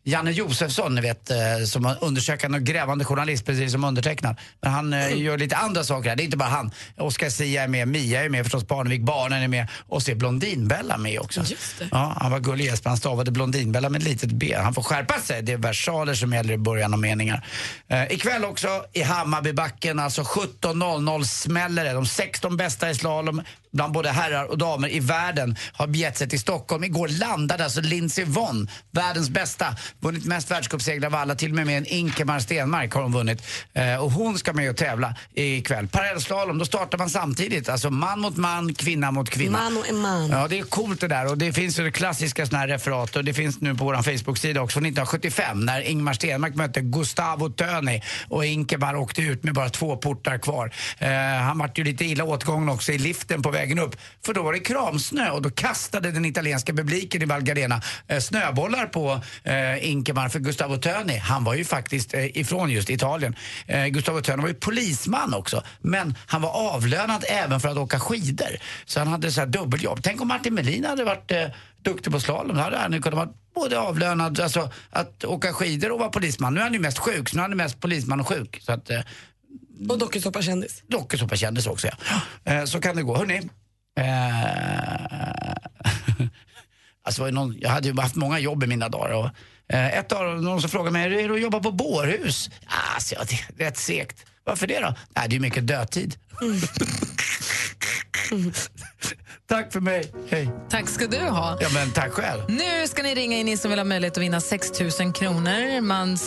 Janne 0.05 0.31
Josefsson, 0.31 0.95
ni 0.95 1.01
vet, 1.01 1.29
eh, 1.29 1.37
som 1.67 1.95
undersökande 2.01 2.57
och 2.57 2.63
grävande 2.63 3.05
journalist 3.05 3.45
precis 3.45 3.71
som 3.71 3.83
undertecknad. 3.83 4.35
Men 4.61 4.71
han 4.71 4.93
eh, 4.93 5.21
gör 5.21 5.37
lite 5.37 5.55
andra 5.55 5.83
saker 5.83 6.09
här. 6.09 6.15
Det 6.15 6.23
är 6.23 6.25
inte 6.25 6.37
bara 6.37 6.49
han. 6.49 6.71
Oscar 6.97 7.29
Sia 7.29 7.63
är 7.63 7.67
med, 7.67 7.87
Mia 7.87 8.23
är 8.23 8.29
med 8.29 8.45
förstås, 8.45 8.63
Parnevik, 8.63 9.01
barnen 9.01 9.43
är 9.43 9.47
med 9.47 9.67
och 9.87 10.03
så 10.03 10.11
är 10.11 10.15
Blondinbella 10.15 10.97
med 10.97 11.19
också. 11.19 11.43
Ja, 11.91 12.17
han 12.17 12.31
var 12.31 12.39
gullig 12.39 12.65
Jesper, 12.65 12.89
han 12.89 12.97
stavade 12.97 13.31
Blondinbella 13.31 13.89
med 13.89 14.01
ett 14.01 14.07
litet 14.07 14.31
B. 14.31 14.55
Han 14.57 14.73
får 14.73 14.83
skärpa 14.83 15.19
sig, 15.19 15.41
det 15.41 15.51
är 15.51 15.57
versaler 15.57 16.13
som 16.13 16.33
gäller 16.33 16.53
i 16.53 16.57
början 16.57 16.93
av 16.93 16.99
meningar. 16.99 17.45
Eh, 17.87 18.11
ikväll 18.11 18.45
också 18.45 18.85
i 18.93 19.01
Hammarbybacken, 19.01 19.99
alltså 19.99 20.21
17.00 20.21 21.23
smäller 21.23 21.83
det. 21.85 21.93
De 21.93 22.05
16 22.05 22.57
bästa 22.57 22.89
i 22.89 22.95
slalom 22.95 23.41
bland 23.73 23.93
både 23.93 24.09
herrar 24.09 24.45
och 24.45 24.57
damer 24.57 24.89
i 24.93 24.99
världen 24.99 25.55
har 25.73 25.87
begett 25.87 26.17
sig 26.17 26.29
till 26.29 26.39
Stockholm. 26.39 26.83
Igår 26.83 27.07
landade 27.07 27.63
alltså 27.63 27.81
Lindsey 27.81 28.25
Vonn, 28.25 28.69
världens 28.91 29.29
bästa, 29.29 29.75
vunnit 29.99 30.25
mest 30.25 30.51
världscupsegrar 30.51 31.07
av 31.07 31.15
alla, 31.15 31.35
till 31.35 31.49
och 31.49 31.55
med 31.55 31.65
med 31.65 31.77
en 31.77 31.85
Inkemar 31.85 32.39
Stenmark 32.39 32.93
har 32.93 33.01
hon 33.01 33.13
vunnit. 33.13 33.43
Eh, 33.73 33.95
och 33.95 34.11
hon 34.11 34.37
ska 34.37 34.53
med 34.53 34.69
och 34.69 34.77
tävla 34.77 35.15
ikväll. 35.33 35.87
Parallellslalom, 35.87 36.57
då 36.57 36.65
startar 36.65 36.97
man 36.97 37.09
samtidigt, 37.09 37.69
alltså 37.69 37.89
man 37.89 38.19
mot 38.19 38.37
man, 38.37 38.73
kvinna 38.73 39.11
mot 39.11 39.29
kvinna. 39.29 39.59
Man 39.59 39.77
och 39.77 39.89
en 39.89 39.97
man. 39.97 40.29
Ja, 40.29 40.47
det 40.47 40.59
är 40.59 40.63
coolt 40.63 41.01
det 41.01 41.07
där 41.07 41.27
och 41.27 41.37
det 41.37 41.53
finns 41.53 41.79
ju 41.79 41.91
klassiska 41.91 42.45
såna 42.45 42.57
här 42.57 42.67
referat 42.67 43.15
och 43.15 43.23
det 43.23 43.33
finns 43.33 43.61
nu 43.61 43.75
på 43.75 43.85
vår 43.85 43.95
Facebook-sida 43.95 44.61
också 44.61 44.73
från 44.73 44.85
1975 44.85 45.59
när 45.59 45.81
Ingmar 45.81 46.13
Stenmark 46.13 46.55
mötte 46.55 46.81
Gustavo 46.81 47.49
Töni 47.49 48.01
och 48.29 48.45
Inkemar 48.45 48.95
åkte 48.95 49.21
ut 49.21 49.43
med 49.43 49.53
bara 49.53 49.69
två 49.69 49.97
portar 49.97 50.37
kvar. 50.37 50.71
Eh, 50.97 51.09
han 51.41 51.57
vart 51.57 51.77
ju 51.77 51.83
lite 51.83 52.05
illa 52.05 52.23
åtgången 52.23 52.69
också 52.69 52.91
i 52.91 52.97
liften 52.97 53.41
på 53.41 53.51
vägen 53.63 53.79
upp 53.79 53.95
för 54.25 54.33
då 54.33 54.43
var 54.43 54.53
det 54.53 54.59
kramsnö 54.59 55.29
och 55.29 55.41
då 55.41 55.49
kastade 55.49 56.11
den 56.11 56.25
italienska 56.25 56.73
publiken 56.73 57.21
i 57.21 57.25
Val 57.25 57.41
Gardena 57.41 57.81
eh, 58.07 58.19
snöbollar 58.19 58.85
på 58.85 59.21
eh, 59.43 59.89
Inkemar 59.89 60.29
för 60.29 60.39
Gustavo 60.39 60.77
Töni, 60.77 61.17
han 61.17 61.43
var 61.43 61.53
ju 61.53 61.65
faktiskt 61.65 62.13
eh, 62.13 62.37
ifrån 62.37 62.69
just 62.69 62.89
Italien. 62.89 63.35
Eh, 63.67 63.85
Gustavo 63.87 64.21
Töni 64.21 64.41
var 64.41 64.49
ju 64.49 64.55
polisman 64.55 65.33
också 65.33 65.63
men 65.81 66.15
han 66.27 66.41
var 66.41 66.49
avlönad 66.49 67.25
även 67.27 67.59
för 67.59 67.69
att 67.69 67.77
åka 67.77 67.99
skidor. 67.99 68.57
Så 68.85 68.99
han 68.99 69.07
hade 69.07 69.31
så 69.31 69.39
här 69.39 69.47
dubbeljobb. 69.47 69.99
Tänk 70.03 70.21
om 70.21 70.27
Martin 70.27 70.53
Melin 70.53 70.85
hade 70.85 71.03
varit 71.03 71.31
eh, 71.31 71.47
duktig 71.83 72.13
på 72.13 72.19
slalom. 72.19 72.55
Då 72.55 72.61
hade 72.61 72.77
han 72.77 72.93
ju 72.93 73.01
kunnat 73.01 73.17
vara 73.17 73.29
både 73.55 73.79
avlönad, 73.79 74.39
alltså 74.39 74.69
att 74.89 75.23
åka 75.23 75.53
skidor 75.53 75.91
och 75.91 75.99
vara 75.99 76.09
polisman. 76.09 76.53
Nu 76.53 76.59
är 76.59 76.63
han 76.63 76.73
ju 76.73 76.79
mest 76.79 76.97
sjuk, 76.97 77.29
så 77.29 77.35
nu 77.35 77.39
är 77.39 77.43
han 77.43 77.51
ju 77.51 77.57
mest 77.57 77.79
polisman 77.79 78.19
och 78.19 78.27
sjuk. 78.27 78.59
Så 78.61 78.71
att, 78.71 78.89
eh, 78.89 78.99
och 79.89 79.97
dokusåpakändis. 79.97 80.83
Dokusåpakändis 80.87 81.67
också 81.67 81.87
ja. 81.87 81.93
Eh, 82.51 82.65
så 82.65 82.81
kan 82.81 82.95
det 82.95 83.03
gå. 83.03 83.17
Hörrni. 83.17 83.41
Eh, 83.99 84.43
alltså, 87.03 87.21
var 87.21 87.29
det 87.29 87.35
någon, 87.35 87.55
jag 87.59 87.69
hade 87.69 87.87
ju 87.87 87.99
haft 88.01 88.15
många 88.15 88.39
jobb 88.39 88.63
i 88.63 88.67
mina 88.67 88.89
dagar. 88.89 89.13
Och, 89.13 89.29
eh, 89.75 89.97
ett 89.97 90.11
av 90.11 90.43
någon 90.43 90.61
som 90.61 90.69
frågade 90.69 90.91
mig, 90.91 91.09
hur 91.09 91.19
är 91.19 91.27
det 91.27 91.33
att 91.33 91.41
jobba 91.41 91.59
på 91.59 91.71
bårhus? 91.71 92.49
Alltså, 92.95 93.15
ja, 93.15 93.21
det 93.29 93.35
är 93.35 93.65
rätt 93.65 93.77
segt. 93.77 94.25
Varför 94.43 94.67
det 94.67 94.79
då? 94.79 94.93
Nej, 95.15 95.29
det 95.29 95.35
är 95.35 95.39
mycket 95.39 95.67
dödtid. 95.67 96.15
Tack 99.49 99.73
för 99.73 99.79
mig, 99.79 100.13
hej. 100.29 100.49
Tack 100.69 100.89
ska 100.89 101.07
du 101.07 101.19
ha. 101.19 101.57
Ja, 101.61 101.67
men 101.73 101.91
tack 101.91 102.11
själv. 102.11 102.41
Nu 102.47 102.87
ska 102.87 103.03
ni 103.03 103.15
ringa 103.15 103.37
in 103.37 103.45
ni 103.45 103.57
som 103.57 103.69
vill 103.69 103.79
ha 103.79 103.83
möjlighet 103.83 104.17
att 104.17 104.23
vinna 104.23 104.41
6 104.41 104.79
000 104.99 105.13
kronor. 105.13 105.81
Man 105.81 106.17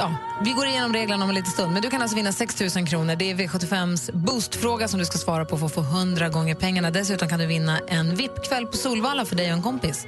ja, 0.00 0.14
vi 0.40 0.52
går 0.52 0.66
igenom 0.66 0.92
reglerna 0.92 1.24
om 1.24 1.30
en 1.30 1.34
liten 1.34 1.52
stund. 1.52 1.72
Men 1.72 1.82
du 1.82 1.90
kan 1.90 2.02
alltså 2.02 2.16
vinna 2.16 2.32
6 2.32 2.76
000 2.76 2.86
kronor. 2.86 3.16
Det 3.16 3.30
är 3.30 3.34
V75s 3.34 4.10
boostfråga 4.12 4.88
som 4.88 4.98
du 5.00 5.06
ska 5.06 5.18
svara 5.18 5.44
på 5.44 5.58
för 5.58 5.66
att 5.66 5.74
få 5.74 5.80
100 5.80 6.28
gånger 6.28 6.54
pengarna. 6.54 6.90
Dessutom 6.90 7.28
kan 7.28 7.38
du 7.38 7.46
vinna 7.46 7.78
en 7.88 8.14
VIP-kväll 8.16 8.66
på 8.66 8.76
Solvalla 8.76 9.24
för 9.24 9.36
dig 9.36 9.46
och 9.46 9.56
en 9.56 9.62
kompis 9.62 10.06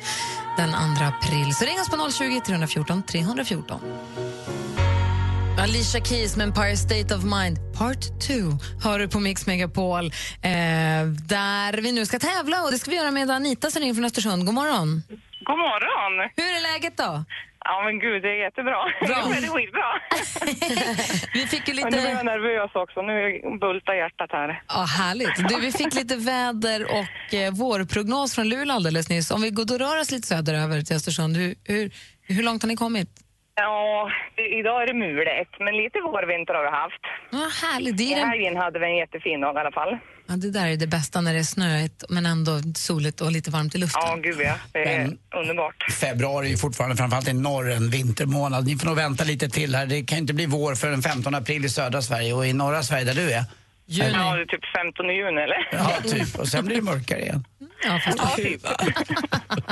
den 0.57 0.71
2 0.71 1.05
april. 1.05 1.55
Så 1.55 1.65
ring 1.65 1.81
oss 1.81 1.91
på 1.91 2.11
020 2.11 2.41
314 2.47 3.03
314. 3.03 3.81
Alicia 5.59 6.05
Keys 6.05 6.37
med 6.37 6.47
Empire 6.49 6.77
State 6.77 7.15
of 7.15 7.25
Mind 7.25 7.59
Part 7.79 8.21
2 8.21 8.33
hör 8.85 8.99
du 8.99 9.09
på 9.09 9.21
Mix 9.21 9.47
Megapol 9.47 10.07
eh, 10.07 10.51
där 11.29 11.83
vi 11.83 11.93
nu 11.93 12.07
ska 12.07 12.19
tävla 12.19 12.63
och 12.63 12.71
det 12.71 12.79
ska 12.79 12.91
vi 12.91 12.97
göra 12.97 13.11
med 13.11 13.31
Anita 13.31 13.71
som 13.71 13.81
ringer 13.81 13.95
från 13.95 14.05
Östersund. 14.05 14.47
God 14.47 14.55
morgon. 14.55 15.03
God 15.45 15.59
morgon! 15.59 16.31
Hur 16.37 16.45
är 16.45 16.73
läget 16.73 16.97
då? 16.97 17.25
Ja 17.65 17.83
men 17.85 17.99
gud, 17.99 18.23
det 18.23 18.29
är 18.29 18.45
jättebra. 18.47 18.81
Bra. 19.01 19.23
Det 19.41 19.47
är 19.47 19.53
skitbra. 19.57 19.89
Vi 21.35 21.47
fick 21.47 21.69
ju 21.69 21.75
lite... 21.75 21.91
Men 21.91 22.01
nu 22.01 22.07
är 22.09 22.15
jag 22.15 22.27
nervös 22.27 22.71
också. 22.75 23.03
Nu 23.03 23.41
bultar 23.61 23.95
hjärtat 23.95 24.31
här. 24.33 24.63
Ja, 24.69 24.85
härligt. 24.99 25.49
Du, 25.49 25.61
vi 25.61 25.73
fick 25.73 25.95
lite 25.95 26.17
väder 26.17 26.85
och 26.85 27.35
eh, 27.35 27.53
vårprognos 27.53 28.35
från 28.35 28.49
Luleå 28.49 28.77
alldeles 28.77 29.09
nyss. 29.09 29.31
Om 29.31 29.43
vi 29.43 29.51
går 29.51 29.65
då 29.65 29.79
rör 29.79 30.01
oss 30.01 30.11
lite 30.11 30.27
söderöver 30.27 30.81
till 30.83 30.97
Östersund, 30.97 31.37
hur, 31.37 31.55
hur, 31.65 31.91
hur 32.23 32.43
långt 32.43 32.63
har 32.63 32.69
ni 32.69 32.77
kommit? 32.77 33.09
Ja, 33.55 34.11
det, 34.37 34.43
idag 34.59 34.83
är 34.83 34.87
det 34.87 34.95
mulet, 34.95 35.49
men 35.59 35.77
lite 35.77 36.01
vårvinter 36.01 36.55
har 36.55 36.63
vi 36.63 36.71
haft. 36.71 37.05
Ja, 37.31 37.49
härligt. 37.67 37.97
Det 37.97 38.13
är 38.13 38.17
den... 38.17 38.29
helgen 38.29 38.57
hade 38.57 38.79
vi 38.79 38.87
en 38.87 38.97
jättefin 38.97 39.41
dag 39.41 39.55
i 39.57 39.59
alla 39.59 39.73
fall. 39.73 39.99
Ja, 40.33 40.37
det 40.37 40.51
där 40.51 40.67
är 40.67 40.77
det 40.77 40.87
bästa 40.87 41.21
när 41.21 41.33
det 41.33 41.39
är 41.39 41.43
snöigt 41.45 42.05
men 42.09 42.27
ändå 42.27 42.61
soligt 42.75 43.21
och 43.21 43.33
lite 43.33 43.51
varmt 43.51 43.75
i 43.75 43.79
luften. 43.79 44.03
Ja, 44.05 44.17
gud 44.17 44.41
ja. 44.41 44.55
Det 44.73 44.79
är 44.79 44.99
Men- 44.99 45.19
underbart. 45.41 45.93
Februari 45.93 46.47
är 46.47 46.51
ju 46.51 46.57
fortfarande, 46.57 46.97
framförallt 46.97 47.29
i 47.29 47.33
norr, 47.33 47.71
en 47.71 47.91
vintermånad. 47.91 48.67
Ni 48.67 48.77
får 48.77 48.87
nog 48.87 48.97
vänta 48.97 49.25
lite 49.25 49.49
till 49.49 49.75
här. 49.75 49.87
Det 49.87 50.05
kan 50.05 50.19
ju 50.19 50.21
inte 50.23 50.35
bli 50.35 50.47
vår 50.47 50.75
för 50.75 50.91
den 50.91 51.03
15 51.03 51.35
april 51.35 51.65
i 51.65 51.69
södra 51.69 52.03
Sverige 52.03 52.33
och 52.33 52.47
i 52.47 52.53
norra 52.53 52.83
Sverige 52.83 53.05
där 53.05 53.15
du 53.15 53.33
är. 53.33 53.45
Ja, 53.87 54.05
det 54.05 54.11
är 54.43 54.47
typ 54.47 54.65
15 54.77 55.07
juni 55.09 55.41
eller? 55.43 55.69
Ja, 55.73 56.11
typ. 56.11 56.39
Och 56.39 56.49
sen 56.49 56.65
blir 56.65 56.77
det 56.77 56.83
mörkare 56.83 57.21
igen. 57.21 57.45
Ja, 57.85 58.01
fast 58.05 58.19
Ja, 58.19 58.33
typ. 58.37 58.67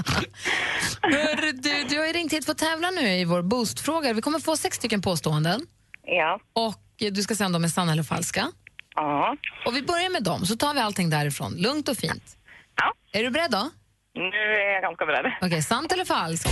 Hör, 1.02 1.52
du, 1.52 1.84
du 1.88 1.98
har 1.98 2.06
ju 2.06 2.12
ringt 2.12 2.32
hit 2.32 2.44
för 2.44 2.52
att 2.52 2.58
tävla 2.58 2.90
nu 2.90 3.08
i 3.08 3.24
vår 3.24 3.42
boostfråga. 3.42 4.12
Vi 4.12 4.22
kommer 4.22 4.38
få 4.38 4.56
sex 4.56 4.76
stycken 4.76 5.02
påståenden. 5.02 5.60
Ja. 6.06 6.40
Och 6.52 6.74
du 7.12 7.22
ska 7.22 7.34
säga 7.34 7.46
om 7.46 7.52
de 7.52 7.64
är 7.64 7.68
sanna 7.68 7.92
eller 7.92 8.02
falska. 8.02 8.52
Ja. 9.00 9.36
Och 9.66 9.76
vi 9.76 9.82
börjar 9.82 10.10
med 10.10 10.22
dem, 10.22 10.46
så 10.46 10.56
tar 10.56 10.74
vi 10.74 10.80
allting 10.80 11.10
därifrån. 11.10 11.54
Lugnt 11.56 11.88
och 11.88 11.96
fint. 11.96 12.36
Ja. 12.76 12.92
Är 13.18 13.22
du 13.24 13.30
beredd 13.30 13.50
då? 13.50 13.70
Nu 14.14 14.22
är 14.36 14.72
jag 14.72 14.82
ganska 14.82 15.06
beredd. 15.06 15.32
Okej, 15.42 15.62
sant 15.62 15.92
eller 15.92 16.04
falskt? 16.04 16.48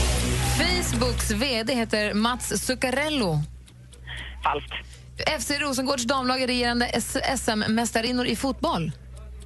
Facebooks 0.59 1.31
VD 1.31 1.75
heter 1.75 2.15
Mats 2.15 2.67
Zuccarello. 2.67 3.39
Falskt. 4.45 4.73
FC 5.41 5.51
Rosengårds 5.51 6.05
damlag 6.05 6.43
är 6.43 6.47
regerande 6.47 6.87
SM-mästarinnor 7.37 8.27
i 8.27 8.37
fotboll. 8.37 8.93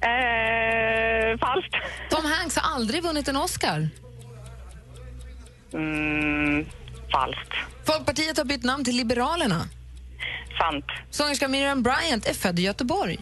Eh, 0.01 1.39
falskt. 1.39 1.75
Tom 2.09 2.25
Hanks 2.25 2.57
har 2.57 2.75
aldrig 2.75 3.03
vunnit 3.03 3.27
en 3.27 3.37
Oscar. 3.37 3.89
Mm, 5.73 6.65
falskt. 7.11 7.53
Folkpartiet 7.85 8.37
har 8.37 8.45
bytt 8.45 8.63
namn 8.63 8.85
till 8.85 8.95
Liberalerna. 8.95 9.61
Sant. 10.57 10.85
Sångerskan 11.11 11.51
Miriam 11.51 11.83
Bryant 11.83 12.25
är 12.25 12.33
född 12.33 12.59
i 12.59 12.61
Göteborg. 12.61 13.19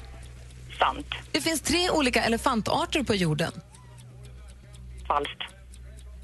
Sant. 0.80 1.08
Det 1.32 1.42
finns 1.42 1.62
tre 1.62 1.90
olika 1.90 2.24
elefantarter 2.24 3.04
på 3.04 3.16
jorden. 3.16 3.52
Falskt. 5.08 5.42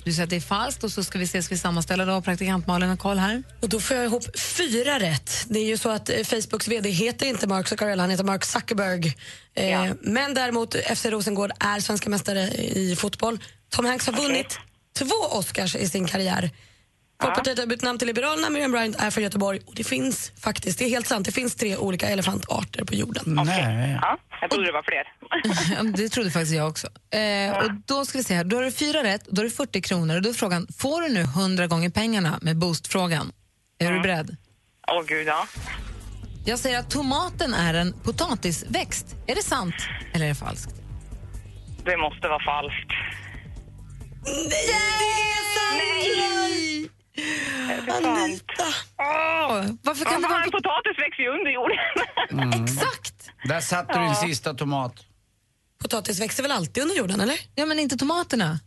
Du 0.03 0.13
säger 0.13 0.23
att 0.23 0.29
det 0.29 0.35
är 0.35 0.39
falskt 0.41 0.83
och 0.83 0.91
så 0.91 1.03
ska 1.03 1.19
vi 1.19 1.25
ses 1.25 1.51
vid 1.51 1.59
sammanställa 1.61 2.05
då. 2.05 2.21
Praktikant 2.21 2.67
Malin 2.67 2.89
har 2.89 2.97
koll 2.97 3.17
här. 3.17 3.43
Och 3.61 3.69
då 3.69 3.79
får 3.79 3.97
jag 3.97 4.05
ihop 4.05 4.39
fyra 4.39 4.99
rätt. 4.99 5.45
Det 5.49 5.59
är 5.59 5.65
ju 5.65 5.77
så 5.77 5.89
att 5.89 6.09
eh, 6.09 6.15
Facebooks 6.23 6.67
VD 6.67 6.89
heter 6.89 7.25
inte 7.25 7.47
Mark 7.47 7.67
Zuckerberg, 7.67 7.99
han 7.99 8.09
heter 8.09 8.23
Mark 8.23 8.45
Zuckerberg. 8.45 9.15
Eh, 9.53 9.91
Men 10.01 10.33
däremot 10.33 10.75
FC 10.75 11.05
Rosengård 11.05 11.51
är 11.59 11.79
svenska 11.79 12.09
mästare 12.09 12.41
i 12.57 12.95
fotboll. 12.95 13.39
Tom 13.69 13.85
Hanks 13.85 14.05
har 14.05 14.13
vunnit 14.13 14.59
två 14.97 15.15
Oscars 15.31 15.75
i 15.75 15.89
sin 15.89 16.07
karriär. 16.07 16.49
Folkpartiet 17.21 17.59
har 17.59 17.65
bytt 17.65 17.81
namn 17.81 17.99
till 17.99 18.07
Liberalerna, 18.07 18.49
Miriam 18.49 18.71
Bryant 18.71 18.95
är 18.99 19.09
från 19.11 19.23
Göteborg 19.23 19.59
och 19.65 19.75
det 19.75 19.83
finns 19.83 20.31
faktiskt, 20.39 20.79
det 20.79 20.85
är 20.85 20.89
helt 20.89 21.07
sant, 21.07 21.25
det 21.25 21.31
finns 21.31 21.55
tre 21.55 21.77
olika 21.77 22.09
elefantarter 22.09 22.83
på 22.83 22.93
jorden. 22.95 23.23
Nej. 23.45 23.99
Ja, 24.01 24.17
jag 24.41 24.49
trodde 24.51 24.65
det 24.67 24.71
var 24.71 24.83
fler. 24.83 25.93
Det 25.97 26.09
trodde 26.09 26.31
faktiskt 26.31 26.55
jag 26.55 26.67
också. 26.67 26.87
Eh, 27.17 27.57
och 27.57 27.71
då 27.85 28.05
ska 28.05 28.17
vi 28.17 28.23
se 28.23 28.35
här, 28.35 28.43
då 28.43 28.55
har 28.55 28.63
du 28.63 28.71
fyra 28.71 29.03
rätt, 29.03 29.25
då 29.25 29.41
är 29.41 29.43
det 29.45 29.51
40 29.51 29.81
kronor. 29.81 30.15
Och 30.15 30.21
då 30.21 30.29
är 30.29 30.33
frågan, 30.33 30.67
får 30.77 31.01
du 31.01 31.09
nu 31.09 31.21
100 31.21 31.67
gånger 31.67 31.89
pengarna 31.89 32.39
med 32.41 32.57
boostfrågan? 32.57 33.31
Är 33.79 33.91
du 33.91 33.99
beredd? 33.99 34.37
Åh 34.91 35.03
gud, 35.07 35.27
ja. 35.27 35.47
Jag 36.45 36.59
säger 36.59 36.79
att 36.79 36.89
tomaten 36.89 37.53
är 37.53 37.73
en 37.73 37.93
potatisväxt. 37.93 39.15
Är 39.27 39.35
det 39.35 39.43
sant 39.43 39.75
eller 40.13 40.25
är 40.25 40.29
det 40.29 40.35
falskt? 40.35 40.75
Det 41.85 41.97
måste 41.97 42.27
vara 42.27 42.43
falskt. 42.43 42.91
Nej, 44.25 44.49
det 44.49 45.13
är 45.33 45.43
sant! 45.55 45.81
Nej! 46.17 46.89
Anita! 48.03 48.63
Åh, 48.97 49.65
varför 49.83 50.05
kan 50.05 50.21
det 50.21 50.27
Ja, 50.27 50.29
vara... 50.29 50.43
En 50.43 50.51
potatis 50.51 50.99
växer 50.99 51.23
ju 51.23 51.29
under 51.29 51.51
jorden. 51.51 51.77
Mm. 52.31 52.63
Exakt! 52.63 53.29
Där 53.43 53.59
satte 53.61 53.99
du 53.99 54.05
din 54.05 54.15
sista 54.15 54.53
tomat. 54.53 54.93
Potatis 55.81 56.21
växer 56.21 56.43
väl 56.43 56.51
alltid 56.51 56.83
under 56.83 56.95
jorden, 56.95 57.21
eller? 57.21 57.35
Ja, 57.55 57.65
men 57.65 57.79
inte 57.79 57.97
tomaterna. 57.97 58.59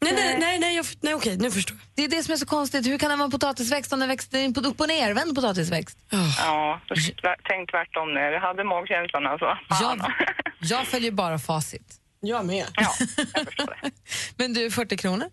Nej, 0.00 0.12
nej, 0.14 0.36
nej, 0.38 0.58
nej, 0.58 0.76
jag, 0.76 0.86
nej 1.00 1.14
okej, 1.14 1.36
nu 1.38 1.50
förstår 1.50 1.76
jag. 1.76 1.86
Det 1.94 2.04
är 2.04 2.16
det 2.18 2.22
som 2.22 2.32
är 2.32 2.36
så 2.36 2.46
konstigt. 2.46 2.86
Hur 2.86 2.98
kan 2.98 3.10
det 3.10 3.16
vara 3.16 3.24
en 3.24 3.30
potatisväxt 3.30 3.92
om 3.92 4.00
den 4.00 4.08
växer 4.08 4.38
en 4.38 4.54
upp 4.56 4.80
och 4.80 4.88
nervänd 4.88 5.34
potatisväxt? 5.34 5.98
Ja, 6.38 6.80
då 6.88 6.94
tänk 7.48 7.70
tvärtom 7.70 8.14
nu. 8.14 8.20
Jag 8.20 8.40
hade 8.40 8.64
magkänslan 8.64 9.26
alltså. 9.26 9.58
Fan. 9.68 9.98
Jag, 9.98 10.12
jag 10.60 10.86
följer 10.86 11.10
bara 11.10 11.38
facit. 11.38 11.96
Jag 12.20 12.46
med. 12.46 12.66
Ja, 12.74 12.94
jag 13.34 13.44
förstår 13.46 13.76
det. 13.82 13.90
Men 14.36 14.54
du, 14.54 14.70
40 14.70 14.96
kronor? 14.96 15.26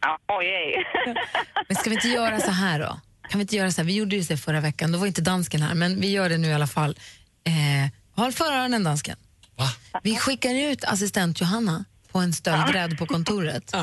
Men 1.68 1.76
ska 1.76 1.90
vi 1.90 1.96
inte 1.96 2.08
göra 2.08 2.40
så 2.40 2.50
här 2.50 2.78
då? 2.78 3.00
Kan 3.30 3.38
vi 3.38 3.40
inte 3.42 3.56
göra 3.56 3.72
så 3.72 3.80
här? 3.80 3.86
Vi 3.86 3.94
gjorde 3.94 4.16
ju 4.16 4.22
det 4.22 4.36
förra 4.36 4.60
veckan, 4.60 4.92
då 4.92 4.98
var 4.98 5.06
inte 5.06 5.20
dansken 5.22 5.62
här, 5.62 5.74
men 5.74 6.00
vi 6.00 6.10
gör 6.10 6.28
det 6.28 6.38
nu 6.38 6.48
i 6.48 6.52
alla 6.54 6.66
fall. 6.66 6.98
Eh, 7.44 7.90
håll 8.22 8.32
för 8.32 8.44
öronen 8.52 8.84
dansken. 8.84 9.16
Vi 10.02 10.16
skickar 10.16 10.54
ut 10.54 10.84
assistent 10.84 11.40
Johanna 11.40 11.84
på 12.12 12.18
en 12.18 12.32
stöldräd 12.32 12.98
på 12.98 13.06
kontoret. 13.06 13.74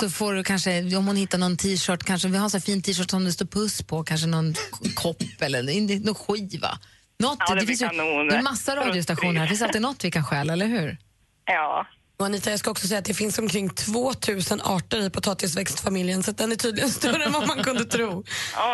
Så 0.00 0.10
får 0.10 0.34
du 0.34 0.44
kanske, 0.44 0.96
om 0.96 1.06
hon 1.06 1.16
hittar 1.16 1.38
någon 1.38 1.56
t-shirt, 1.56 2.04
kanske 2.04 2.28
vi 2.28 2.38
har 2.38 2.48
så 2.48 2.60
fin 2.60 2.82
t-shirt 2.82 3.10
som 3.10 3.24
det 3.24 3.32
står 3.32 3.46
puss 3.46 3.82
på, 3.82 4.04
kanske 4.04 4.26
någon 4.26 4.54
kopp 4.94 5.22
eller 5.40 5.62
någon 6.04 6.14
skiva. 6.14 6.78
Något, 7.18 7.38
Ja, 7.48 7.54
det 7.54 7.56
blir 7.56 7.66
finns 7.66 7.82
ju 7.82 7.86
det 8.30 8.36
är 8.36 8.42
massa 8.42 8.76
radiostationer 8.76 9.34
här, 9.34 9.40
det 9.42 9.48
finns 9.48 9.62
alltid 9.62 9.82
något 9.82 10.04
vi 10.04 10.10
kan 10.10 10.24
stjäla, 10.24 10.52
eller 10.52 10.66
hur? 10.66 10.98
Ja. 11.44 11.86
Och 12.18 12.26
Anita, 12.26 12.50
jag 12.50 12.58
ska 12.58 12.70
också 12.70 12.86
säga 12.88 12.98
att 12.98 13.04
det 13.04 13.14
finns 13.14 13.38
omkring 13.38 13.68
2000 13.70 14.60
arter 14.64 15.00
i 15.06 15.10
potatisväxtfamiljen 15.10 16.22
så 16.22 16.30
att 16.30 16.38
den 16.38 16.52
är 16.52 16.56
tydligen 16.56 16.90
större 16.90 17.24
än 17.24 17.32
vad 17.32 17.46
man 17.46 17.62
kunde 17.62 17.84
tro. 17.84 18.24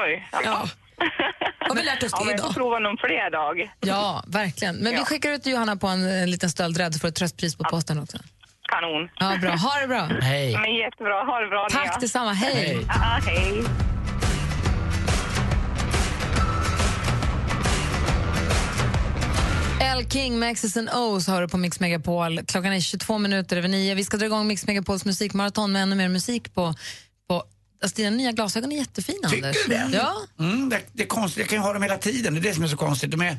Oj. 0.03 0.29
Ja. 0.45 0.69
Har 1.69 1.75
vi 1.75 1.83
lärt 1.83 2.03
oss 2.03 2.09
Ja, 2.13 2.19
det 2.19 2.25
men 2.25 2.31
jag 2.33 2.41
får 2.41 2.47
idag? 2.51 2.55
prova 2.55 2.79
någon 2.79 2.97
fler 2.97 3.31
dag. 3.31 3.73
Ja, 3.81 4.25
verkligen. 4.27 4.77
Men 4.77 4.93
vi 4.93 4.99
Ja. 4.99 5.05
skickar 5.05 5.31
ut 5.33 5.47
Johanna 5.47 5.77
på 5.77 5.87
en, 5.87 6.03
en 6.09 6.31
liten 6.31 6.51
stöldräd 6.51 7.01
för 7.01 7.09
ett 7.09 7.15
tröstpris 7.15 7.57
på 7.57 7.65
posten 7.65 7.99
också. 7.99 8.19
Kanon. 8.69 9.09
Ja, 9.21 9.37
bra. 9.41 9.51
Ha 9.51 9.81
det 9.81 9.87
bra. 9.89 10.09
Hej. 10.21 10.53
Men 10.59 10.75
jättebra. 10.75 11.25
Ha 11.25 11.41
det 11.41 11.49
bra 11.49 11.69
Tack 11.71 11.91
ja. 11.95 11.99
detsamma. 12.01 12.33
Hej. 12.33 12.55
Hej. 12.55 12.87
Ja, 12.89 13.19
hej. 13.27 13.65
L 19.83 20.05
King 20.11 20.39
med 20.39 20.57
X's 20.57 20.79
and 20.79 20.89
O's 20.89 21.29
har 21.31 21.41
du 21.43 21.49
på 21.49 21.57
Mix 21.57 21.81
Megapol. 21.81 22.41
Klockan 22.47 22.73
är 22.73 22.81
22 22.81 23.19
minuter 23.19 23.57
över 23.57 23.69
nio. 23.69 23.95
Vi 23.95 24.05
ska 24.05 24.17
dra 24.17 24.27
igång 24.27 24.47
Mix 24.47 24.67
Megapols 24.67 25.05
musikmaraton 25.05 25.73
med 25.73 25.83
ännu 25.83 25.97
mer 25.97 26.09
musik 26.09 26.55
på... 26.55 26.75
på 27.29 27.45
alltså 27.83 27.97
dina 27.97 28.11
nya 28.11 28.33
glasögon 28.33 28.73
är 28.73 28.77
jättefina, 28.77 29.29
Tycker 29.29 29.47
Anders. 29.47 29.65
du 29.67 29.75
det? 29.75 29.89
Ja, 29.93 30.15
Mm, 30.39 30.69
det, 30.69 30.81
det 30.93 31.03
är 31.03 31.07
konstigt, 31.07 31.39
jag 31.41 31.49
kan 31.49 31.59
ju 31.59 31.63
ha 31.63 31.73
dem 31.73 31.83
hela 31.83 31.99
tiden. 31.99 32.35
Det 32.35 32.41
är 32.41 32.43
det 32.43 32.55
som 32.55 32.65
är 32.65 32.69
så 32.69 32.77
konstigt. 32.77 33.11
De 33.11 33.21
är 33.21 33.39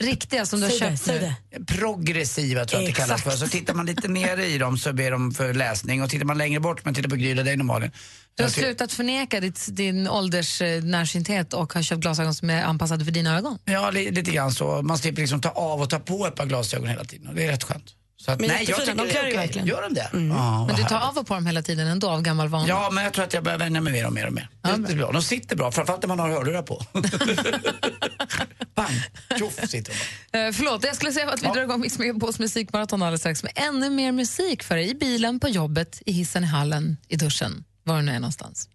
riktiga 0.00 0.46
som 0.46 0.60
du 0.60 0.66
har 0.66 0.72
köpt 0.72 1.06
nu. 1.06 1.18
det. 1.18 1.64
progressiva 1.64 2.64
tror 2.64 2.82
jag 2.82 2.88
att 2.88 2.94
det 2.94 3.00
kallas 3.00 3.22
för. 3.22 3.30
Så 3.30 3.48
tittar 3.48 3.74
man 3.74 3.86
lite 3.86 4.08
nere 4.08 4.46
i 4.46 4.58
dem 4.58 4.78
så 4.78 4.92
ber 4.92 5.10
de 5.10 5.32
för 5.32 5.54
läsning 5.54 6.02
och 6.02 6.10
tittar 6.10 6.26
man 6.26 6.38
längre 6.38 6.60
bort, 6.60 6.84
man 6.84 6.94
tittar 6.94 7.08
på 7.08 7.16
Gry 7.16 7.34
dig 7.34 7.56
normalt. 7.56 7.94
Du 8.34 8.42
har 8.42 8.50
slutat 8.50 8.92
förneka 8.92 9.40
ditt, 9.40 9.66
din 9.70 10.08
ålders 10.08 10.62
eh, 10.62 10.82
närsynthet 10.82 11.52
och 11.52 11.72
har 11.72 11.82
köpt 11.82 12.00
glasögon 12.00 12.34
som 12.34 12.50
är 12.50 12.62
anpassade 12.64 13.04
för 13.04 13.12
dina 13.12 13.38
ögon. 13.38 13.58
Ja, 13.64 13.90
li, 13.90 14.10
lite 14.10 14.30
grann 14.30 14.52
så. 14.52 14.82
Man 14.82 14.98
slipper 14.98 15.20
liksom 15.20 15.40
ta 15.40 15.48
av 15.48 15.80
och 15.80 15.90
ta 15.90 15.98
på 15.98 16.26
ett 16.26 16.34
par 16.34 16.46
glasögon 16.46 16.88
hela 16.88 17.04
tiden 17.04 17.28
och 17.28 17.34
det 17.34 17.44
är 17.44 17.48
rätt 17.48 17.64
skönt. 17.64 17.94
Så 18.24 18.30
att, 18.30 18.40
Men 18.40 18.48
nej, 18.48 18.64
jag 18.68 18.78
tycker 18.78 18.94
de 18.94 19.08
klär 19.08 19.20
okej. 19.20 19.36
verkligen. 19.36 19.66
Gör 19.66 19.82
de 19.82 19.94
det? 19.94 20.08
Ja, 20.12 20.18
Men 20.18 20.66
vad 20.66 20.76
du 20.76 20.82
tar 20.84 21.00
av 21.08 21.18
och 21.18 21.26
på 21.26 21.34
dem 21.34 21.46
hela 21.46 21.62
tiden 21.62 21.86
ändå 21.86 22.10
av 22.10 22.22
gammal 22.22 22.48
vana. 22.48 22.68
Ja, 22.68 22.90
men 22.92 23.04
jag 23.04 23.12
tror 23.12 23.24
att 23.24 23.34
jag 23.34 23.44
börjar 23.44 23.58
vänja 23.58 23.80
mig 23.80 23.92
mer 23.92 24.06
och 24.06 24.12
mer 24.12 24.26
och 24.26 24.32
mer. 24.32 24.48
Är 24.62 24.96
bra. 24.96 25.12
De 25.12 25.22
sitter 25.22 25.56
bra, 25.56 25.72
framförallt 25.72 26.02
när 26.02 26.08
man 26.08 26.18
har 26.18 26.28
hörlurar 26.30 26.62
på. 26.62 26.82
Pang, 28.74 29.02
tjoff 29.38 29.68
sitter 29.68 29.92
de. 30.32 30.38
Eh, 30.38 30.52
förlåt, 30.52 30.84
jag 30.84 30.96
skulle 30.96 31.12
säga 31.12 31.30
att 31.30 31.42
vi 31.42 31.46
drar 31.46 31.62
igång 31.62 31.80
Mix 31.80 31.98
Megapols 31.98 32.38
musikmaraton 32.38 33.02
alldeles 33.02 33.20
strax 33.20 33.42
med 33.42 33.52
ännu 33.54 33.90
mer 33.90 34.12
musik 34.12 34.62
för 34.62 34.76
dig 34.76 34.90
i 34.90 34.94
bilen, 34.94 35.40
på 35.40 35.48
jobbet, 35.48 36.02
i 36.06 36.12
hissen, 36.12 36.44
i 36.44 36.46
hallen, 36.46 36.96
i 37.08 37.16
duschen, 37.16 37.64
var 37.84 37.96
du 37.96 38.02
nu 38.02 38.12
är 38.12 38.20
någonstans. 38.20 38.68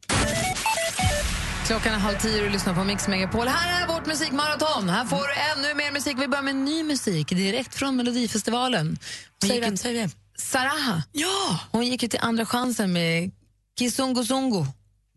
Klockan 1.65 1.93
är 1.93 1.97
halv 1.97 2.17
tio 2.17 2.37
och 2.37 2.45
du 2.45 2.49
lyssnar 2.49 2.73
på 2.73 2.83
Mix 2.83 3.07
Megapol. 3.07 3.47
Här 3.47 3.83
är 3.83 3.87
vårt 3.87 4.05
musikmaraton. 4.05 4.89
Här 4.89 5.05
får 5.05 5.17
du 5.17 5.33
ännu 5.33 5.73
mer 5.75 5.91
musik. 5.91 6.17
Vi 6.19 6.27
börjar 6.27 6.43
med 6.43 6.55
ny 6.55 6.83
musik 6.83 7.29
direkt 7.29 7.75
från 7.75 7.95
Melodifestivalen. 7.95 8.97
Säg 9.47 9.59
vem, 9.61 9.77
säg 9.77 9.93
vem. 9.93 10.09
Saraha. 10.37 11.03
Ja! 11.11 11.59
Hon 11.71 11.85
gick 11.85 12.03
ju 12.03 12.09
till 12.09 12.19
Andra 12.23 12.45
chansen 12.45 12.93
med 12.93 13.31
Kizungu 13.79 14.25
Zungu. 14.25 14.65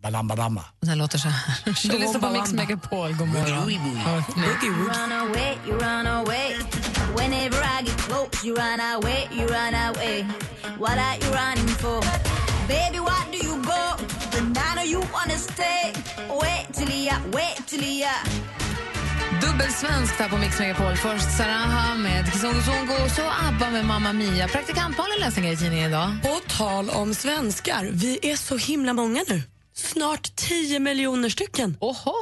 Badam, 0.03 0.29
badamma. 0.29 0.65
Och 0.81 0.87
den 0.87 0.99
låter 0.99 1.19
så 1.19 1.29
här. 1.29 1.61
Du 1.65 1.99
lyssnar 1.99 2.21
på 2.21 2.31
Mix 2.31 2.53
Megapol. 2.53 3.13
God 3.13 3.29
morgon. 3.29 3.69
Run 3.69 5.13
away, 5.13 5.59
you 5.67 5.79
run 5.79 6.07
away. 6.07 6.57
Whenever 7.17 7.63
I 7.81 7.85
get 7.85 7.97
close, 7.97 8.47
you 8.47 8.57
run 8.57 8.81
away, 8.81 9.29
you 9.33 9.47
run 9.47 9.75
away. 9.75 10.27
What 10.79 10.99
are 10.99 11.17
you 11.23 11.33
running 11.33 11.69
for? 11.69 12.03
Baby, 12.69 12.99
why 12.99 13.25
do 13.33 13.39
you 13.39 13.57
go? 13.63 13.97
When 14.33 14.57
I 14.57 14.75
know 14.75 14.85
you 14.85 15.01
wanna 15.13 15.39
stay. 15.39 15.93
Till 17.67 18.01
ya. 18.01 18.11
Dubbelsvenskt 19.43 20.21
här 20.21 20.29
på 20.29 20.37
Mix 20.37 20.59
Megapol. 20.59 20.97
Först 20.97 21.37
Saraha 21.37 21.95
med 21.95 22.33
Kizungu 22.33 22.63
Zungu 22.63 23.05
och 23.05 23.11
så 23.11 23.23
ABBA 23.49 23.71
med 23.71 23.85
Mamma 23.85 24.13
Mia. 24.13 24.49
Praktikantbarnen 24.49 25.19
läser 25.21 25.39
en 25.39 25.43
grej 25.45 25.55
i 25.55 25.57
tidningen 25.57 25.89
idag. 25.89 26.11
På 26.23 26.41
tal 26.49 26.91
om 26.91 27.15
svenskar, 27.15 27.89
vi 27.93 28.19
är 28.23 28.37
så 28.37 28.57
himla 28.57 28.93
många 28.93 29.25
nu. 29.29 29.43
Snart 29.75 30.37
10 30.37 30.79
miljoner 30.79 31.29
stycken. 31.29 31.77
Oho. 31.81 32.15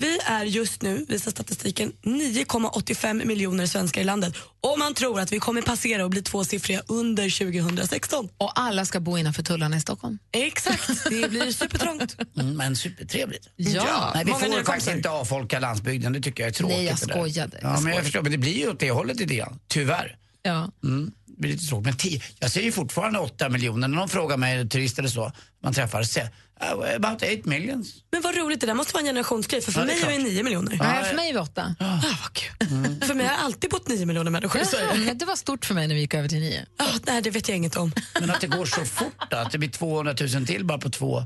Vi 0.00 0.18
är 0.26 0.44
just 0.44 0.82
nu, 0.82 1.04
visar 1.08 1.30
statistiken, 1.30 1.92
9,85 2.02 3.24
miljoner 3.24 3.66
svenskar 3.66 4.00
i 4.00 4.04
landet. 4.04 4.34
Och 4.60 4.78
man 4.78 4.94
tror 4.94 5.20
att 5.20 5.32
vi 5.32 5.38
kommer 5.38 5.62
passera 5.62 6.04
och 6.04 6.10
bli 6.10 6.22
tvåsiffriga 6.22 6.82
under 6.86 7.38
2016. 7.54 8.28
Och 8.38 8.60
alla 8.60 8.84
ska 8.84 9.00
bo 9.00 9.18
innanför 9.18 9.42
tullarna 9.42 9.76
i 9.76 9.80
Stockholm. 9.80 10.18
Exakt, 10.32 10.90
det 11.10 11.30
blir 11.30 11.52
supertrångt. 11.52 12.16
Mm, 12.36 12.56
men 12.56 12.76
supertrevligt. 12.76 13.48
Ja. 13.56 14.10
Nej, 14.14 14.24
vi 14.24 14.30
Många 14.30 14.44
får 14.44 14.62
faktiskt 14.64 14.90
inte 14.90 15.10
avfolka 15.10 15.58
landsbygden, 15.60 16.12
det 16.12 16.20
tycker 16.20 16.42
jag 16.42 16.48
är 16.50 16.54
tråkigt. 16.54 16.76
Nej, 16.76 16.86
jag 16.86 16.98
skojade. 16.98 17.58
Ja, 17.62 17.68
Jag 17.68 17.70
men 17.70 17.78
skojade. 17.80 17.96
jag 17.96 18.04
förstår, 18.04 18.22
men 18.22 18.32
det 18.32 18.38
blir 18.38 18.58
ju 18.58 18.70
åt 18.70 18.80
det 18.80 18.90
hållet 18.90 19.20
lite 19.20 19.34
grann, 19.34 19.58
tyvärr. 19.68 20.16
Ja. 20.42 20.70
Mm, 20.84 21.12
det 21.26 21.40
blir 21.40 21.52
lite 21.52 21.66
tråkigt. 21.66 21.84
Men 21.84 21.96
tio, 21.96 22.22
jag 22.38 22.50
säger 22.50 22.66
ju 22.66 22.72
fortfarande 22.72 23.18
8 23.18 23.48
miljoner. 23.48 23.88
När 23.88 23.96
någon 23.96 24.08
frågar 24.08 24.36
mig, 24.36 24.68
turist 24.68 24.98
eller 24.98 25.08
så, 25.08 25.32
man 25.62 25.72
träffar, 25.74 26.04
jag, 26.16 26.28
"Uh, 26.62 26.94
about 26.96 27.22
8 27.22 27.28
millions. 27.44 27.94
Men 28.12 28.22
vad 28.22 28.36
roligt, 28.36 28.60
det 28.60 28.66
där 28.66 28.74
måste 28.74 28.92
vara 28.94 29.00
en 29.00 29.06
generationsgrej. 29.06 29.60
För 29.62 29.72
för 29.72 29.80
Ja, 29.80 29.86
mig 29.86 30.02
är 30.02 30.18
det. 30.18 30.24
9 30.24 30.42
miljoner. 30.42 30.76
Nej, 30.80 31.04
för 31.04 31.16
mig 31.16 31.28
är 31.28 31.32
vi 31.32 31.38
åtta. 31.38 31.74
Ah, 31.78 31.98
vad 32.22 32.32
kul. 32.32 33.00
För 33.06 33.14
mig 33.14 33.26
har 33.26 33.36
alltid 33.44 33.70
bott 33.70 33.88
9 33.88 34.06
miljoner 34.06 34.30
människor 34.30 34.60
Ja, 35.06 35.14
det 35.14 35.24
var 35.24 35.36
stort 35.36 35.64
för 35.64 35.74
mig 35.74 35.88
när 35.88 35.94
vi 35.94 36.00
gick 36.00 36.14
över 36.14 36.28
till 36.28 36.40
nio. 36.40 36.66
Ah, 36.78 36.84
nej, 37.06 37.22
det 37.22 37.30
vet 37.30 37.48
jag 37.48 37.56
inget 37.56 37.76
om. 37.76 37.92
Men 38.20 38.30
att 38.30 38.40
det 38.40 38.46
går 38.46 38.66
så 38.66 38.84
fort 38.84 39.30
då, 39.30 39.36
att 39.36 39.52
det 39.52 39.58
blir 39.58 39.68
200 39.70 40.14
000 40.34 40.46
till 40.46 40.64
bara 40.64 40.78
på 40.78 40.90
två, 40.90 41.22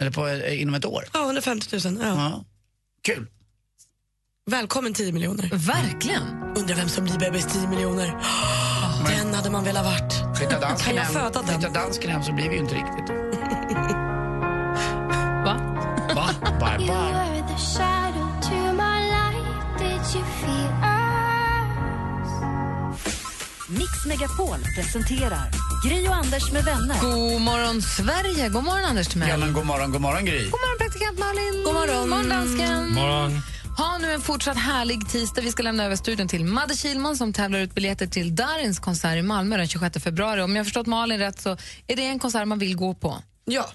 eller 0.00 0.10
på, 0.10 0.28
eh, 0.28 0.62
inom 0.62 0.74
ett 0.74 0.84
år. 0.84 1.04
Ja, 1.12 1.24
150 1.24 1.78
000. 1.84 1.98
Ja. 2.02 2.06
Ja. 2.08 2.44
Kul. 3.02 3.26
Välkommen 4.50 4.94
10 4.94 5.12
miljoner. 5.12 5.50
Verkligen. 5.52 6.22
Undrar 6.56 6.76
vem 6.76 6.88
som 6.88 7.04
blir 7.04 7.18
bebis 7.18 7.46
10 7.52 7.68
miljoner. 7.68 8.16
Den 9.08 9.34
hade 9.34 9.50
man 9.50 9.64
velat 9.64 9.84
varit. 9.84 10.38
Flyttar 10.38 10.52
Kan 10.52 10.60
dansken 10.60 10.96
jag 10.96 11.02
hem, 11.02 11.12
föda 11.12 11.42
den? 11.42 11.60
flyttar 11.60 11.74
dansken 11.74 12.10
hem 12.10 12.22
så 12.22 12.32
blir 12.32 12.48
vi 12.48 12.54
ju 12.54 12.60
inte 12.60 12.74
riktigt. 12.74 13.16
us? 16.80 17.46
Mix 23.68 24.06
Megapol 24.06 24.58
presenterar 24.76 25.50
Gri 25.84 26.08
och 26.08 26.14
Anders 26.14 26.52
med 26.52 26.64
vänner. 26.64 27.00
God 27.00 27.40
morgon, 27.40 27.82
Sverige! 27.82 28.48
God 28.48 28.64
morgon, 28.64 28.84
Anders 28.84 29.08
Timell. 29.08 29.28
Ja, 29.28 29.36
men 29.36 29.52
god 29.52 29.66
morgon, 29.66 29.92
god 29.92 30.00
morgon 30.00 30.24
Gry. 30.24 30.44
God 30.44 30.50
morgon, 30.50 30.78
praktikant 30.78 31.18
Malin. 31.18 31.62
God 31.64 31.74
morgon. 31.74 32.00
God 32.00 32.08
morgon, 32.08 32.28
dansken. 32.28 32.94
Morgon. 32.94 33.42
Ha 33.78 33.98
nu 33.98 34.12
en 34.12 34.20
fortsatt 34.20 34.56
härlig 34.56 35.08
tisdag. 35.08 35.40
Vi 35.40 35.50
ska 35.50 35.62
lämna 35.62 35.84
över 35.84 35.96
studion 35.96 36.28
till 36.28 36.44
Madde 36.44 36.74
Kilman 36.74 37.16
som 37.16 37.32
tävlar 37.32 37.58
ut 37.58 37.74
biljetter 37.74 38.06
till 38.06 38.36
Darins 38.36 38.78
konsert 38.78 39.16
i 39.16 39.22
Malmö 39.22 39.56
den 39.56 39.68
26 39.68 40.02
februari. 40.04 40.42
Om 40.42 40.50
jag 40.50 40.60
har 40.60 40.64
förstått 40.64 40.86
Malin 40.86 41.18
rätt 41.18 41.40
så 41.40 41.56
är 41.86 41.96
det 41.96 42.06
en 42.06 42.18
konsert 42.18 42.48
man 42.48 42.58
vill 42.58 42.76
gå 42.76 42.94
på. 42.94 43.22
Ja. 43.44 43.66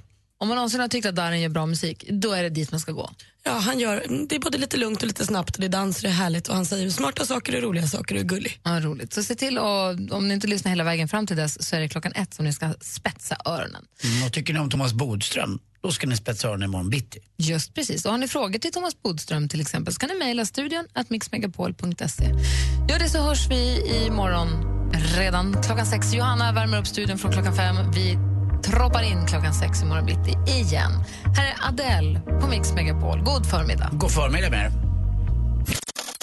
Om 0.42 0.48
man 0.48 0.56
någonsin 0.56 0.80
har 0.80 0.88
tyckt 0.88 1.06
att 1.06 1.16
Darin 1.16 1.42
gör 1.42 1.50
bra 1.50 1.66
musik, 1.66 2.06
då 2.10 2.32
är 2.32 2.44
det 2.44 2.50
dit 2.50 2.72
man 2.72 2.80
ska 2.80 2.92
gå. 2.92 3.10
Ja, 3.44 3.52
han 3.52 3.80
gör, 3.80 4.06
det 4.30 4.36
är 4.36 4.39
både 4.39 4.58
lite 4.58 4.78
lugnt 4.78 5.02
och 5.02 5.08
lite 5.08 5.26
snabbt 5.26 5.56
och 5.56 5.62
det 5.62 5.68
är 5.68 5.70
dans 5.70 5.98
och 5.98 6.04
det 6.04 6.10
är 6.10 6.14
härligt 6.14 6.48
och 6.48 6.56
han 6.56 6.66
säger 6.66 6.89
smarta 6.89 7.26
saker 7.26 7.56
och 7.56 7.62
roliga 7.62 7.88
saker 7.88 8.16
och 8.16 8.22
är 8.22 8.26
gullig. 8.26 8.60
Ja, 8.64 8.80
roligt. 8.80 9.14
Så 9.14 9.24
se 9.24 9.36
till 9.36 9.58
och 9.58 10.12
om 10.12 10.28
ni 10.28 10.34
inte 10.34 10.48
lyssnar 10.48 10.70
hela 10.70 10.84
vägen 10.84 11.08
fram 11.08 11.28
till 11.28 11.38
dess 11.38 11.68
så 11.68 11.76
är 11.76 11.80
det 11.80 11.89
klockan 11.89 12.12
ett 12.16 12.34
som 12.34 12.46
ni 12.46 12.54
ska 12.54 12.74
spetsa 12.82 13.38
öronen. 13.46 13.86
Mm, 14.04 14.24
och 14.26 14.34
tycker 14.34 14.54
ni 14.54 14.60
om 14.60 14.70
Thomas 14.70 14.94
Bodström, 14.94 15.60
då 15.82 15.92
ska 15.92 16.08
ni 16.08 16.18
spetsa 16.18 16.48
öronen 16.48 16.70
imorgon 16.70 16.89
bitti. 16.89 17.20
Just 17.38 17.74
precis. 17.74 18.06
Och 18.06 18.12
har 18.12 18.18
ni 18.18 18.28
frågor 18.28 18.60
till 18.60 18.72
Thomas 18.72 19.02
Bodström 19.02 19.50
till 19.50 19.62
exempel 19.62 19.94
så 19.94 20.00
kan 20.00 20.10
ni 20.10 20.16
mejla 20.16 20.46
studion 20.46 20.88
at 20.94 21.10
mixmegapol.se. 21.10 22.26
Gör 22.89 23.00
det 23.00 23.10
så 23.10 23.18
hörs 23.22 23.50
vi 23.50 23.82
imorgon 24.08 24.48
redan 25.18 25.64
klockan 25.64 25.86
sex. 25.86 26.14
Johanna 26.14 26.52
värmer 26.54 26.80
upp 26.80 26.88
studion 26.88 27.18
från 27.18 27.32
klockan 27.32 27.56
fem. 27.56 27.76
Vi 27.96 28.18
troppar 28.64 29.03
in 29.03 29.26
klockan 29.28 29.53
sex 29.53 29.84
imorgon 29.84 30.05
bitti 30.05 30.51
igen. 30.59 30.91
Här 31.38 31.45
är 31.45 31.68
Adele 31.68 32.20
på 32.41 32.47
Mix 32.47 32.74
Megapol. 32.74 33.24
God 33.24 33.45
förmiddag. 33.45 33.89
God 33.93 34.12
förmiddag 34.12 34.49
med 34.49 34.66
er. 34.66 34.72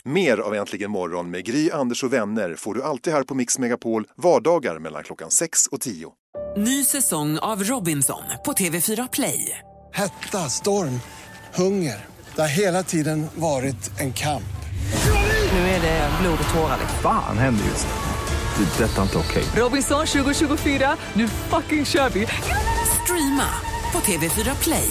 Mer 0.04 0.38
av 0.38 0.54
Äntligen 0.54 0.90
morgon 0.90 1.30
med 1.30 1.44
Gry, 1.44 1.70
Anders 1.70 2.04
och 2.04 2.12
vänner 2.12 2.54
får 2.54 2.74
du 2.74 2.82
alltid 2.82 3.12
här 3.12 3.22
på 3.22 3.34
Mix 3.34 3.58
Megapol 3.58 4.04
vardagar 4.16 4.78
mellan 4.78 5.02
klockan 5.02 5.30
6 5.30 5.66
och 5.66 5.80
10. 5.80 6.08
Ny 6.56 6.84
säsong 6.84 7.38
av 7.38 7.64
Robinson 7.64 8.22
på 8.44 8.52
TV4 8.52 9.08
Play. 9.12 9.58
Hetta, 9.94 10.38
storm, 10.38 11.00
hunger. 11.54 12.06
Det 12.34 12.40
har 12.40 12.48
hela 12.48 12.82
tiden 12.82 13.26
varit 13.34 14.00
en 14.00 14.12
kamp. 14.12 14.42
Nu 15.52 15.58
är 15.58 15.80
det 15.82 16.10
blod 16.20 16.38
och 16.48 16.54
tårar. 16.54 16.78
Fan 17.02 17.38
händer 17.38 17.64
just 17.64 17.86
nu. 17.86 18.07
Det. 18.58 18.84
är 18.84 18.88
Detta 18.88 18.98
är 18.98 19.02
inte 19.02 19.18
okej. 19.18 19.44
Robinson 19.56 20.06
2024, 20.06 20.96
nu 21.12 21.28
fucking 21.28 21.86
kör 21.86 22.08
vi! 22.10 22.26
Streama 23.02 23.48
på 23.92 23.98
TV4 23.98 24.62
Play. 24.62 24.90